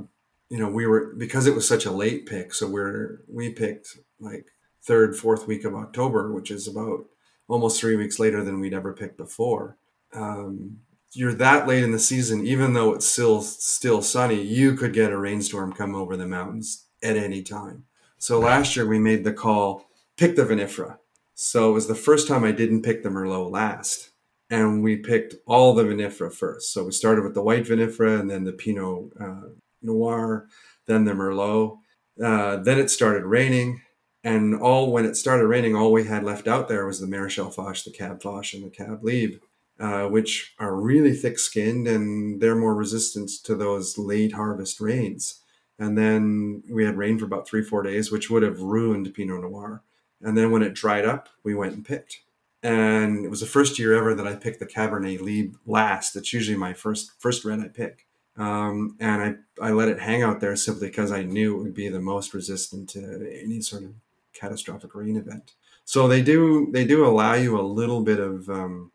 you 0.49 0.59
know, 0.59 0.69
we 0.69 0.85
were 0.85 1.13
because 1.17 1.47
it 1.47 1.55
was 1.55 1.67
such 1.67 1.85
a 1.85 1.91
late 1.91 2.25
pick. 2.25 2.53
So 2.53 2.67
we're 2.67 3.21
we 3.27 3.51
picked 3.51 3.97
like 4.19 4.47
third, 4.85 5.15
fourth 5.15 5.47
week 5.47 5.65
of 5.65 5.75
October, 5.75 6.31
which 6.31 6.51
is 6.51 6.67
about 6.67 7.05
almost 7.47 7.79
three 7.79 7.95
weeks 7.95 8.19
later 8.19 8.43
than 8.43 8.59
we'd 8.59 8.73
ever 8.73 8.93
picked 8.93 9.17
before. 9.17 9.77
Um, 10.13 10.79
you're 11.11 11.33
that 11.33 11.67
late 11.67 11.83
in 11.83 11.91
the 11.91 11.99
season, 11.99 12.45
even 12.45 12.73
though 12.73 12.93
it's 12.93 13.05
still 13.05 13.41
still 13.41 14.01
sunny, 14.01 14.41
you 14.41 14.75
could 14.75 14.93
get 14.93 15.11
a 15.11 15.17
rainstorm 15.17 15.73
come 15.73 15.95
over 15.95 16.17
the 16.17 16.27
mountains 16.27 16.85
at 17.01 17.15
any 17.15 17.41
time. 17.41 17.85
So 18.17 18.39
last 18.39 18.75
year 18.75 18.87
we 18.87 18.99
made 18.99 19.23
the 19.23 19.33
call, 19.33 19.85
pick 20.17 20.35
the 20.35 20.43
vinifera. 20.43 20.97
So 21.33 21.69
it 21.69 21.73
was 21.73 21.87
the 21.87 21.95
first 21.95 22.27
time 22.27 22.43
I 22.43 22.51
didn't 22.51 22.81
pick 22.81 23.03
the 23.03 23.09
Merlot 23.09 23.51
last. 23.51 24.09
And 24.49 24.83
we 24.83 24.97
picked 24.97 25.35
all 25.45 25.73
the 25.73 25.83
vinifera 25.83 26.31
first. 26.31 26.71
So 26.71 26.85
we 26.85 26.91
started 26.91 27.23
with 27.23 27.33
the 27.33 27.41
white 27.41 27.65
vinifera 27.65 28.19
and 28.19 28.29
then 28.29 28.43
the 28.43 28.53
Pinot 28.53 29.11
uh, 29.19 29.49
Noir, 29.81 30.47
then 30.85 31.05
the 31.05 31.13
Merlot. 31.13 31.79
Uh, 32.23 32.57
then 32.57 32.79
it 32.79 32.89
started 32.89 33.25
raining. 33.25 33.81
And 34.25 34.55
all 34.55 34.91
when 34.91 35.05
it 35.05 35.15
started 35.15 35.47
raining, 35.47 35.73
all 35.73 35.93
we 35.93 36.03
had 36.03 36.23
left 36.23 36.47
out 36.47 36.67
there 36.67 36.85
was 36.85 36.99
the 36.99 37.07
Maréchal 37.07 37.53
Foch, 37.53 37.81
the 37.85 37.91
Cab 37.91 38.21
Foch, 38.21 38.53
and 38.53 38.65
the 38.65 38.69
Cab 38.69 38.99
Libre 39.01 39.39
uh, 39.79 40.05
which 40.05 40.53
are 40.59 40.75
really 40.75 41.13
thick 41.13 41.37
skinned 41.37 41.87
and 41.87 42.41
they're 42.41 42.55
more 42.55 42.75
resistant 42.75 43.29
to 43.43 43.55
those 43.55 43.97
late 43.97 44.33
harvest 44.33 44.79
rains. 44.79 45.41
And 45.77 45.97
then 45.97 46.63
we 46.69 46.85
had 46.85 46.97
rain 46.97 47.19
for 47.19 47.25
about 47.25 47.47
three, 47.47 47.61
four 47.61 47.83
days, 47.83 48.11
which 48.11 48.29
would 48.29 48.43
have 48.43 48.61
ruined 48.61 49.13
Pinot 49.13 49.41
Noir. 49.41 49.83
And 50.21 50.37
then 50.37 50.51
when 50.51 50.63
it 50.63 50.73
dried 50.73 51.05
up, 51.05 51.27
we 51.43 51.53
went 51.53 51.73
and 51.73 51.85
picked. 51.85 52.21
And 52.63 53.25
it 53.25 53.29
was 53.29 53.41
the 53.41 53.45
first 53.45 53.77
year 53.77 53.93
ever 53.93 54.15
that 54.15 54.25
I 54.25 54.35
picked 54.35 54.59
the 54.59 54.65
Cabernet 54.65 55.19
Libre 55.19 55.59
last. 55.65 56.15
It's 56.15 56.31
usually 56.31 56.57
my 56.57 56.73
first 56.73 57.11
first 57.19 57.43
red 57.43 57.59
I 57.59 57.67
pick. 57.67 58.07
Um, 58.37 58.95
and 58.99 59.21
I, 59.61 59.67
I 59.67 59.71
let 59.71 59.89
it 59.89 59.99
hang 59.99 60.23
out 60.23 60.39
there 60.39 60.55
simply 60.55 60.87
because 60.87 61.11
I 61.11 61.23
knew 61.23 61.55
it 61.55 61.63
would 61.63 61.73
be 61.73 61.89
the 61.89 62.01
most 62.01 62.33
resistant 62.33 62.89
to 62.91 63.29
any 63.43 63.61
sort 63.61 63.83
of 63.83 63.93
catastrophic 64.39 64.93
rain 64.93 65.17
event. 65.17 65.53
So 65.85 66.07
they 66.07 66.21
do 66.21 66.69
they 66.71 66.85
do 66.85 67.05
allow 67.05 67.33
you 67.33 67.59
a 67.59 67.61
little 67.61 68.01
bit 68.01 68.19
of 68.19 68.49
um, 68.49 68.91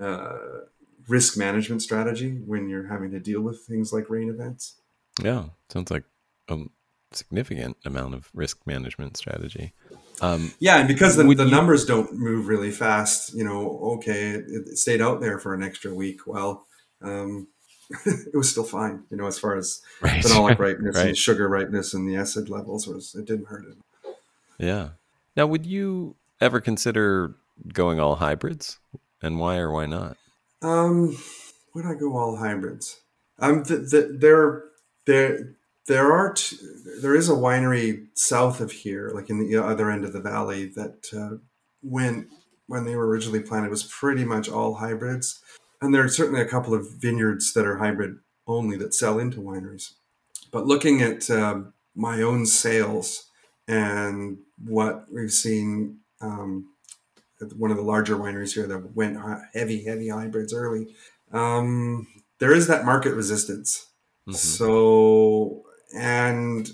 uh, 0.00 0.38
risk 1.08 1.36
management 1.36 1.82
strategy 1.82 2.40
when 2.46 2.68
you're 2.68 2.86
having 2.86 3.10
to 3.10 3.20
deal 3.20 3.40
with 3.40 3.60
things 3.60 3.92
like 3.92 4.08
rain 4.08 4.28
events. 4.28 4.80
Yeah, 5.22 5.46
sounds 5.68 5.90
like 5.90 6.04
a 6.48 6.58
significant 7.12 7.76
amount 7.84 8.14
of 8.14 8.30
risk 8.34 8.66
management 8.66 9.16
strategy. 9.16 9.72
Um, 10.20 10.52
yeah, 10.60 10.78
and 10.78 10.88
because 10.88 11.16
the, 11.16 11.24
the 11.34 11.44
numbers 11.44 11.84
don't 11.84 12.12
move 12.14 12.46
really 12.46 12.70
fast, 12.70 13.34
you 13.34 13.44
know, 13.44 13.78
okay, 13.96 14.30
it, 14.30 14.44
it 14.68 14.78
stayed 14.78 15.02
out 15.02 15.20
there 15.20 15.38
for 15.38 15.54
an 15.54 15.62
extra 15.62 15.92
week. 15.92 16.26
Well, 16.26 16.66
um, 17.02 17.48
it 18.06 18.36
was 18.36 18.50
still 18.50 18.64
fine, 18.64 19.04
you 19.10 19.16
know, 19.16 19.26
as 19.26 19.38
far 19.38 19.56
as 19.56 19.82
right. 20.00 20.22
phenolic 20.22 20.58
ripeness 20.58 20.96
right. 20.96 21.08
and 21.08 21.18
sugar 21.18 21.48
ripeness 21.48 21.92
and 21.94 22.08
the 22.08 22.16
acid 22.16 22.48
levels 22.48 22.86
was, 22.86 23.14
it 23.14 23.24
didn't 23.24 23.46
hurt 23.46 23.64
it. 23.66 23.76
Yeah. 24.58 24.90
Now, 25.36 25.46
would 25.46 25.66
you 25.66 26.16
ever 26.40 26.60
consider 26.60 27.34
going 27.72 28.00
all 28.00 28.16
hybrids? 28.16 28.78
and 29.22 29.38
why 29.38 29.56
or 29.56 29.70
why 29.70 29.86
not? 29.86 30.16
Um, 30.60 31.16
would 31.74 31.86
I 31.86 31.94
go 31.94 32.16
all 32.16 32.36
hybrids? 32.36 33.00
Um, 33.38 33.62
the, 33.64 33.76
the, 33.76 34.16
there, 34.18 34.64
there, 35.06 35.54
there 35.86 36.12
are 36.12 36.34
t- 36.34 36.56
there 37.00 37.14
is 37.14 37.28
a 37.28 37.34
winery 37.34 38.06
south 38.14 38.60
of 38.60 38.72
here, 38.72 39.10
like 39.14 39.30
in 39.30 39.38
the 39.38 39.56
other 39.56 39.90
end 39.90 40.04
of 40.04 40.12
the 40.12 40.20
valley, 40.20 40.66
that 40.76 41.06
uh, 41.16 41.38
when 41.82 42.28
when 42.66 42.84
they 42.84 42.94
were 42.94 43.08
originally 43.08 43.40
planted 43.40 43.70
was 43.70 43.82
pretty 43.82 44.24
much 44.24 44.48
all 44.48 44.74
hybrids, 44.74 45.40
and 45.80 45.94
there 45.94 46.04
are 46.04 46.08
certainly 46.08 46.40
a 46.40 46.48
couple 46.48 46.74
of 46.74 46.88
vineyards 46.98 47.52
that 47.54 47.66
are 47.66 47.78
hybrid 47.78 48.16
only 48.46 48.76
that 48.76 48.94
sell 48.94 49.18
into 49.18 49.40
wineries. 49.40 49.94
But 50.52 50.66
looking 50.66 51.02
at 51.02 51.28
um, 51.30 51.72
my 51.96 52.22
own 52.22 52.46
sales 52.46 53.30
and 53.68 54.38
what 54.64 55.06
we've 55.12 55.32
seen 55.32 55.98
um, 56.20 56.68
one 57.56 57.70
of 57.70 57.76
the 57.76 57.82
larger 57.82 58.16
wineries 58.16 58.54
here 58.54 58.66
that 58.66 58.94
went 58.94 59.18
heavy, 59.52 59.84
heavy 59.84 60.08
hybrids 60.08 60.54
early. 60.54 60.94
Um, 61.32 62.06
there 62.38 62.54
is 62.54 62.66
that 62.68 62.84
market 62.84 63.14
resistance. 63.14 63.86
Mm-hmm. 64.28 64.34
So, 64.34 65.64
and 65.96 66.70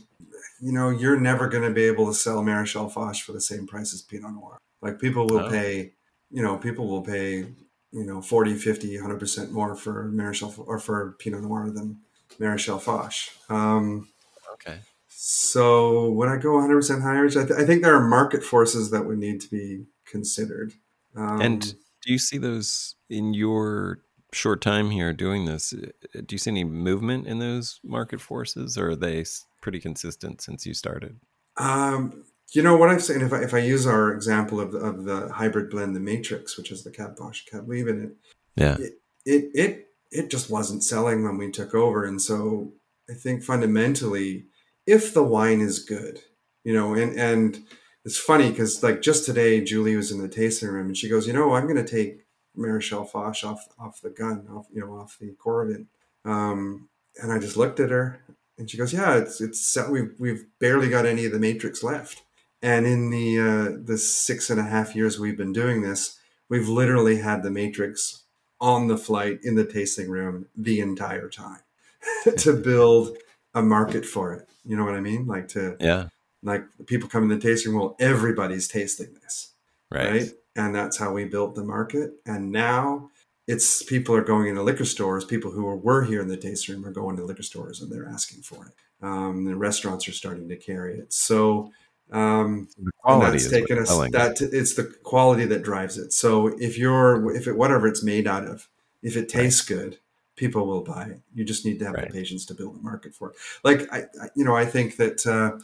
you 0.60 0.72
know, 0.72 0.90
you're 0.90 1.18
never 1.18 1.48
going 1.48 1.62
to 1.62 1.70
be 1.70 1.84
able 1.84 2.06
to 2.06 2.14
sell 2.14 2.42
Maréchal 2.42 2.92
Foch 2.92 3.16
for 3.22 3.32
the 3.32 3.40
same 3.40 3.66
price 3.66 3.94
as 3.94 4.02
Pinot 4.02 4.32
Noir. 4.32 4.58
Like 4.82 5.00
people 5.00 5.26
will 5.26 5.40
oh. 5.40 5.50
pay, 5.50 5.92
you 6.30 6.42
know, 6.42 6.56
people 6.56 6.88
will 6.88 7.02
pay, 7.02 7.46
you 7.92 8.04
know, 8.04 8.20
40, 8.20 8.54
50, 8.54 8.98
100% 8.98 9.50
more 9.50 9.74
for 9.76 10.10
Maréchal 10.12 10.52
or 10.66 10.78
for 10.78 11.16
Pinot 11.18 11.42
Noir 11.42 11.70
than 11.70 12.00
Maréchal 12.40 12.80
Foch. 12.80 13.14
Um, 13.48 14.08
okay. 14.54 14.80
So 15.20 16.10
would 16.10 16.28
I 16.28 16.36
go 16.36 16.50
100% 16.50 17.02
higher? 17.02 17.26
I, 17.26 17.28
th- 17.28 17.50
I 17.50 17.64
think 17.66 17.82
there 17.82 17.96
are 17.96 18.06
market 18.06 18.44
forces 18.44 18.92
that 18.92 19.04
would 19.04 19.18
need 19.18 19.40
to 19.40 19.50
be 19.50 19.86
considered. 20.06 20.74
Um, 21.16 21.40
and 21.40 21.74
do 22.02 22.12
you 22.12 22.20
see 22.20 22.38
those 22.38 22.94
in 23.10 23.34
your 23.34 23.98
short 24.32 24.60
time 24.60 24.92
here 24.92 25.12
doing 25.12 25.44
this? 25.44 25.72
Uh, 25.72 26.20
do 26.24 26.34
you 26.34 26.38
see 26.38 26.52
any 26.52 26.62
movement 26.62 27.26
in 27.26 27.40
those 27.40 27.80
market 27.82 28.20
forces, 28.20 28.78
or 28.78 28.90
are 28.90 28.96
they 28.96 29.24
pretty 29.60 29.80
consistent 29.80 30.40
since 30.40 30.64
you 30.64 30.72
started? 30.72 31.18
Um, 31.56 32.22
you 32.52 32.62
know 32.62 32.76
what 32.76 32.88
I've 32.88 33.02
seen. 33.02 33.20
If 33.20 33.32
I, 33.32 33.42
if 33.42 33.52
I 33.52 33.58
use 33.58 33.88
our 33.88 34.12
example 34.12 34.60
of 34.60 34.70
the, 34.70 34.78
of 34.78 35.02
the 35.02 35.32
hybrid 35.32 35.68
blend, 35.68 35.96
the 35.96 36.00
Matrix, 36.00 36.56
which 36.56 36.70
is 36.70 36.84
the 36.84 36.92
Cab 36.92 37.18
Foch 37.18 37.34
Cab 37.50 37.68
Libre 37.68 37.92
in 37.92 38.04
it, 38.04 38.10
yeah, 38.54 38.76
it, 38.78 38.92
it 39.26 39.50
it 39.52 39.86
it 40.12 40.30
just 40.30 40.48
wasn't 40.48 40.84
selling 40.84 41.24
when 41.24 41.38
we 41.38 41.50
took 41.50 41.74
over, 41.74 42.04
and 42.04 42.22
so 42.22 42.72
I 43.10 43.14
think 43.14 43.42
fundamentally, 43.42 44.44
if 44.88 45.12
the 45.12 45.22
wine 45.22 45.60
is 45.60 45.80
good, 45.80 46.22
you 46.64 46.72
know, 46.72 46.94
and 46.94 47.16
and 47.18 47.62
it's 48.06 48.18
funny 48.18 48.48
because 48.50 48.82
like 48.82 49.02
just 49.02 49.26
today, 49.26 49.60
Julie 49.60 49.96
was 49.96 50.10
in 50.10 50.22
the 50.22 50.28
tasting 50.28 50.70
room 50.70 50.86
and 50.86 50.96
she 50.96 51.10
goes, 51.10 51.26
you 51.26 51.34
know, 51.34 51.52
I'm 51.52 51.64
going 51.64 51.84
to 51.84 51.84
take 51.84 52.24
Maréchal 52.56 53.06
Foch 53.06 53.44
off 53.44 53.68
off 53.78 54.00
the 54.00 54.10
gun, 54.10 54.46
off 54.50 54.66
you 54.72 54.80
know, 54.80 54.94
off 54.94 55.18
the 55.20 55.36
Coravin. 55.36 55.86
Um, 56.24 56.88
and 57.22 57.30
I 57.30 57.38
just 57.38 57.56
looked 57.56 57.80
at 57.80 57.90
her 57.90 58.20
and 58.56 58.70
she 58.70 58.78
goes, 58.78 58.94
yeah, 58.94 59.16
it's 59.16 59.42
it's 59.42 59.76
we've 59.90 60.14
we've 60.18 60.46
barely 60.58 60.88
got 60.88 61.04
any 61.04 61.26
of 61.26 61.32
the 61.32 61.38
Matrix 61.38 61.82
left. 61.82 62.22
And 62.62 62.86
in 62.86 63.10
the 63.10 63.38
uh, 63.38 63.78
the 63.84 63.98
six 63.98 64.48
and 64.48 64.58
a 64.58 64.64
half 64.64 64.96
years 64.96 65.20
we've 65.20 65.36
been 65.36 65.52
doing 65.52 65.82
this, 65.82 66.18
we've 66.48 66.68
literally 66.68 67.18
had 67.18 67.42
the 67.42 67.50
Matrix 67.50 68.24
on 68.58 68.88
the 68.88 68.96
flight 68.96 69.38
in 69.44 69.54
the 69.54 69.66
tasting 69.66 70.08
room 70.08 70.46
the 70.56 70.80
entire 70.80 71.28
time 71.28 71.60
to 72.38 72.52
build 72.64 73.18
a 73.54 73.62
market 73.62 74.06
for 74.06 74.32
it. 74.32 74.47
You 74.68 74.76
know 74.76 74.84
what 74.84 74.94
I 74.94 75.00
mean? 75.00 75.26
Like 75.26 75.48
to 75.48 75.76
yeah 75.80 76.08
like 76.42 76.64
people 76.86 77.08
come 77.08 77.24
in 77.24 77.28
the 77.28 77.38
tasting 77.38 77.72
room, 77.72 77.80
Well, 77.80 77.96
everybody's 77.98 78.68
tasting 78.68 79.14
this, 79.22 79.52
right. 79.90 80.10
right? 80.10 80.30
And 80.56 80.74
that's 80.74 80.98
how 80.98 81.12
we 81.12 81.24
built 81.24 81.54
the 81.54 81.64
market. 81.64 82.12
And 82.26 82.52
now 82.52 83.10
it's 83.46 83.82
people 83.82 84.14
are 84.14 84.22
going 84.22 84.48
into 84.48 84.62
liquor 84.62 84.84
stores. 84.84 85.24
People 85.24 85.50
who 85.50 85.64
were 85.64 86.04
here 86.04 86.20
in 86.20 86.28
the 86.28 86.36
tasting 86.36 86.76
room 86.76 86.86
are 86.86 86.92
going 86.92 87.16
to 87.16 87.24
liquor 87.24 87.42
stores 87.42 87.80
and 87.80 87.90
they're 87.90 88.08
asking 88.08 88.42
for 88.42 88.66
it. 88.66 88.72
Um, 89.04 89.44
the 89.44 89.56
restaurants 89.56 90.08
are 90.08 90.12
starting 90.12 90.48
to 90.48 90.56
carry 90.56 90.98
it. 90.98 91.12
So 91.12 91.70
um, 92.10 92.68
that's 93.04 93.50
taken 93.50 93.78
us 93.78 93.88
that 93.88 94.40
it's 94.40 94.74
the 94.74 94.84
quality 95.02 95.44
that 95.46 95.62
drives 95.62 95.98
it. 95.98 96.12
So 96.12 96.48
if 96.58 96.76
you're 96.76 97.34
if 97.34 97.46
it 97.46 97.56
whatever 97.56 97.86
it's 97.86 98.02
made 98.02 98.26
out 98.26 98.44
of, 98.44 98.68
if 99.02 99.16
it 99.16 99.28
tastes 99.28 99.68
right. 99.70 99.78
good, 99.78 99.98
people 100.38 100.66
will 100.66 100.82
buy 100.82 101.04
it. 101.04 101.20
You 101.34 101.44
just 101.44 101.66
need 101.66 101.78
to 101.80 101.84
have 101.84 101.94
right. 101.94 102.06
the 102.06 102.12
patience 102.12 102.46
to 102.46 102.54
build 102.54 102.76
a 102.76 102.82
market 102.82 103.14
for 103.14 103.30
it. 103.30 103.36
Like 103.62 103.92
I, 103.92 104.04
I 104.22 104.28
you 104.34 104.44
know, 104.44 104.56
I 104.56 104.64
think 104.64 104.96
that. 104.96 105.26
Uh, 105.26 105.62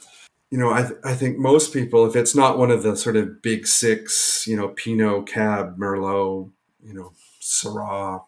you 0.51 0.61
know, 0.61 0.71
I, 0.71 0.83
th- 0.83 1.01
I 1.03 1.15
think 1.15 1.37
most 1.37 1.73
people, 1.73 2.07
if 2.07 2.15
it's 2.15 2.33
not 2.33 2.59
one 2.59 2.71
of 2.71 2.85
the 2.85 2.97
sort 2.97 3.17
of 3.17 3.43
big 3.43 3.67
six, 3.67 4.47
you 4.47 4.57
know, 4.57 4.69
Pinot, 4.69 5.27
Cab, 5.27 5.77
Merlot, 5.77 6.49
you 6.81 6.95
know, 6.95 7.11
Syrah, 7.43 8.23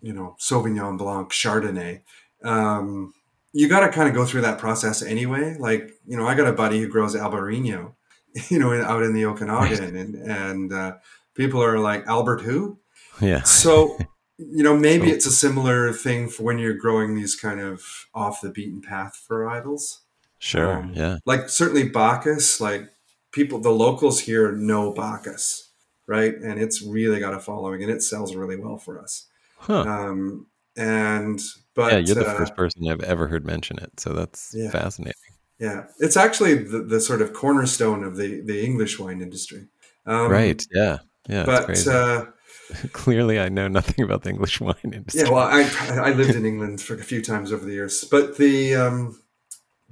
you 0.00 0.12
know, 0.12 0.34
Sauvignon 0.40 0.98
Blanc, 0.98 1.30
Chardonnay. 1.30 2.00
Um, 2.42 3.14
you 3.52 3.68
got 3.68 3.80
to 3.80 3.88
kind 3.90 4.08
of 4.08 4.14
go 4.14 4.24
through 4.24 4.42
that 4.42 4.58
process 4.58 5.02
anyway. 5.02 5.56
Like, 5.56 5.92
you 6.06 6.16
know, 6.16 6.26
I 6.26 6.34
got 6.34 6.48
a 6.48 6.52
buddy 6.52 6.80
who 6.80 6.88
grows 6.88 7.14
Albarino, 7.14 7.94
you 8.48 8.58
know, 8.58 8.72
out 8.72 9.02
in 9.02 9.14
the 9.14 9.24
Okanagan, 9.26 9.84
right. 9.84 9.94
and 9.94 10.14
and 10.16 10.72
uh, 10.72 10.96
people 11.34 11.62
are 11.62 11.78
like, 11.78 12.06
Albert 12.06 12.40
who? 12.40 12.78
Yeah. 13.20 13.42
So, 13.42 13.98
you 14.38 14.62
know, 14.62 14.76
maybe 14.76 15.08
so, 15.08 15.14
it's 15.14 15.26
a 15.26 15.32
similar 15.32 15.92
thing 15.92 16.28
for 16.28 16.42
when 16.42 16.58
you're 16.58 16.74
growing 16.74 17.14
these 17.14 17.34
kind 17.34 17.60
of 17.60 18.06
off 18.14 18.40
the 18.40 18.50
beaten 18.50 18.80
path 18.80 19.24
varietals. 19.30 19.98
Sure. 20.38 20.74
Um, 20.74 20.92
yeah. 20.94 21.18
Like 21.24 21.48
certainly 21.48 21.88
Bacchus, 21.88 22.60
like 22.60 22.90
people, 23.32 23.58
the 23.58 23.70
locals 23.70 24.20
here 24.20 24.52
know 24.52 24.92
Bacchus, 24.92 25.70
right? 26.06 26.34
And 26.34 26.60
it's 26.60 26.82
really 26.82 27.20
got 27.20 27.34
a 27.34 27.40
following, 27.40 27.82
and 27.82 27.90
it 27.90 28.02
sells 28.02 28.34
really 28.34 28.56
well 28.56 28.76
for 28.76 29.00
us. 29.00 29.26
Huh. 29.58 29.82
Um, 29.82 30.46
and 30.76 31.40
but 31.74 31.92
yeah, 31.92 31.98
you're 31.98 32.14
the 32.14 32.28
uh, 32.28 32.36
first 32.36 32.54
person 32.54 32.86
I've 32.88 33.00
ever 33.00 33.28
heard 33.28 33.46
mention 33.46 33.78
it, 33.78 33.98
so 33.98 34.12
that's 34.12 34.54
yeah. 34.54 34.70
fascinating. 34.70 35.14
Yeah, 35.58 35.86
it's 36.00 36.18
actually 36.18 36.54
the, 36.54 36.80
the 36.80 37.00
sort 37.00 37.22
of 37.22 37.32
cornerstone 37.32 38.04
of 38.04 38.16
the 38.16 38.42
the 38.42 38.62
English 38.62 38.98
wine 38.98 39.22
industry. 39.22 39.68
Um, 40.04 40.30
right. 40.30 40.62
Yeah. 40.70 40.98
Yeah. 41.28 41.44
But 41.44 41.86
uh, 41.86 42.26
clearly, 42.92 43.38
I 43.38 43.48
know 43.48 43.68
nothing 43.68 44.04
about 44.04 44.22
the 44.22 44.30
English 44.30 44.60
wine 44.60 44.76
industry. 44.84 45.22
Yeah. 45.22 45.30
Well, 45.30 45.46
I 45.46 45.62
I 45.90 46.10
lived 46.12 46.34
in 46.34 46.46
England 46.46 46.80
for 46.80 46.94
a 46.94 47.04
few 47.04 47.22
times 47.22 47.52
over 47.52 47.64
the 47.64 47.72
years, 47.72 48.04
but 48.04 48.36
the 48.36 48.74
um, 48.74 49.20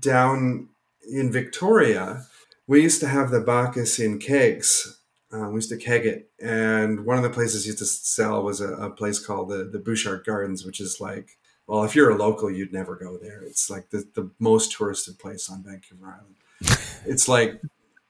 down 0.01 0.69
in 1.11 1.31
Victoria, 1.31 2.27
we 2.67 2.83
used 2.83 3.01
to 3.01 3.09
have 3.09 3.31
the 3.31 3.41
Bacchus 3.41 3.99
in 3.99 4.19
kegs. 4.19 4.99
Uh, 5.33 5.49
we 5.49 5.57
used 5.57 5.71
to 5.71 5.77
keg 5.77 6.07
it, 6.07 6.31
and 6.41 7.05
one 7.05 7.17
of 7.17 7.25
the 7.25 7.31
places 7.31 7.67
used 7.67 7.79
to 7.79 7.87
sell 7.87 8.43
was 8.43 8.61
a, 8.61 8.75
a 8.75 8.91
place 8.91 9.25
called 9.25 9.49
the 9.49 9.65
the 9.65 9.79
Butchart 9.79 10.25
Gardens, 10.25 10.65
which 10.65 10.81
is 10.81 11.01
like 11.01 11.37
well, 11.67 11.85
if 11.85 11.95
you're 11.95 12.11
a 12.11 12.17
local, 12.17 12.51
you'd 12.51 12.73
never 12.73 12.95
go 12.95 13.17
there. 13.17 13.43
It's 13.43 13.71
like 13.71 13.91
the, 13.91 14.07
the 14.15 14.31
most 14.39 14.73
touristed 14.73 15.19
place 15.19 15.49
on 15.51 15.63
Vancouver 15.63 16.07
Island. 16.07 16.79
it's 17.07 17.27
like, 17.27 17.61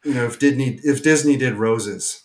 you 0.04 0.14
know, 0.14 0.24
if 0.24 0.38
Disney 0.38 0.80
if 0.82 1.02
Disney 1.02 1.36
did 1.36 1.54
roses, 1.54 2.23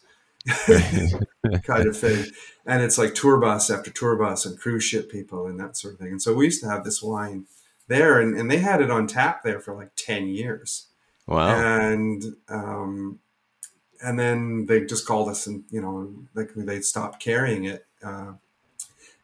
kind 1.63 1.87
of 1.87 1.97
thing. 1.97 2.25
And 2.65 2.83
it's 2.83 2.97
like 2.97 3.15
tour 3.15 3.37
bus 3.37 3.69
after 3.69 3.91
tour 3.91 4.15
bus 4.15 4.45
and 4.45 4.59
cruise 4.59 4.83
ship 4.83 5.11
people 5.11 5.47
and 5.47 5.59
that 5.59 5.77
sort 5.77 5.93
of 5.93 5.99
thing. 5.99 6.11
And 6.11 6.21
so 6.21 6.33
we 6.33 6.45
used 6.45 6.61
to 6.63 6.69
have 6.69 6.83
this 6.83 7.01
wine 7.01 7.45
there, 7.87 8.19
and, 8.19 8.37
and 8.37 8.49
they 8.49 8.57
had 8.57 8.81
it 8.81 8.91
on 8.91 9.07
tap 9.07 9.43
there 9.43 9.59
for 9.59 9.73
like 9.75 9.91
ten 9.95 10.27
years. 10.27 10.87
Wow. 11.27 11.49
And 11.49 12.23
um, 12.47 13.19
and 14.01 14.19
then 14.19 14.65
they 14.67 14.85
just 14.85 15.05
called 15.05 15.29
us, 15.29 15.47
and 15.47 15.63
you 15.69 15.81
know, 15.81 16.13
like 16.33 16.53
they 16.55 16.81
stopped 16.81 17.21
carrying 17.21 17.65
it. 17.65 17.85
Uh, 18.03 18.33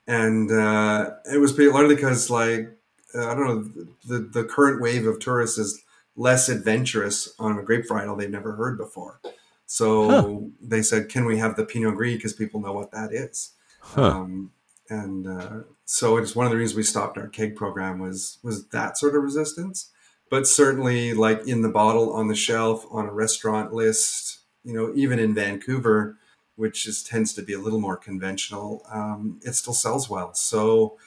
and 0.07 0.51
uh, 0.51 1.11
it 1.32 1.38
was 1.38 1.57
largely 1.57 1.95
because 1.95 2.30
like 2.30 2.69
uh, 3.15 3.28
I 3.28 3.36
don't 3.36 3.47
know 3.47 3.86
the 4.07 4.19
the 4.19 4.43
current 4.43 4.82
wave 4.82 5.07
of 5.07 5.19
tourists 5.19 5.57
is 5.57 5.84
less 6.15 6.49
adventurous 6.49 7.34
on 7.39 7.57
a 7.57 7.63
grape 7.63 7.86
varietal 7.88 8.17
they've 8.17 8.30
never 8.30 8.55
heard 8.55 8.78
before. 8.78 9.19
So 9.66 10.09
huh. 10.09 10.39
they 10.61 10.82
said, 10.82 11.09
"Can 11.09 11.26
we 11.26 11.38
have 11.38 11.55
the 11.55 11.66
Pinot 11.66 11.95
Gris?" 11.95 12.16
Because 12.16 12.34
people 12.34 12.61
know 12.61 12.74
what 12.74 12.91
that 12.91 13.13
is. 13.13 13.53
Huh. 13.82 14.09
Um, 14.09 14.51
and 14.89 15.28
uh, 15.28 15.59
so 15.86 16.18
it's 16.18 16.36
one 16.36 16.45
of 16.45 16.51
the 16.51 16.57
reasons 16.57 16.78
we 16.78 16.84
stopped 16.84 17.18
our 17.18 17.28
keg 17.28 17.55
program 17.55 17.99
was 17.99 18.39
was 18.43 18.68
that 18.70 18.97
sort 18.97 19.16
of 19.16 19.24
resistance. 19.24 19.91
But 20.30 20.47
certainly, 20.47 21.13
like 21.13 21.47
in 21.47 21.61
the 21.61 21.70
bottle, 21.70 22.13
on 22.13 22.28
the 22.28 22.36
shelf, 22.36 22.86
on 22.91 23.07
a 23.07 23.13
restaurant 23.13 23.74
list, 23.74 24.39
you 24.63 24.74
know, 24.74 24.91
even 24.95 25.20
in 25.20 25.36
Vancouver, 25.36 26.18
which 26.55 26.88
is 26.88 27.03
tends 27.03 27.34
to 27.34 27.41
be 27.43 27.53
a 27.53 27.59
little 27.59 27.80
more 27.80 27.97
conventional, 27.97 28.84
um, 28.91 29.39
it 29.43 29.53
still 29.53 29.74
sells 29.74 30.09
well. 30.09 30.34
So 30.34 30.97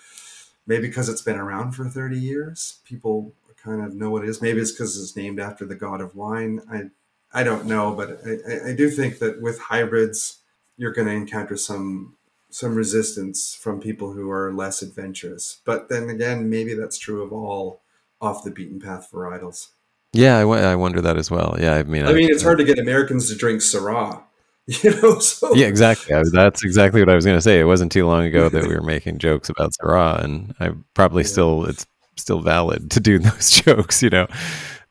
maybe 0.66 0.86
because 0.86 1.08
it's 1.08 1.22
been 1.22 1.38
around 1.38 1.72
for 1.72 1.88
30 1.88 2.16
years, 2.16 2.80
people 2.84 3.34
kind 3.62 3.82
of 3.82 3.94
know 3.94 4.10
what 4.10 4.22
it 4.22 4.28
is. 4.28 4.40
Maybe 4.40 4.60
it's 4.60 4.72
because 4.72 5.00
it's 5.00 5.16
named 5.16 5.40
after 5.40 5.66
the 5.66 5.74
god 5.74 6.00
of 6.00 6.14
wine. 6.14 6.60
I 6.70 6.90
I 7.32 7.44
don't 7.44 7.66
know, 7.66 7.94
but 7.94 8.20
I, 8.26 8.70
I 8.70 8.74
do 8.74 8.88
think 8.88 9.18
that 9.18 9.42
with 9.42 9.58
hybrids, 9.58 10.38
you're 10.76 10.92
going 10.92 11.08
to 11.08 11.14
encounter 11.14 11.56
some 11.56 12.14
some 12.50 12.74
resistance 12.74 13.54
from 13.54 13.78
people 13.78 14.12
who 14.12 14.30
are 14.30 14.54
less 14.54 14.80
adventurous. 14.80 15.60
But 15.66 15.90
then 15.90 16.08
again, 16.08 16.48
maybe 16.48 16.72
that's 16.72 16.96
true 16.96 17.22
of 17.22 17.32
all 17.32 17.82
off 18.20 18.42
the 18.42 18.50
beaten 18.50 18.80
path 18.80 19.10
varietals. 19.12 19.68
Yeah, 20.12 20.38
I, 20.38 20.40
w- 20.40 20.62
I 20.62 20.74
wonder 20.74 21.00
that 21.02 21.18
as 21.18 21.30
well. 21.30 21.56
Yeah, 21.60 21.74
I 21.74 21.82
mean, 21.82 22.06
I, 22.06 22.10
I 22.10 22.12
mean, 22.14 22.30
it's 22.30 22.42
hard 22.42 22.58
to 22.58 22.64
get 22.64 22.78
Americans 22.78 23.28
to 23.28 23.36
drink 23.36 23.60
Syrah. 23.60 24.22
You 24.82 24.90
know, 25.00 25.18
so. 25.18 25.54
yeah, 25.54 25.66
exactly. 25.66 26.14
that's 26.30 26.62
exactly 26.62 27.00
what 27.00 27.08
I 27.08 27.14
was 27.14 27.24
going 27.24 27.38
to 27.38 27.40
say. 27.40 27.58
It 27.58 27.64
wasn't 27.64 27.90
too 27.90 28.06
long 28.06 28.26
ago 28.26 28.50
that 28.50 28.66
we 28.66 28.74
were 28.74 28.82
making 28.82 29.16
jokes 29.16 29.48
about 29.48 29.72
Syrah, 29.72 30.22
and 30.22 30.54
I 30.60 30.72
probably 30.92 31.22
yeah. 31.22 31.28
still 31.28 31.64
it's 31.64 31.86
still 32.16 32.40
valid 32.40 32.90
to 32.90 33.00
do 33.00 33.18
those 33.18 33.50
jokes. 33.50 34.02
You 34.02 34.10
know, 34.10 34.26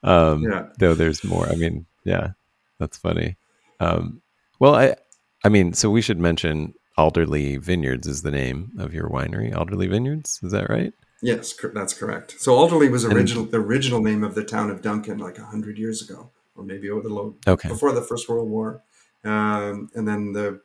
um, 0.02 0.42
yeah. 0.42 0.66
though 0.80 0.96
there's 0.96 1.24
more. 1.24 1.48
I 1.48 1.54
mean, 1.54 1.86
yeah, 2.08 2.32
that's 2.80 2.97
funny. 2.97 3.38
Um, 3.80 4.22
well, 4.60 4.76
I, 4.76 4.95
I 5.43 5.49
mean, 5.49 5.74
so 5.74 5.89
we 5.89 6.01
should 6.01 6.20
mention 6.20 6.74
Alderlea 6.97 7.58
Vineyards 7.62 8.08
is 8.08 8.24
the 8.24 8.32
name 8.32 8.72
of 8.80 8.93
your 8.93 9.10
winery. 9.10 9.53
Alderlea 9.53 9.89
Vineyards, 9.89 10.39
is 10.41 10.51
that 10.51 10.70
right? 10.70 10.93
Yes, 11.22 11.53
that's 11.74 11.93
correct. 11.93 12.36
So 12.39 12.53
Alderlea 12.53 12.89
was 12.89 13.05
original 13.05 13.43
and, 13.43 13.51
the 13.51 13.58
original 13.58 14.01
name 14.01 14.24
of 14.24 14.36
the 14.36 14.43
town 14.43 14.70
of 14.70 14.82
Duncan, 14.82 15.18
like 15.18 15.38
hundred 15.38 15.78
years 15.78 16.08
ago, 16.08 16.32
or 16.55 16.64
maybe 16.64 16.89
over 16.89 17.08
the 17.08 17.14
low 17.14 17.36
okay. 17.47 17.70
before 17.70 17.91
the 17.91 18.01
First 18.01 18.30
World 18.30 18.49
War 18.49 18.84
um, 19.24 19.89
and 19.93 20.08
then 20.08 20.34
the 20.34 20.62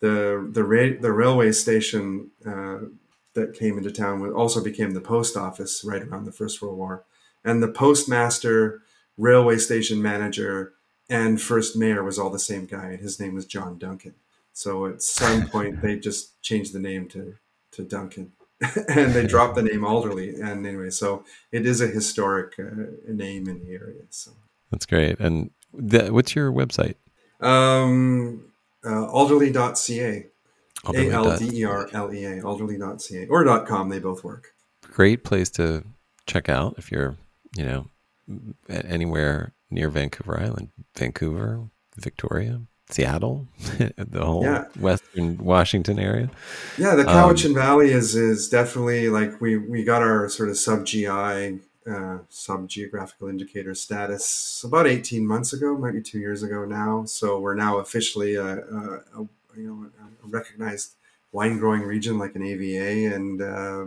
the 0.00 0.48
the 0.52 0.64
ra- 0.64 1.00
the 1.00 1.12
railway 1.12 1.52
station 1.52 2.30
uh, 2.46 2.78
that 3.34 3.54
came 3.54 3.78
into 3.78 3.90
town 3.90 4.24
also 4.32 4.62
became 4.62 4.92
the 4.92 5.00
post 5.00 5.36
office 5.36 5.84
right 5.84 6.02
around 6.02 6.24
the 6.24 6.32
First 6.32 6.60
World 6.62 6.76
War, 6.76 7.04
and 7.44 7.62
the 7.62 7.68
postmaster, 7.68 8.82
railway 9.16 9.58
station 9.58 10.02
manager, 10.02 10.72
and 11.08 11.40
first 11.40 11.76
mayor 11.76 12.02
was 12.02 12.18
all 12.18 12.30
the 12.30 12.38
same 12.38 12.66
guy, 12.66 12.90
and 12.90 13.00
his 13.00 13.20
name 13.20 13.34
was 13.34 13.46
John 13.46 13.78
Duncan. 13.78 14.14
So 14.52 14.86
at 14.86 15.02
some 15.02 15.48
point 15.50 15.82
they 15.82 15.98
just 15.98 16.40
changed 16.42 16.72
the 16.72 16.80
name 16.80 17.08
to 17.08 17.34
to 17.72 17.82
Duncan. 17.82 18.32
and 18.88 19.12
they 19.12 19.26
dropped 19.26 19.56
the 19.56 19.62
name 19.62 19.84
Alderlea. 19.84 20.40
And 20.40 20.64
anyway, 20.64 20.90
so 20.90 21.24
it 21.50 21.66
is 21.66 21.80
a 21.80 21.88
historic 21.88 22.54
uh, 22.58 22.86
name 23.08 23.48
in 23.48 23.60
the 23.64 23.72
area. 23.72 24.02
So 24.10 24.30
that's 24.70 24.86
great. 24.86 25.18
And 25.18 25.50
the, 25.72 26.12
what's 26.12 26.34
your 26.34 26.52
website? 26.52 26.94
Um, 27.40 28.52
uh, 28.84 29.06
alderlea.ca. 29.06 30.26
A 30.86 31.10
L 31.10 31.38
D 31.38 31.60
E 31.60 31.64
R 31.64 31.88
L 31.92 32.12
E 32.12 32.24
A, 32.24 32.42
alderlea.ca 32.42 33.26
or 33.28 33.64
.com. 33.64 33.88
They 33.88 33.98
both 33.98 34.22
work. 34.22 34.52
Great 34.82 35.24
place 35.24 35.48
to 35.52 35.82
check 36.26 36.50
out 36.50 36.74
if 36.76 36.92
you're, 36.92 37.16
you 37.56 37.64
know, 37.64 37.86
anywhere 38.68 39.54
near 39.70 39.88
Vancouver 39.88 40.38
Island, 40.38 40.70
Vancouver, 40.96 41.68
Victoria, 41.96 42.62
Seattle, 42.90 43.48
the 43.96 44.24
whole 44.24 44.44
yeah. 44.44 44.64
Western 44.78 45.38
Washington 45.38 45.98
area. 45.98 46.30
Yeah, 46.78 46.94
the 46.94 47.04
Cowichan 47.04 47.46
um, 47.46 47.54
Valley 47.54 47.90
is 47.90 48.14
is 48.14 48.48
definitely 48.48 49.08
like 49.08 49.40
we 49.40 49.56
we 49.56 49.84
got 49.84 50.02
our 50.02 50.28
sort 50.28 50.48
of 50.48 50.58
sub 50.58 50.84
GI 50.84 51.60
uh, 51.90 52.18
some 52.30 52.66
geographical 52.66 53.28
indicator 53.28 53.74
status 53.74 54.62
about 54.64 54.86
18 54.86 55.26
months 55.26 55.52
ago, 55.52 55.76
maybe 55.76 56.00
two 56.00 56.18
years 56.18 56.42
ago 56.42 56.64
now. 56.64 57.04
So 57.04 57.38
we're 57.38 57.54
now 57.54 57.78
officially 57.78 58.36
a, 58.36 58.44
a, 58.44 59.02
a 59.16 59.28
you 59.56 59.66
know 59.66 59.86
a 60.24 60.26
recognized 60.26 60.94
wine 61.32 61.58
growing 61.58 61.82
region 61.82 62.18
like 62.18 62.34
an 62.36 62.42
AVA, 62.42 63.14
and 63.14 63.42
uh, 63.42 63.84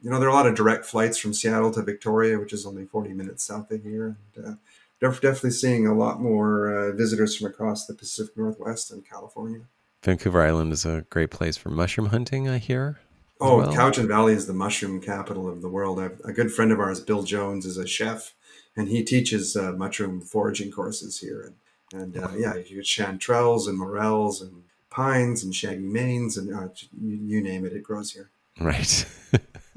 you 0.00 0.10
know 0.10 0.18
there 0.18 0.28
are 0.28 0.32
a 0.32 0.34
lot 0.34 0.46
of 0.46 0.54
direct 0.54 0.84
flights 0.84 1.18
from 1.18 1.34
Seattle 1.34 1.72
to 1.72 1.82
Victoria, 1.82 2.38
which 2.38 2.52
is 2.52 2.66
only 2.66 2.84
40 2.84 3.12
minutes 3.12 3.44
south 3.44 3.70
of 3.70 3.82
here. 3.82 4.16
And, 4.36 4.44
uh, 4.44 4.52
definitely 5.00 5.50
seeing 5.50 5.86
a 5.86 5.94
lot 5.94 6.20
more 6.20 6.74
uh, 6.74 6.92
visitors 6.92 7.36
from 7.36 7.46
across 7.48 7.86
the 7.86 7.94
Pacific 7.94 8.36
Northwest 8.36 8.90
and 8.90 9.08
California. 9.08 9.60
Vancouver 10.02 10.42
Island 10.42 10.72
is 10.72 10.84
a 10.84 11.04
great 11.10 11.30
place 11.30 11.56
for 11.56 11.70
mushroom 11.70 12.08
hunting, 12.08 12.48
I 12.48 12.58
hear. 12.58 12.98
Oh, 13.40 13.58
well. 13.58 13.72
Cowichan 13.72 14.08
Valley 14.08 14.32
is 14.32 14.46
the 14.46 14.52
mushroom 14.52 15.00
capital 15.00 15.48
of 15.48 15.62
the 15.62 15.68
world. 15.68 16.00
I've, 16.00 16.20
a 16.24 16.32
good 16.32 16.52
friend 16.52 16.72
of 16.72 16.80
ours, 16.80 17.00
Bill 17.00 17.22
Jones, 17.22 17.66
is 17.66 17.76
a 17.76 17.86
chef, 17.86 18.34
and 18.76 18.88
he 18.88 19.04
teaches 19.04 19.56
uh, 19.56 19.72
mushroom 19.72 20.20
foraging 20.20 20.72
courses 20.72 21.20
here. 21.20 21.52
And, 21.92 22.14
and 22.14 22.24
uh, 22.24 22.30
yeah, 22.36 22.56
you 22.56 22.76
get 22.76 22.84
chanterelles 22.84 23.68
and 23.68 23.78
morels 23.78 24.42
and 24.42 24.64
pines 24.90 25.44
and 25.44 25.54
shaggy 25.54 25.86
manes 25.86 26.36
and 26.36 26.54
uh, 26.54 26.68
you, 27.00 27.16
you, 27.16 27.42
name 27.42 27.64
it, 27.64 27.72
it 27.72 27.82
grows 27.82 28.12
here. 28.12 28.30
Right. 28.60 29.06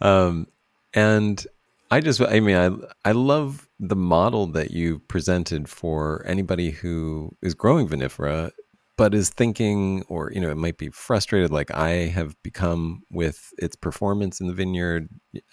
um, 0.00 0.46
and 0.94 1.46
I 1.90 2.00
just, 2.00 2.20
I 2.20 2.40
mean, 2.40 2.56
I 2.56 3.08
I 3.08 3.12
love 3.12 3.68
the 3.78 3.96
model 3.96 4.46
that 4.48 4.70
you 4.70 5.00
presented 5.00 5.68
for 5.68 6.24
anybody 6.26 6.70
who 6.70 7.36
is 7.42 7.54
growing 7.54 7.86
vinifera 7.86 8.50
but 8.96 9.14
is 9.14 9.28
thinking 9.28 10.02
or 10.08 10.32
you 10.32 10.40
know 10.40 10.48
it 10.48 10.56
might 10.56 10.78
be 10.78 10.88
frustrated 10.88 11.50
like 11.50 11.70
i 11.72 11.90
have 11.90 12.34
become 12.42 13.02
with 13.10 13.52
its 13.58 13.76
performance 13.76 14.40
in 14.40 14.46
the 14.46 14.54
vineyard 14.54 15.10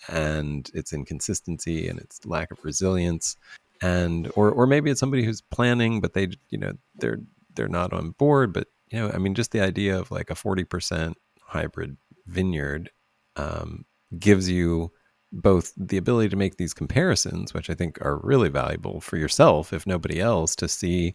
and 0.08 0.70
its 0.74 0.94
inconsistency 0.94 1.88
and 1.88 2.00
its 2.00 2.26
lack 2.26 2.52
of 2.52 2.64
resilience. 2.64 3.36
And 3.82 4.32
or 4.36 4.50
or 4.50 4.66
maybe 4.66 4.90
it's 4.90 5.00
somebody 5.00 5.26
who's 5.26 5.42
planning 5.42 6.00
but 6.00 6.14
they 6.14 6.30
you 6.50 6.58
know 6.58 6.74
they're 6.96 7.20
they're 7.56 7.68
not 7.68 7.94
on 7.94 8.12
board. 8.12 8.54
But 8.54 8.68
you 8.90 9.00
know, 9.00 9.12
I 9.12 9.18
mean, 9.18 9.36
just 9.36 9.52
the 9.52 9.62
idea 9.62 9.98
of 9.98 10.12
like 10.12 10.30
a 10.30 10.36
40% 10.36 11.16
hybrid 11.42 11.98
vineyard 12.26 12.92
um, 13.36 13.86
gives 14.20 14.50
you 14.50 14.92
both 15.32 15.74
the 15.76 15.98
ability 15.98 16.30
to 16.30 16.36
make 16.36 16.58
these 16.58 16.74
comparisons, 16.74 17.54
which 17.54 17.70
I 17.70 17.74
think 17.74 18.00
are 18.02 18.20
really 18.24 18.50
valuable 18.50 19.02
for 19.02 19.18
yourself, 19.18 19.74
if 19.74 19.88
nobody 19.88 20.20
else, 20.20 20.56
to 20.58 20.68
see, 20.68 21.06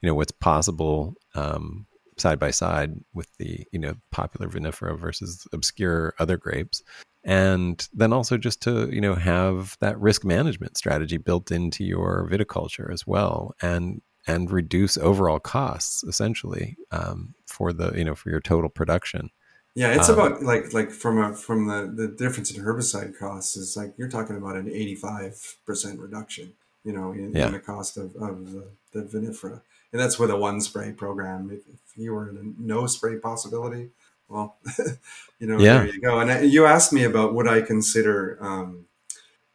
you 0.00 0.06
know, 0.06 0.14
what's 0.14 0.32
possible 0.32 1.14
um, 1.34 1.86
side 2.16 2.38
by 2.38 2.50
side 2.50 2.94
with 3.12 3.28
the, 3.36 3.66
you 3.72 3.78
know, 3.78 3.94
popular 4.10 4.48
vinifera 4.48 4.98
versus 4.98 5.46
obscure 5.52 6.14
other 6.18 6.38
grapes. 6.38 6.82
And 7.24 7.86
then 7.92 8.12
also 8.12 8.38
just 8.38 8.62
to, 8.62 8.88
you 8.90 9.00
know, 9.00 9.14
have 9.14 9.76
that 9.80 10.00
risk 10.00 10.24
management 10.24 10.78
strategy 10.78 11.18
built 11.18 11.50
into 11.50 11.84
your 11.84 12.28
viticulture 12.30 12.90
as 12.90 13.06
well. 13.06 13.54
And 13.60 14.00
and 14.26 14.50
reduce 14.50 14.98
overall 14.98 15.38
costs 15.38 16.02
essentially 16.04 16.76
um, 16.90 17.34
for 17.46 17.72
the 17.72 17.92
you 17.96 18.04
know 18.04 18.14
for 18.14 18.30
your 18.30 18.40
total 18.40 18.68
production. 18.68 19.30
Yeah, 19.76 19.94
it's 19.94 20.08
um, 20.08 20.18
about 20.18 20.42
like 20.42 20.72
like 20.72 20.90
from 20.90 21.18
a 21.18 21.34
from 21.34 21.66
the 21.66 21.86
the 21.94 22.08
difference 22.08 22.50
in 22.50 22.64
herbicide 22.64 23.18
costs 23.18 23.58
is 23.58 23.76
like 23.76 23.92
you're 23.98 24.08
talking 24.08 24.34
about 24.34 24.56
an 24.56 24.70
85 24.70 25.58
percent 25.66 26.00
reduction. 26.00 26.54
You 26.82 26.92
know, 26.92 27.12
in, 27.12 27.34
yeah. 27.34 27.46
in, 27.46 27.52
the 27.52 27.58
cost 27.58 27.96
of, 27.96 28.14
of 28.16 28.52
the, 28.52 28.68
the 28.92 29.02
vinifera, 29.02 29.60
and 29.92 30.00
that's 30.00 30.18
with 30.18 30.30
a 30.30 30.36
one 30.36 30.60
spray 30.60 30.92
program. 30.92 31.50
If, 31.50 31.66
if 31.66 31.80
you 31.96 32.14
were 32.14 32.30
in 32.30 32.36
a 32.36 32.62
no 32.62 32.86
spray 32.86 33.18
possibility, 33.18 33.90
well, 34.28 34.56
you 35.38 35.46
know, 35.46 35.58
yeah. 35.58 35.78
there 35.78 35.86
you 35.86 36.00
go. 36.00 36.20
And 36.20 36.30
uh, 36.30 36.38
you 36.38 36.64
asked 36.64 36.92
me 36.92 37.04
about 37.04 37.34
would 37.34 37.48
I 37.48 37.60
consider 37.60 38.38
um, 38.40 38.86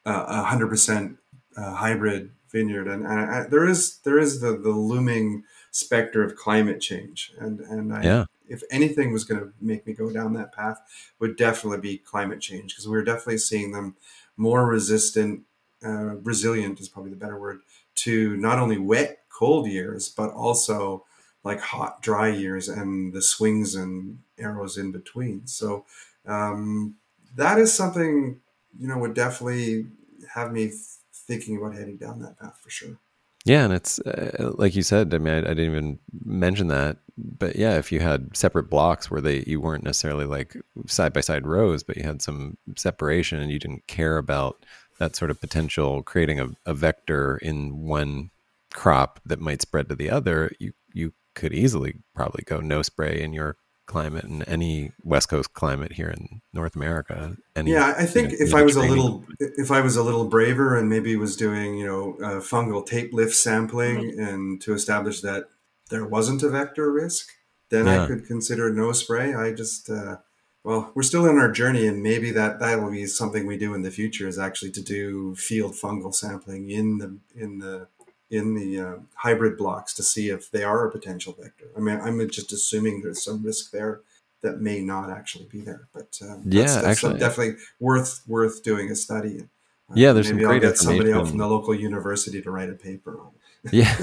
a 0.05 0.43
hundred 0.43 0.67
percent 0.67 1.17
uh, 1.57 1.73
hybrid 1.73 2.31
vineyard, 2.49 2.87
and, 2.87 3.07
and 3.07 3.19
I, 3.19 3.43
there 3.47 3.67
is 3.67 3.97
there 4.03 4.19
is 4.19 4.41
the 4.41 4.51
the 4.57 4.69
looming 4.69 5.45
specter 5.71 6.23
of 6.23 6.35
climate 6.35 6.79
change, 6.79 7.31
and 7.39 7.59
and 7.61 7.93
I, 7.93 8.03
yeah. 8.03 8.25
If 8.51 8.63
anything 8.69 9.13
was 9.13 9.23
going 9.23 9.39
to 9.39 9.53
make 9.61 9.87
me 9.87 9.93
go 9.93 10.11
down 10.11 10.33
that 10.33 10.53
path, 10.53 10.79
would 11.19 11.37
definitely 11.37 11.79
be 11.79 11.97
climate 11.97 12.41
change 12.41 12.73
because 12.73 12.87
we're 12.87 13.03
definitely 13.03 13.37
seeing 13.37 13.71
them 13.71 13.95
more 14.37 14.65
resistant, 14.65 15.41
uh, 15.83 16.15
resilient 16.17 16.79
is 16.79 16.89
probably 16.89 17.11
the 17.11 17.17
better 17.17 17.39
word 17.39 17.61
to 17.95 18.35
not 18.37 18.59
only 18.59 18.77
wet 18.77 19.19
cold 19.29 19.67
years 19.67 20.09
but 20.09 20.31
also 20.31 21.05
like 21.43 21.59
hot 21.59 22.01
dry 22.01 22.27
years 22.27 22.67
and 22.67 23.13
the 23.13 23.21
swings 23.21 23.73
and 23.73 24.19
arrows 24.37 24.77
in 24.77 24.91
between. 24.91 25.47
So 25.47 25.85
um, 26.25 26.95
that 27.35 27.57
is 27.57 27.73
something 27.73 28.39
you 28.79 28.87
know 28.87 28.97
would 28.97 29.13
definitely 29.13 29.87
have 30.33 30.51
me 30.51 30.71
thinking 31.13 31.57
about 31.57 31.73
heading 31.73 31.97
down 31.97 32.21
that 32.21 32.39
path 32.39 32.59
for 32.61 32.69
sure. 32.69 32.97
Yeah, 33.45 33.65
and 33.65 33.73
it's 33.73 33.99
uh, 33.99 34.51
like 34.55 34.75
you 34.75 34.83
said. 34.83 35.13
I 35.13 35.17
mean, 35.17 35.33
I, 35.33 35.37
I, 35.37 35.41
didn't 35.41 35.59
even 35.65 35.99
mention 36.23 36.67
that, 36.67 36.97
but 37.17 37.55
yeah, 37.55 37.77
if 37.77 37.91
you 37.91 37.99
had 37.99 38.37
separate 38.37 38.69
blocks 38.69 39.09
where 39.09 39.21
they 39.21 39.43
you 39.47 39.59
weren't 39.59 39.83
necessarily 39.83 40.25
like 40.25 40.55
side 40.85 41.11
by 41.11 41.21
side 41.21 41.47
rows, 41.47 41.81
but 41.81 41.97
you 41.97 42.03
had 42.03 42.21
some 42.21 42.57
separation, 42.75 43.39
and 43.39 43.51
you 43.51 43.57
didn't 43.57 43.87
care 43.87 44.17
about 44.17 44.63
that 44.99 45.15
sort 45.15 45.31
of 45.31 45.41
potential 45.41 46.03
creating 46.03 46.39
a, 46.39 46.49
a 46.67 46.75
vector 46.75 47.37
in 47.37 47.81
one 47.81 48.29
crop 48.73 49.19
that 49.25 49.39
might 49.39 49.61
spread 49.61 49.89
to 49.89 49.95
the 49.95 50.09
other, 50.09 50.51
you 50.59 50.73
you 50.93 51.13
could 51.33 51.53
easily 51.53 51.95
probably 52.13 52.43
go 52.45 52.59
no 52.59 52.81
spray 52.81 53.21
in 53.21 53.33
your 53.33 53.57
climate 53.91 54.23
and 54.23 54.43
any 54.47 54.93
West 55.03 55.29
Coast 55.29 55.53
climate 55.53 55.91
here 55.93 56.07
in 56.07 56.41
North 56.53 56.75
America. 56.75 57.35
Any, 57.55 57.71
yeah, 57.73 57.93
I 57.97 58.05
think 58.05 58.31
you 58.31 58.39
know, 58.39 58.45
if 58.45 58.55
I 58.55 58.63
was 58.63 58.75
a 58.75 58.81
little, 58.81 59.25
if 59.39 59.69
I 59.69 59.81
was 59.81 59.97
a 59.97 60.03
little 60.03 60.25
braver 60.25 60.77
and 60.77 60.89
maybe 60.89 61.15
was 61.17 61.35
doing, 61.35 61.77
you 61.77 61.85
know, 61.85 62.15
uh, 62.25 62.39
fungal 62.39 62.85
tape 62.85 63.13
lift 63.13 63.35
sampling 63.35 63.97
mm-hmm. 63.97 64.19
and 64.19 64.61
to 64.61 64.73
establish 64.73 65.21
that 65.21 65.49
there 65.89 66.05
wasn't 66.05 66.41
a 66.41 66.49
vector 66.49 66.91
risk, 66.91 67.27
then 67.69 67.85
yeah. 67.85 68.03
I 68.03 68.07
could 68.07 68.25
consider 68.25 68.71
no 68.71 68.93
spray. 68.93 69.33
I 69.33 69.51
just, 69.53 69.89
uh, 69.89 70.17
well, 70.63 70.91
we're 70.95 71.03
still 71.03 71.25
in 71.27 71.37
our 71.37 71.51
journey, 71.51 71.85
and 71.85 72.01
maybe 72.01 72.31
that 72.31 72.59
that 72.59 72.81
will 72.81 72.91
be 72.91 73.05
something 73.05 73.45
we 73.45 73.57
do 73.57 73.73
in 73.73 73.81
the 73.81 73.91
future. 73.91 74.27
Is 74.27 74.39
actually 74.39 74.71
to 74.71 74.81
do 74.81 75.35
field 75.35 75.73
fungal 75.73 76.15
sampling 76.15 76.69
in 76.69 76.97
the 76.99 77.19
in 77.35 77.59
the 77.59 77.87
in 78.31 78.55
the 78.55 78.79
uh, 78.79 78.95
hybrid 79.15 79.57
blocks 79.57 79.93
to 79.93 80.01
see 80.01 80.29
if 80.29 80.49
they 80.49 80.63
are 80.63 80.87
a 80.87 80.91
potential 80.91 81.35
vector. 81.37 81.65
I 81.75 81.81
mean, 81.81 81.99
I'm 82.01 82.27
just 82.29 82.53
assuming 82.53 83.01
there's 83.01 83.23
some 83.23 83.43
risk 83.43 83.71
there 83.71 84.01
that 84.41 84.61
may 84.61 84.81
not 84.81 85.11
actually 85.11 85.45
be 85.51 85.61
there, 85.61 85.87
but 85.93 86.17
um, 86.23 86.41
yeah, 86.45 86.63
that's, 86.63 86.75
that's 86.75 86.85
actually, 86.85 87.19
definitely 87.19 87.55
worth 87.79 88.21
worth 88.25 88.63
doing 88.63 88.89
a 88.89 88.95
study. 88.95 89.41
Uh, 89.89 89.93
yeah, 89.95 90.13
there's 90.13 90.31
maybe 90.31 90.43
some 90.43 90.47
great 90.47 90.63
I'll 90.63 90.69
get 90.71 90.77
somebody 90.77 91.13
out 91.13 91.27
from 91.27 91.37
the 91.37 91.47
local 91.47 91.75
university 91.75 92.41
to 92.41 92.49
write 92.49 92.69
a 92.69 92.73
paper 92.73 93.19
on. 93.19 93.31
yeah, 93.71 93.95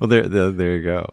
well, 0.00 0.08
there, 0.08 0.28
there, 0.28 0.50
there 0.50 0.76
you 0.76 0.82
go. 0.82 1.08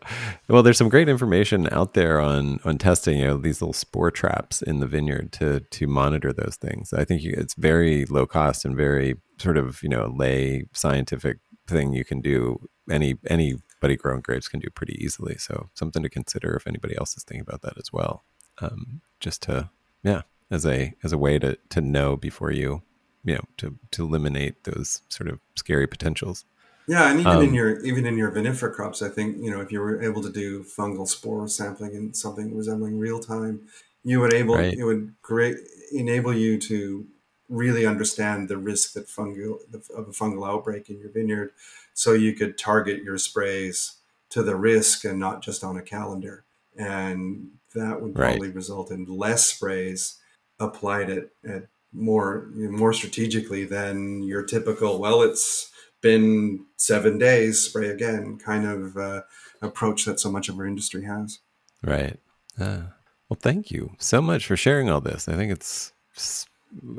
Well, 0.50 0.64
there's 0.64 0.78
some 0.78 0.90
great 0.90 1.08
information 1.08 1.70
out 1.72 1.94
there 1.94 2.20
on 2.20 2.60
on 2.66 2.78
testing, 2.78 3.20
you 3.20 3.28
know, 3.28 3.38
these 3.38 3.62
little 3.62 3.74
spore 3.74 4.12
traps 4.12 4.62
in 4.62 4.80
the 4.80 4.88
vineyard 4.88 5.32
to 5.34 5.62
to 5.62 5.88
monitor 5.88 6.34
those 6.34 6.58
things. 6.58 6.92
I 6.92 7.06
think 7.06 7.24
it's 7.24 7.54
very 7.54 8.06
low 8.06 8.26
cost 8.26 8.66
and 8.66 8.76
very 8.76 9.16
sort 9.38 9.56
of 9.58 9.82
you 9.82 9.88
know 9.88 10.14
lay 10.14 10.66
scientific 10.74 11.38
thing 11.70 11.94
you 11.94 12.06
can 12.06 12.22
do. 12.22 12.70
Any 12.90 13.18
anybody 13.28 13.96
growing 13.96 14.22
grapes 14.22 14.48
can 14.48 14.60
do 14.60 14.70
pretty 14.70 15.04
easily. 15.04 15.36
So 15.38 15.70
something 15.74 16.04
to 16.04 16.10
consider 16.10 16.56
if 16.56 16.68
anybody 16.68 16.98
else 16.98 17.16
is 17.16 17.24
thinking 17.24 17.46
about 17.48 17.62
that 17.62 17.78
as 17.78 17.94
well. 17.94 18.24
Um, 18.60 19.02
just 19.20 19.44
to 19.44 19.70
yeah, 20.04 20.22
as 20.52 20.66
a 20.66 20.94
as 21.04 21.14
a 21.14 21.18
way 21.18 21.40
to 21.40 21.58
to 21.70 21.82
know 21.82 22.16
before 22.16 22.52
you 22.52 22.82
you 23.24 23.36
know 23.36 23.44
to 23.58 23.78
to 23.92 24.04
eliminate 24.04 24.64
those 24.64 25.02
sort 25.10 25.30
of 25.30 25.40
scary 25.56 25.88
potentials. 25.88 26.46
Yeah, 26.88 27.12
and 27.12 27.20
even 27.20 27.32
um, 27.32 27.44
in 27.44 27.54
your 27.54 27.80
even 27.86 28.06
in 28.06 28.18
your 28.18 28.32
vinifera 28.32 28.74
crops, 28.74 29.02
I 29.02 29.10
think 29.10 29.38
you 29.40 29.52
know 29.52 29.62
if 29.62 29.72
you 29.72 29.80
were 29.80 30.02
able 30.02 30.24
to 30.24 30.32
do 30.32 30.64
fungal 30.64 31.08
spore 31.08 31.48
sampling 31.48 31.94
in 31.94 32.14
something 32.14 32.56
resembling 32.56 32.98
real 32.98 33.20
time, 33.20 33.62
you 34.04 34.20
would 34.20 34.34
able 34.34 34.56
right. 34.56 34.74
it 34.74 34.84
would 34.84 35.14
great 35.22 35.58
enable 35.92 36.34
you 36.34 36.58
to 36.62 37.06
really 37.50 37.86
understand 37.86 38.48
the 38.48 38.58
risk 38.58 38.94
that 38.94 39.08
fungal 39.08 39.58
of 39.74 40.08
a 40.08 40.12
fungal 40.12 40.48
outbreak 40.48 40.90
in 40.90 41.00
your 41.00 41.12
vineyard, 41.12 41.52
so 41.94 42.14
you 42.14 42.34
could 42.34 42.58
target 42.58 43.04
your 43.04 43.18
sprays 43.18 43.98
to 44.30 44.44
the 44.44 44.56
risk 44.56 45.04
and 45.04 45.20
not 45.20 45.42
just 45.42 45.64
on 45.64 45.76
a 45.78 45.82
calendar. 45.82 46.46
And 46.78 47.50
that 47.76 48.02
would 48.02 48.16
probably 48.16 48.48
right. 48.48 48.56
result 48.56 48.92
in 48.92 49.06
less 49.06 49.48
sprays 49.48 50.20
applied 50.60 51.10
at, 51.10 51.30
at 51.48 51.68
more 51.92 52.50
more 52.54 52.94
strategically 52.94 53.66
than 53.66 54.24
your 54.24 54.44
typical. 54.44 55.00
Well, 55.00 55.22
it's 55.24 55.72
been 56.02 56.66
seven 56.78 57.18
days, 57.18 57.60
spray 57.60 57.90
again 57.90 58.38
kind 58.38 58.66
of 58.66 58.96
uh, 58.96 59.22
approach 59.62 60.06
that 60.06 60.20
so 60.20 60.32
much 60.32 60.50
of 60.50 60.58
our 60.58 60.66
industry 60.66 61.04
has. 61.06 61.40
Right. 61.84 62.18
Uh, 62.60 62.84
well, 63.28 63.40
thank 63.42 63.72
you 63.72 63.92
so 63.98 64.22
much 64.22 64.46
for 64.46 64.58
sharing 64.58 64.90
all 64.90 65.02
this. 65.02 65.28
I 65.28 65.36
think 65.36 65.52
it's 65.52 65.94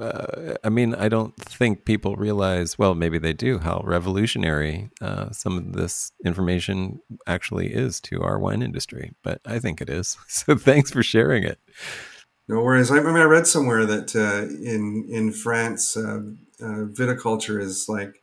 uh, 0.01 0.55
I 0.65 0.69
mean, 0.69 0.95
I 0.95 1.09
don't 1.09 1.35
think 1.37 1.85
people 1.85 2.17
realize, 2.17 2.79
well, 2.79 2.95
maybe 2.95 3.19
they 3.19 3.33
do, 3.33 3.59
how 3.59 3.83
revolutionary 3.85 4.91
uh, 5.01 5.31
some 5.31 5.57
of 5.59 5.73
this 5.75 6.13
information 6.25 7.01
actually 7.27 7.73
is 7.73 8.01
to 8.03 8.23
our 8.23 8.39
wine 8.39 8.63
industry. 8.63 9.13
But 9.23 9.41
I 9.47 9.59
think 9.59 9.81
it 9.81 9.89
is. 9.89 10.17
So 10.29 10.57
thanks 10.57 10.91
for 10.91 11.03
sharing 11.03 11.45
it. 11.45 11.59
No 12.49 12.63
worries. 12.63 12.91
I, 12.91 12.97
I 12.99 13.03
mean, 13.03 13.17
I 13.17 13.25
read 13.25 13.47
somewhere 13.47 13.85
that 13.85 14.17
uh, 14.17 14.47
in 14.65 15.07
in 15.09 15.33
France, 15.33 15.97
uh, 15.97 16.23
uh, 16.61 16.87
viticulture 16.87 17.61
is 17.61 17.89
like 17.89 18.23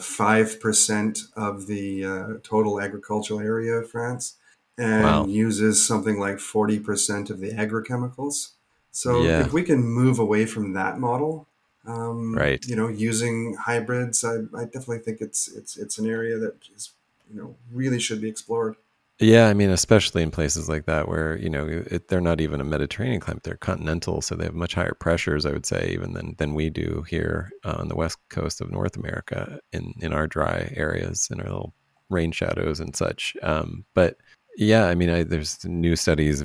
five 0.00 0.60
percent 0.60 1.20
of 1.34 1.66
the 1.66 2.40
total 2.42 2.80
agricultural 2.80 3.40
area 3.40 3.74
of 3.74 3.90
France, 3.90 4.36
and 4.76 5.04
wow. 5.04 5.26
uses 5.26 5.84
something 5.84 6.20
like 6.20 6.38
forty 6.40 6.78
percent 6.78 7.30
of 7.30 7.40
the 7.40 7.52
agrochemicals. 7.52 8.55
So 8.96 9.22
yeah. 9.22 9.40
if 9.40 9.52
we 9.52 9.62
can 9.62 9.82
move 9.82 10.18
away 10.18 10.46
from 10.46 10.72
that 10.72 10.98
model, 10.98 11.46
um, 11.86 12.34
right? 12.34 12.64
You 12.66 12.76
know, 12.76 12.88
using 12.88 13.54
hybrids, 13.54 14.24
I, 14.24 14.36
I 14.56 14.64
definitely 14.64 15.00
think 15.00 15.20
it's 15.20 15.48
it's 15.48 15.76
it's 15.76 15.98
an 15.98 16.08
area 16.08 16.38
that 16.38 16.54
is 16.74 16.92
you 17.30 17.38
know 17.38 17.56
really 17.70 18.00
should 18.00 18.22
be 18.22 18.28
explored. 18.30 18.76
Yeah, 19.18 19.48
I 19.48 19.54
mean, 19.54 19.68
especially 19.68 20.22
in 20.22 20.30
places 20.30 20.70
like 20.70 20.86
that 20.86 21.08
where 21.08 21.36
you 21.36 21.50
know 21.50 21.66
it, 21.68 22.08
they're 22.08 22.22
not 22.22 22.40
even 22.40 22.58
a 22.58 22.64
Mediterranean 22.64 23.20
climate; 23.20 23.42
they're 23.42 23.56
continental, 23.56 24.22
so 24.22 24.34
they 24.34 24.44
have 24.44 24.54
much 24.54 24.72
higher 24.72 24.96
pressures. 24.98 25.44
I 25.44 25.52
would 25.52 25.66
say 25.66 25.90
even 25.92 26.14
than 26.14 26.34
than 26.38 26.54
we 26.54 26.70
do 26.70 27.04
here 27.06 27.50
uh, 27.64 27.76
on 27.78 27.88
the 27.88 27.96
west 27.96 28.16
coast 28.30 28.62
of 28.62 28.70
North 28.70 28.96
America 28.96 29.60
in 29.74 29.92
in 30.00 30.14
our 30.14 30.26
dry 30.26 30.72
areas 30.74 31.28
in 31.30 31.40
our 31.40 31.46
little 31.46 31.74
rain 32.08 32.32
shadows 32.32 32.80
and 32.80 32.96
such. 32.96 33.36
Um, 33.42 33.84
but 33.92 34.16
yeah, 34.56 34.86
I 34.86 34.94
mean, 34.94 35.10
I, 35.10 35.22
there's 35.22 35.62
new 35.64 35.96
studies. 35.96 36.42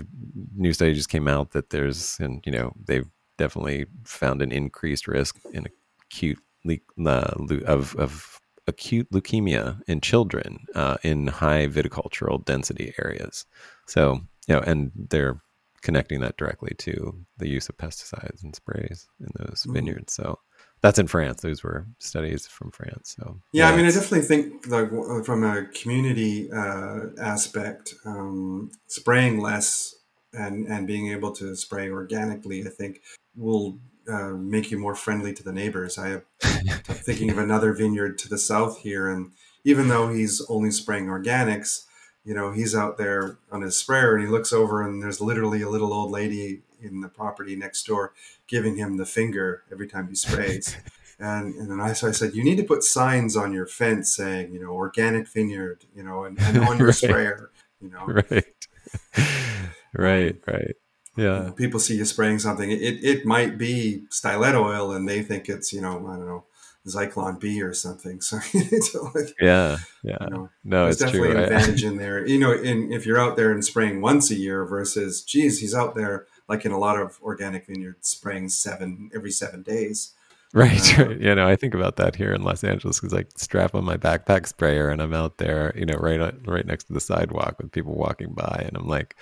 New 0.62 0.74
study 0.74 0.94
just 0.94 1.10
came 1.10 1.28
out 1.28 1.52
that 1.52 1.72
there's, 1.72 2.20
and 2.20 2.42
you 2.46 2.52
know, 2.52 2.72
they've 2.86 3.10
definitely 3.38 3.88
found 4.04 4.42
an 4.42 4.52
increased 4.52 5.08
risk 5.08 5.40
in 5.54 5.68
acute 6.06 6.40
le- 6.64 6.78
uh, 7.06 7.34
of 7.66 7.96
of 7.96 8.40
acute 8.68 9.10
leukemia 9.12 9.82
in 9.88 10.00
children 10.02 10.66
uh, 10.76 10.98
in 11.04 11.28
high 11.28 11.68
viticultural 11.68 12.46
density 12.46 12.94
areas. 13.04 13.46
So 13.88 14.22
you 14.48 14.56
know, 14.56 14.62
and 14.62 14.92
they're 14.96 15.42
connecting 15.82 16.20
that 16.22 16.38
directly 16.38 16.76
to 16.78 16.94
the 17.38 17.50
use 17.50 17.68
of 17.68 17.78
pesticides 17.78 18.44
and 18.44 18.56
sprays 18.56 19.08
in 19.20 19.30
those 19.40 19.64
mm-hmm. 19.64 19.74
vineyards. 19.74 20.14
So 20.14 20.38
That's 20.82 21.00
in 21.00 21.08
France. 21.08 21.42
Those 21.42 21.64
were 21.64 21.88
studies 22.00 22.48
from 22.48 22.72
France. 22.72 23.16
So 23.18 23.40
yeah, 23.54 23.70
I 23.70 23.76
mean, 23.76 23.86
I 23.86 23.92
definitely 23.92 24.22
think 24.22 24.68
like 24.68 24.90
from 25.26 25.44
a 25.44 25.66
community 25.66 26.52
uh, 26.52 27.02
aspect, 27.20 27.94
um, 28.06 28.72
spraying 28.88 29.40
less 29.40 29.94
and 30.34 30.68
and 30.68 30.88
being 30.88 31.12
able 31.12 31.32
to 31.34 31.56
spray 31.56 31.90
organically, 31.90 32.66
I 32.66 32.70
think 32.70 33.02
will 33.36 33.80
uh, 34.10 34.32
make 34.32 34.72
you 34.72 34.80
more 34.80 34.96
friendly 34.96 35.34
to 35.34 35.44
the 35.44 35.54
neighbors. 35.54 35.98
I 35.98 36.10
am 36.10 36.22
thinking 36.84 37.30
of 37.30 37.38
another 37.38 37.74
vineyard 37.74 38.18
to 38.20 38.30
the 38.30 38.38
south 38.38 38.80
here, 38.80 39.10
and 39.10 39.32
even 39.64 39.88
though 39.88 40.10
he's 40.10 40.42
only 40.50 40.72
spraying 40.72 41.08
organics, 41.08 41.86
you 42.24 42.34
know, 42.34 42.52
he's 42.52 42.76
out 42.76 42.98
there 42.98 43.38
on 43.52 43.62
his 43.62 43.78
sprayer 43.78 44.16
and 44.16 44.26
he 44.26 44.30
looks 44.30 44.54
over 44.54 44.82
and 44.82 45.02
there's 45.02 45.22
literally 45.22 45.62
a 45.62 45.70
little 45.70 45.94
old 45.94 46.12
lady 46.12 46.62
in 46.82 47.02
the 47.02 47.08
property 47.08 47.56
next 47.56 47.86
door 47.86 48.14
giving 48.48 48.76
him 48.76 48.98
the 48.98 49.06
finger 49.06 49.64
every 49.72 49.88
time 49.88 50.08
he 50.08 50.16
sprays. 50.16 50.76
and 51.20 51.56
and 51.56 51.70
then 51.70 51.80
I 51.80 51.94
so 51.94 52.08
I 52.08 52.12
said, 52.12 52.34
you 52.34 52.44
need 52.44 52.58
to 52.58 52.64
put 52.64 52.84
signs 52.84 53.36
on 53.36 53.54
your 53.54 53.66
fence 53.66 54.16
saying, 54.16 54.54
you 54.54 54.62
know, 54.62 54.72
organic 54.72 55.28
vineyard, 55.28 55.86
you 55.96 56.04
know, 56.04 56.24
and, 56.24 56.40
and 56.40 56.58
on 56.60 56.78
your 56.78 56.88
right. 56.88 56.96
sprayer, 56.96 57.52
you 57.80 57.90
know. 57.90 58.06
Right. 58.06 58.46
Right, 59.94 60.36
right. 60.48 60.76
Yeah. 61.18 61.52
People 61.56 61.80
see 61.80 61.98
you 61.98 62.06
spraying 62.06 62.40
something. 62.40 62.72
It 62.72 63.04
it 63.04 63.26
might 63.26 63.58
be 63.58 64.06
stylet 64.10 64.56
oil 64.56 64.92
and 64.92 65.08
they 65.08 65.22
think 65.24 65.50
it's, 65.50 65.74
you 65.74 65.82
know, 65.82 66.08
I 66.08 66.16
don't 66.16 66.26
know, 66.26 66.46
Zyklon 66.88 67.40
B 67.40 67.62
or 67.62 67.74
something. 67.74 68.20
So, 68.82 69.12
like, 69.14 69.36
yeah, 69.40 69.78
yeah, 70.04 70.18
you 70.22 70.30
know, 70.30 70.50
no, 70.64 70.84
there's 70.86 70.96
it's 70.96 71.06
definitely 71.12 71.32
true. 71.32 71.38
an 71.38 71.44
advantage 71.44 71.84
in 71.84 71.98
there. 72.04 72.26
You 72.26 72.40
know, 72.40 72.52
in, 72.52 72.92
if 72.92 73.06
you're 73.06 73.20
out 73.20 73.36
there 73.36 73.52
and 73.52 73.64
spraying 73.64 74.02
once 74.02 74.32
a 74.32 74.36
year 74.36 74.66
versus, 74.66 75.22
geez, 75.24 75.60
he's 75.60 75.76
out 75.76 75.96
there 75.96 76.26
like 76.48 76.66
in 76.66 76.72
a 76.72 76.80
lot 76.80 77.00
of 77.00 77.20
organic 77.22 77.68
vineyards 77.68 78.10
spraying 78.10 78.50
seven 78.50 79.12
every 79.14 79.32
seven 79.32 79.62
days. 79.62 80.14
Right, 80.54 81.00
uh, 81.00 81.06
right. 81.06 81.22
You 81.22 81.36
know, 81.36 81.48
I 81.48 81.56
think 81.56 81.74
about 81.74 81.96
that 81.98 82.16
here 82.16 82.34
in 82.34 82.44
Los 82.44 82.64
Angeles 82.64 83.00
because 83.00 83.14
I 83.14 83.26
strap 83.38 83.74
on 83.74 83.86
my 83.86 83.96
backpack 83.96 84.48
sprayer 84.48 84.90
and 84.90 85.02
I'm 85.02 85.14
out 85.14 85.38
there, 85.38 85.74
you 85.78 85.86
know, 85.86 85.96
right 85.96 86.20
right 86.46 86.66
next 86.66 86.86
to 86.86 86.94
the 86.94 87.00
sidewalk 87.00 87.58
with 87.60 87.72
people 87.72 87.96
walking 87.96 88.34
by, 88.34 88.66
and 88.68 88.76
I'm 88.76 88.88
like, 88.88 89.16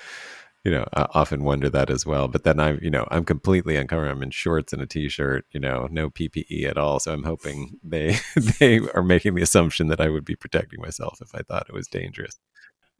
you 0.63 0.71
know, 0.71 0.85
I 0.93 1.07
often 1.13 1.43
wonder 1.43 1.69
that 1.69 1.89
as 1.89 2.05
well. 2.05 2.27
But 2.27 2.43
then 2.43 2.59
I'm, 2.59 2.79
you 2.81 2.89
know, 2.89 3.07
I'm 3.11 3.23
completely 3.23 3.77
uncovered. 3.77 4.09
I'm 4.09 4.21
in 4.21 4.31
shorts 4.31 4.73
and 4.73 4.81
a 4.81 4.85
t-shirt, 4.85 5.45
you 5.51 5.59
know, 5.59 5.87
no 5.89 6.09
PPE 6.09 6.65
at 6.65 6.77
all. 6.77 6.99
So 6.99 7.13
I'm 7.13 7.23
hoping 7.23 7.79
they 7.83 8.17
they 8.59 8.79
are 8.93 9.03
making 9.03 9.35
the 9.35 9.41
assumption 9.41 9.87
that 9.87 10.01
I 10.01 10.09
would 10.09 10.25
be 10.25 10.35
protecting 10.35 10.81
myself 10.81 11.19
if 11.21 11.33
I 11.33 11.41
thought 11.41 11.67
it 11.69 11.73
was 11.73 11.87
dangerous. 11.87 12.39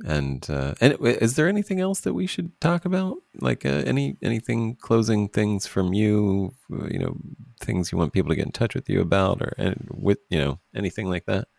And 0.05 0.49
uh, 0.49 0.75
and 0.79 0.95
is 1.01 1.35
there 1.35 1.49
anything 1.49 1.81
else 1.81 1.99
that 2.01 2.13
we 2.13 2.25
should 2.25 2.59
talk 2.61 2.85
about? 2.85 3.17
Like 3.41 3.65
uh, 3.65 3.83
any 3.85 4.15
anything 4.21 4.77
closing 4.77 5.27
things 5.27 5.67
from 5.67 5.93
you? 5.93 6.53
Uh, 6.71 6.87
you 6.87 6.99
know, 6.99 7.17
things 7.59 7.91
you 7.91 7.97
want 7.97 8.13
people 8.13 8.29
to 8.29 8.35
get 8.37 8.45
in 8.45 8.53
touch 8.53 8.75
with 8.75 8.89
you 8.89 9.01
about, 9.01 9.41
or 9.41 9.53
and 9.57 9.89
with 9.91 10.19
you 10.29 10.39
know 10.39 10.61
anything 10.73 11.09
like 11.09 11.25
that. 11.25 11.49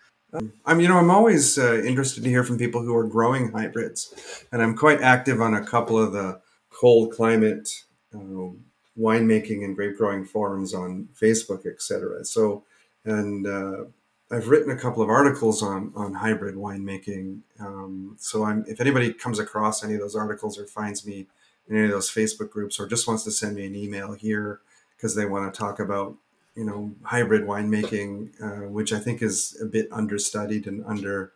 I'm, 0.65 0.81
you 0.81 0.89
know, 0.89 0.99
I'm 0.99 1.11
always 1.11 1.59
uh, 1.59 1.83
interested 1.83 2.23
to 2.25 2.31
hear 2.31 2.45
from 2.45 2.59
people 2.59 2.83
who 2.83 2.95
are 2.95 3.07
growing 3.07 3.53
hybrids, 3.53 4.45
and 4.53 4.63
I'm 4.63 4.77
quite 4.77 5.01
active 5.01 5.41
on 5.41 5.55
a 5.55 5.65
couple 5.65 5.99
of 5.99 6.13
the 6.13 6.41
cold 6.71 7.13
climate 7.13 7.69
uh, 8.15 8.51
winemaking 8.99 9.65
and 9.65 9.75
grape 9.75 9.97
growing 9.97 10.25
forums 10.25 10.75
on 10.75 11.09
Facebook, 11.21 11.67
etc. 11.67 12.25
So, 12.25 12.65
and 13.05 13.47
uh, 13.47 13.85
I've 14.31 14.49
written 14.49 14.71
a 14.71 14.77
couple 14.77 15.03
of 15.03 15.09
articles 15.09 15.63
on 15.63 15.93
on 15.97 16.15
hybrid 16.15 16.55
winemaking. 16.55 17.41
Um, 17.59 18.17
so 18.19 18.45
I'm 18.45 18.65
if 18.69 18.81
anybody 18.81 19.13
comes 19.13 19.39
across 19.39 19.83
any 19.83 19.95
of 19.95 20.01
those 20.01 20.17
articles 20.17 20.59
or 20.59 20.67
finds 20.67 21.07
me 21.07 21.27
in 21.69 21.77
any 21.77 21.87
of 21.87 21.93
those 21.93 22.11
Facebook 22.11 22.51
groups 22.51 22.79
or 22.79 22.87
just 22.87 23.09
wants 23.09 23.25
to 23.25 23.31
send 23.31 23.57
me 23.57 23.67
an 23.67 23.75
email 23.75 24.13
here 24.13 24.61
because 24.97 25.15
they 25.15 25.25
want 25.25 25.53
to 25.53 25.59
talk 25.59 25.81
about 25.81 26.17
you 26.55 26.65
know 26.65 26.93
hybrid 27.03 27.43
winemaking, 27.43 28.31
uh, 28.43 28.69
which 28.69 28.93
I 28.93 28.99
think 28.99 29.23
is 29.23 29.57
a 29.61 29.67
bit 29.67 29.89
understudied 29.93 30.67
and 30.67 30.85
under. 30.85 31.33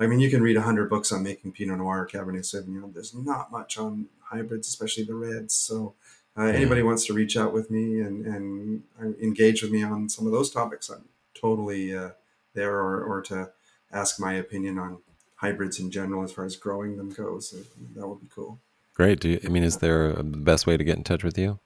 I 0.00 0.06
mean, 0.06 0.20
you 0.20 0.30
can 0.30 0.42
read 0.42 0.56
hundred 0.56 0.88
books 0.90 1.10
on 1.10 1.22
making 1.22 1.52
Pinot 1.52 1.78
Noir, 1.78 2.02
or 2.02 2.06
Cabernet 2.06 2.44
Sauvignon. 2.44 2.94
There's 2.94 3.14
not 3.14 3.50
much 3.50 3.78
on 3.78 4.06
hybrids, 4.20 4.68
especially 4.68 5.04
the 5.04 5.14
reds. 5.14 5.54
So, 5.54 5.94
uh, 6.36 6.44
anybody 6.44 6.82
wants 6.82 7.04
to 7.06 7.12
reach 7.12 7.36
out 7.36 7.52
with 7.52 7.70
me 7.70 8.00
and 8.00 8.24
and 8.24 8.82
uh, 9.00 9.06
engage 9.20 9.62
with 9.62 9.72
me 9.72 9.82
on 9.82 10.08
some 10.08 10.26
of 10.26 10.32
those 10.32 10.50
topics, 10.50 10.88
I'm 10.88 11.04
totally 11.34 11.96
uh, 11.96 12.10
there 12.54 12.76
or, 12.76 13.02
or 13.02 13.22
to 13.22 13.50
ask 13.92 14.20
my 14.20 14.34
opinion 14.34 14.78
on 14.78 14.98
hybrids 15.36 15.78
in 15.78 15.90
general 15.90 16.22
as 16.22 16.32
far 16.32 16.44
as 16.44 16.56
growing 16.56 16.96
them 16.96 17.10
goes. 17.10 17.54
That 17.94 18.06
would 18.06 18.20
be 18.20 18.26
cool. 18.34 18.60
Great. 18.94 19.20
Do 19.20 19.28
you, 19.30 19.40
I 19.44 19.48
mean, 19.48 19.62
is 19.62 19.78
there 19.78 20.10
a 20.10 20.22
best 20.22 20.66
way 20.66 20.76
to 20.76 20.84
get 20.84 20.96
in 20.96 21.04
touch 21.04 21.22
with 21.22 21.38
you? 21.38 21.60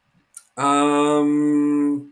Um, 0.56 2.11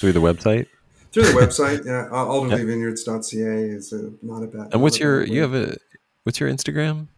through 0.00 0.12
the 0.12 0.20
website. 0.20 0.66
Through 1.12 1.24
the 1.24 1.32
website, 1.32 1.84
yeah. 1.86 2.08
Alderleavineyards.ca 2.10 3.76
is 3.76 3.92
a, 3.92 4.12
not 4.22 4.42
a 4.42 4.46
bad. 4.46 4.72
And 4.72 4.82
what's 4.82 4.98
your 4.98 5.24
you 5.24 5.42
have 5.42 5.54
a 5.54 5.76
what's 6.24 6.40
your 6.40 6.50
Instagram? 6.50 7.08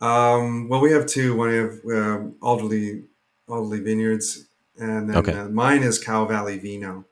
Um, 0.00 0.68
well, 0.68 0.80
we 0.80 0.92
have 0.92 1.06
two. 1.06 1.36
One 1.36 1.48
we 1.48 1.56
have 1.56 1.72
um, 1.84 2.34
Alderlea 2.42 3.04
Alderlea 3.48 3.84
Vineyards, 3.84 4.46
and 4.78 5.08
then 5.08 5.16
okay. 5.16 5.32
uh, 5.32 5.48
mine 5.48 5.82
is 5.82 6.02
Cow 6.02 6.24
Valley 6.24 6.58
Vino. 6.58 7.04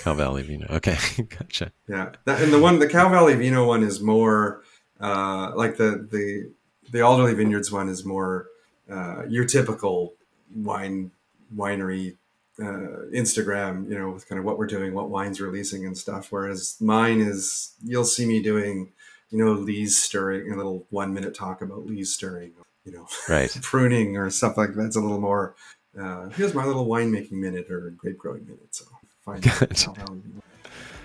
Cow 0.00 0.14
Valley 0.14 0.42
Vino. 0.42 0.66
Okay, 0.68 0.96
gotcha. 1.38 1.72
Yeah, 1.88 2.12
that, 2.24 2.42
and 2.42 2.52
the 2.52 2.58
one, 2.58 2.78
the 2.78 2.88
Cow 2.88 3.08
Valley 3.08 3.34
Vino 3.34 3.66
one 3.66 3.82
is 3.82 4.00
more 4.00 4.62
uh, 5.00 5.52
like 5.54 5.76
the 5.76 6.06
the 6.10 6.50
the 6.90 6.98
Alderlea 6.98 7.36
Vineyards 7.36 7.70
one 7.70 7.88
is 7.88 8.04
more 8.04 8.46
uh, 8.90 9.24
your 9.28 9.44
typical 9.44 10.14
wine 10.54 11.10
winery 11.54 12.16
uh, 12.60 13.06
Instagram. 13.12 13.88
You 13.88 13.98
know, 13.98 14.10
with 14.10 14.28
kind 14.28 14.38
of 14.38 14.44
what 14.44 14.58
we're 14.58 14.66
doing, 14.66 14.94
what 14.94 15.10
wines 15.10 15.40
releasing 15.40 15.86
and 15.86 15.96
stuff. 15.96 16.30
Whereas 16.30 16.76
mine 16.80 17.20
is, 17.20 17.74
you'll 17.82 18.04
see 18.04 18.26
me 18.26 18.42
doing, 18.42 18.92
you 19.30 19.44
know, 19.44 19.52
lees 19.52 20.00
stirring, 20.00 20.52
a 20.52 20.56
little 20.56 20.86
one 20.90 21.14
minute 21.14 21.34
talk 21.34 21.62
about 21.62 21.86
lees 21.86 22.12
stirring. 22.12 22.52
You 22.84 22.92
know, 22.92 23.06
right, 23.28 23.56
pruning 23.62 24.16
or 24.16 24.28
stuff 24.30 24.56
like 24.56 24.74
that's 24.74 24.96
a 24.96 25.00
little 25.00 25.20
more. 25.20 25.54
Uh, 25.98 26.28
here's 26.30 26.54
my 26.54 26.64
little 26.64 26.86
winemaking 26.86 27.32
minute 27.32 27.70
or 27.70 27.90
grape 27.90 28.18
growing 28.18 28.44
minute. 28.44 28.74
So 28.74 28.84
find 29.24 29.42
gotcha. 29.42 29.90
out 29.90 30.10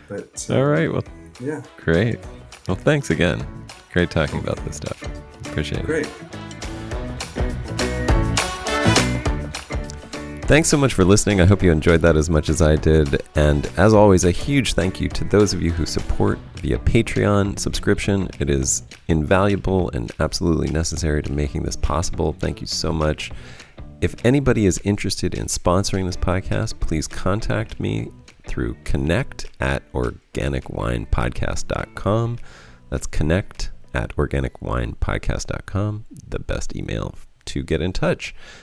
But 0.07 0.47
uh, 0.49 0.57
all 0.57 0.65
right, 0.65 0.91
well, 0.91 1.03
yeah, 1.39 1.61
great. 1.77 2.19
Well, 2.67 2.75
thanks 2.75 3.09
again. 3.09 3.45
Great 3.93 4.11
talking 4.11 4.39
about 4.39 4.57
this 4.65 4.77
stuff. 4.77 5.01
Appreciate 5.45 5.79
it. 5.79 5.85
Great. 5.85 6.09
Thanks 10.49 10.67
so 10.67 10.77
much 10.77 10.95
for 10.95 11.05
listening. 11.05 11.39
I 11.39 11.45
hope 11.45 11.61
you 11.61 11.71
enjoyed 11.71 12.01
that 12.01 12.17
as 12.17 12.27
much 12.27 12.49
as 12.49 12.59
I 12.59 12.75
did. 12.75 13.21
And 13.35 13.67
as 13.77 13.93
always, 13.93 14.25
a 14.25 14.31
huge 14.31 14.73
thank 14.73 14.99
you 14.99 15.07
to 15.09 15.23
those 15.25 15.53
of 15.53 15.61
you 15.61 15.71
who 15.71 15.85
support 15.85 16.39
via 16.55 16.79
Patreon 16.79 17.59
subscription. 17.59 18.27
It 18.39 18.49
is 18.49 18.81
invaluable 19.07 19.91
and 19.91 20.11
absolutely 20.19 20.71
necessary 20.71 21.21
to 21.21 21.31
making 21.31 21.61
this 21.61 21.75
possible. 21.75 22.33
Thank 22.33 22.61
you 22.61 22.67
so 22.67 22.91
much. 22.91 23.31
If 24.01 24.15
anybody 24.25 24.65
is 24.65 24.81
interested 24.83 25.35
in 25.35 25.45
sponsoring 25.45 26.07
this 26.07 26.17
podcast, 26.17 26.79
please 26.79 27.07
contact 27.07 27.79
me 27.79 28.09
through 28.47 28.73
connect 28.85 29.51
at 29.59 29.83
organicwinepodcast.com. 29.91 32.39
That's 32.89 33.05
connect 33.05 33.69
at 33.93 34.15
organicwinepodcast.com, 34.15 36.05
the 36.27 36.39
best 36.39 36.75
email 36.75 37.13
to 37.45 37.63
get 37.63 37.81
in 37.81 37.93
touch. 37.93 38.35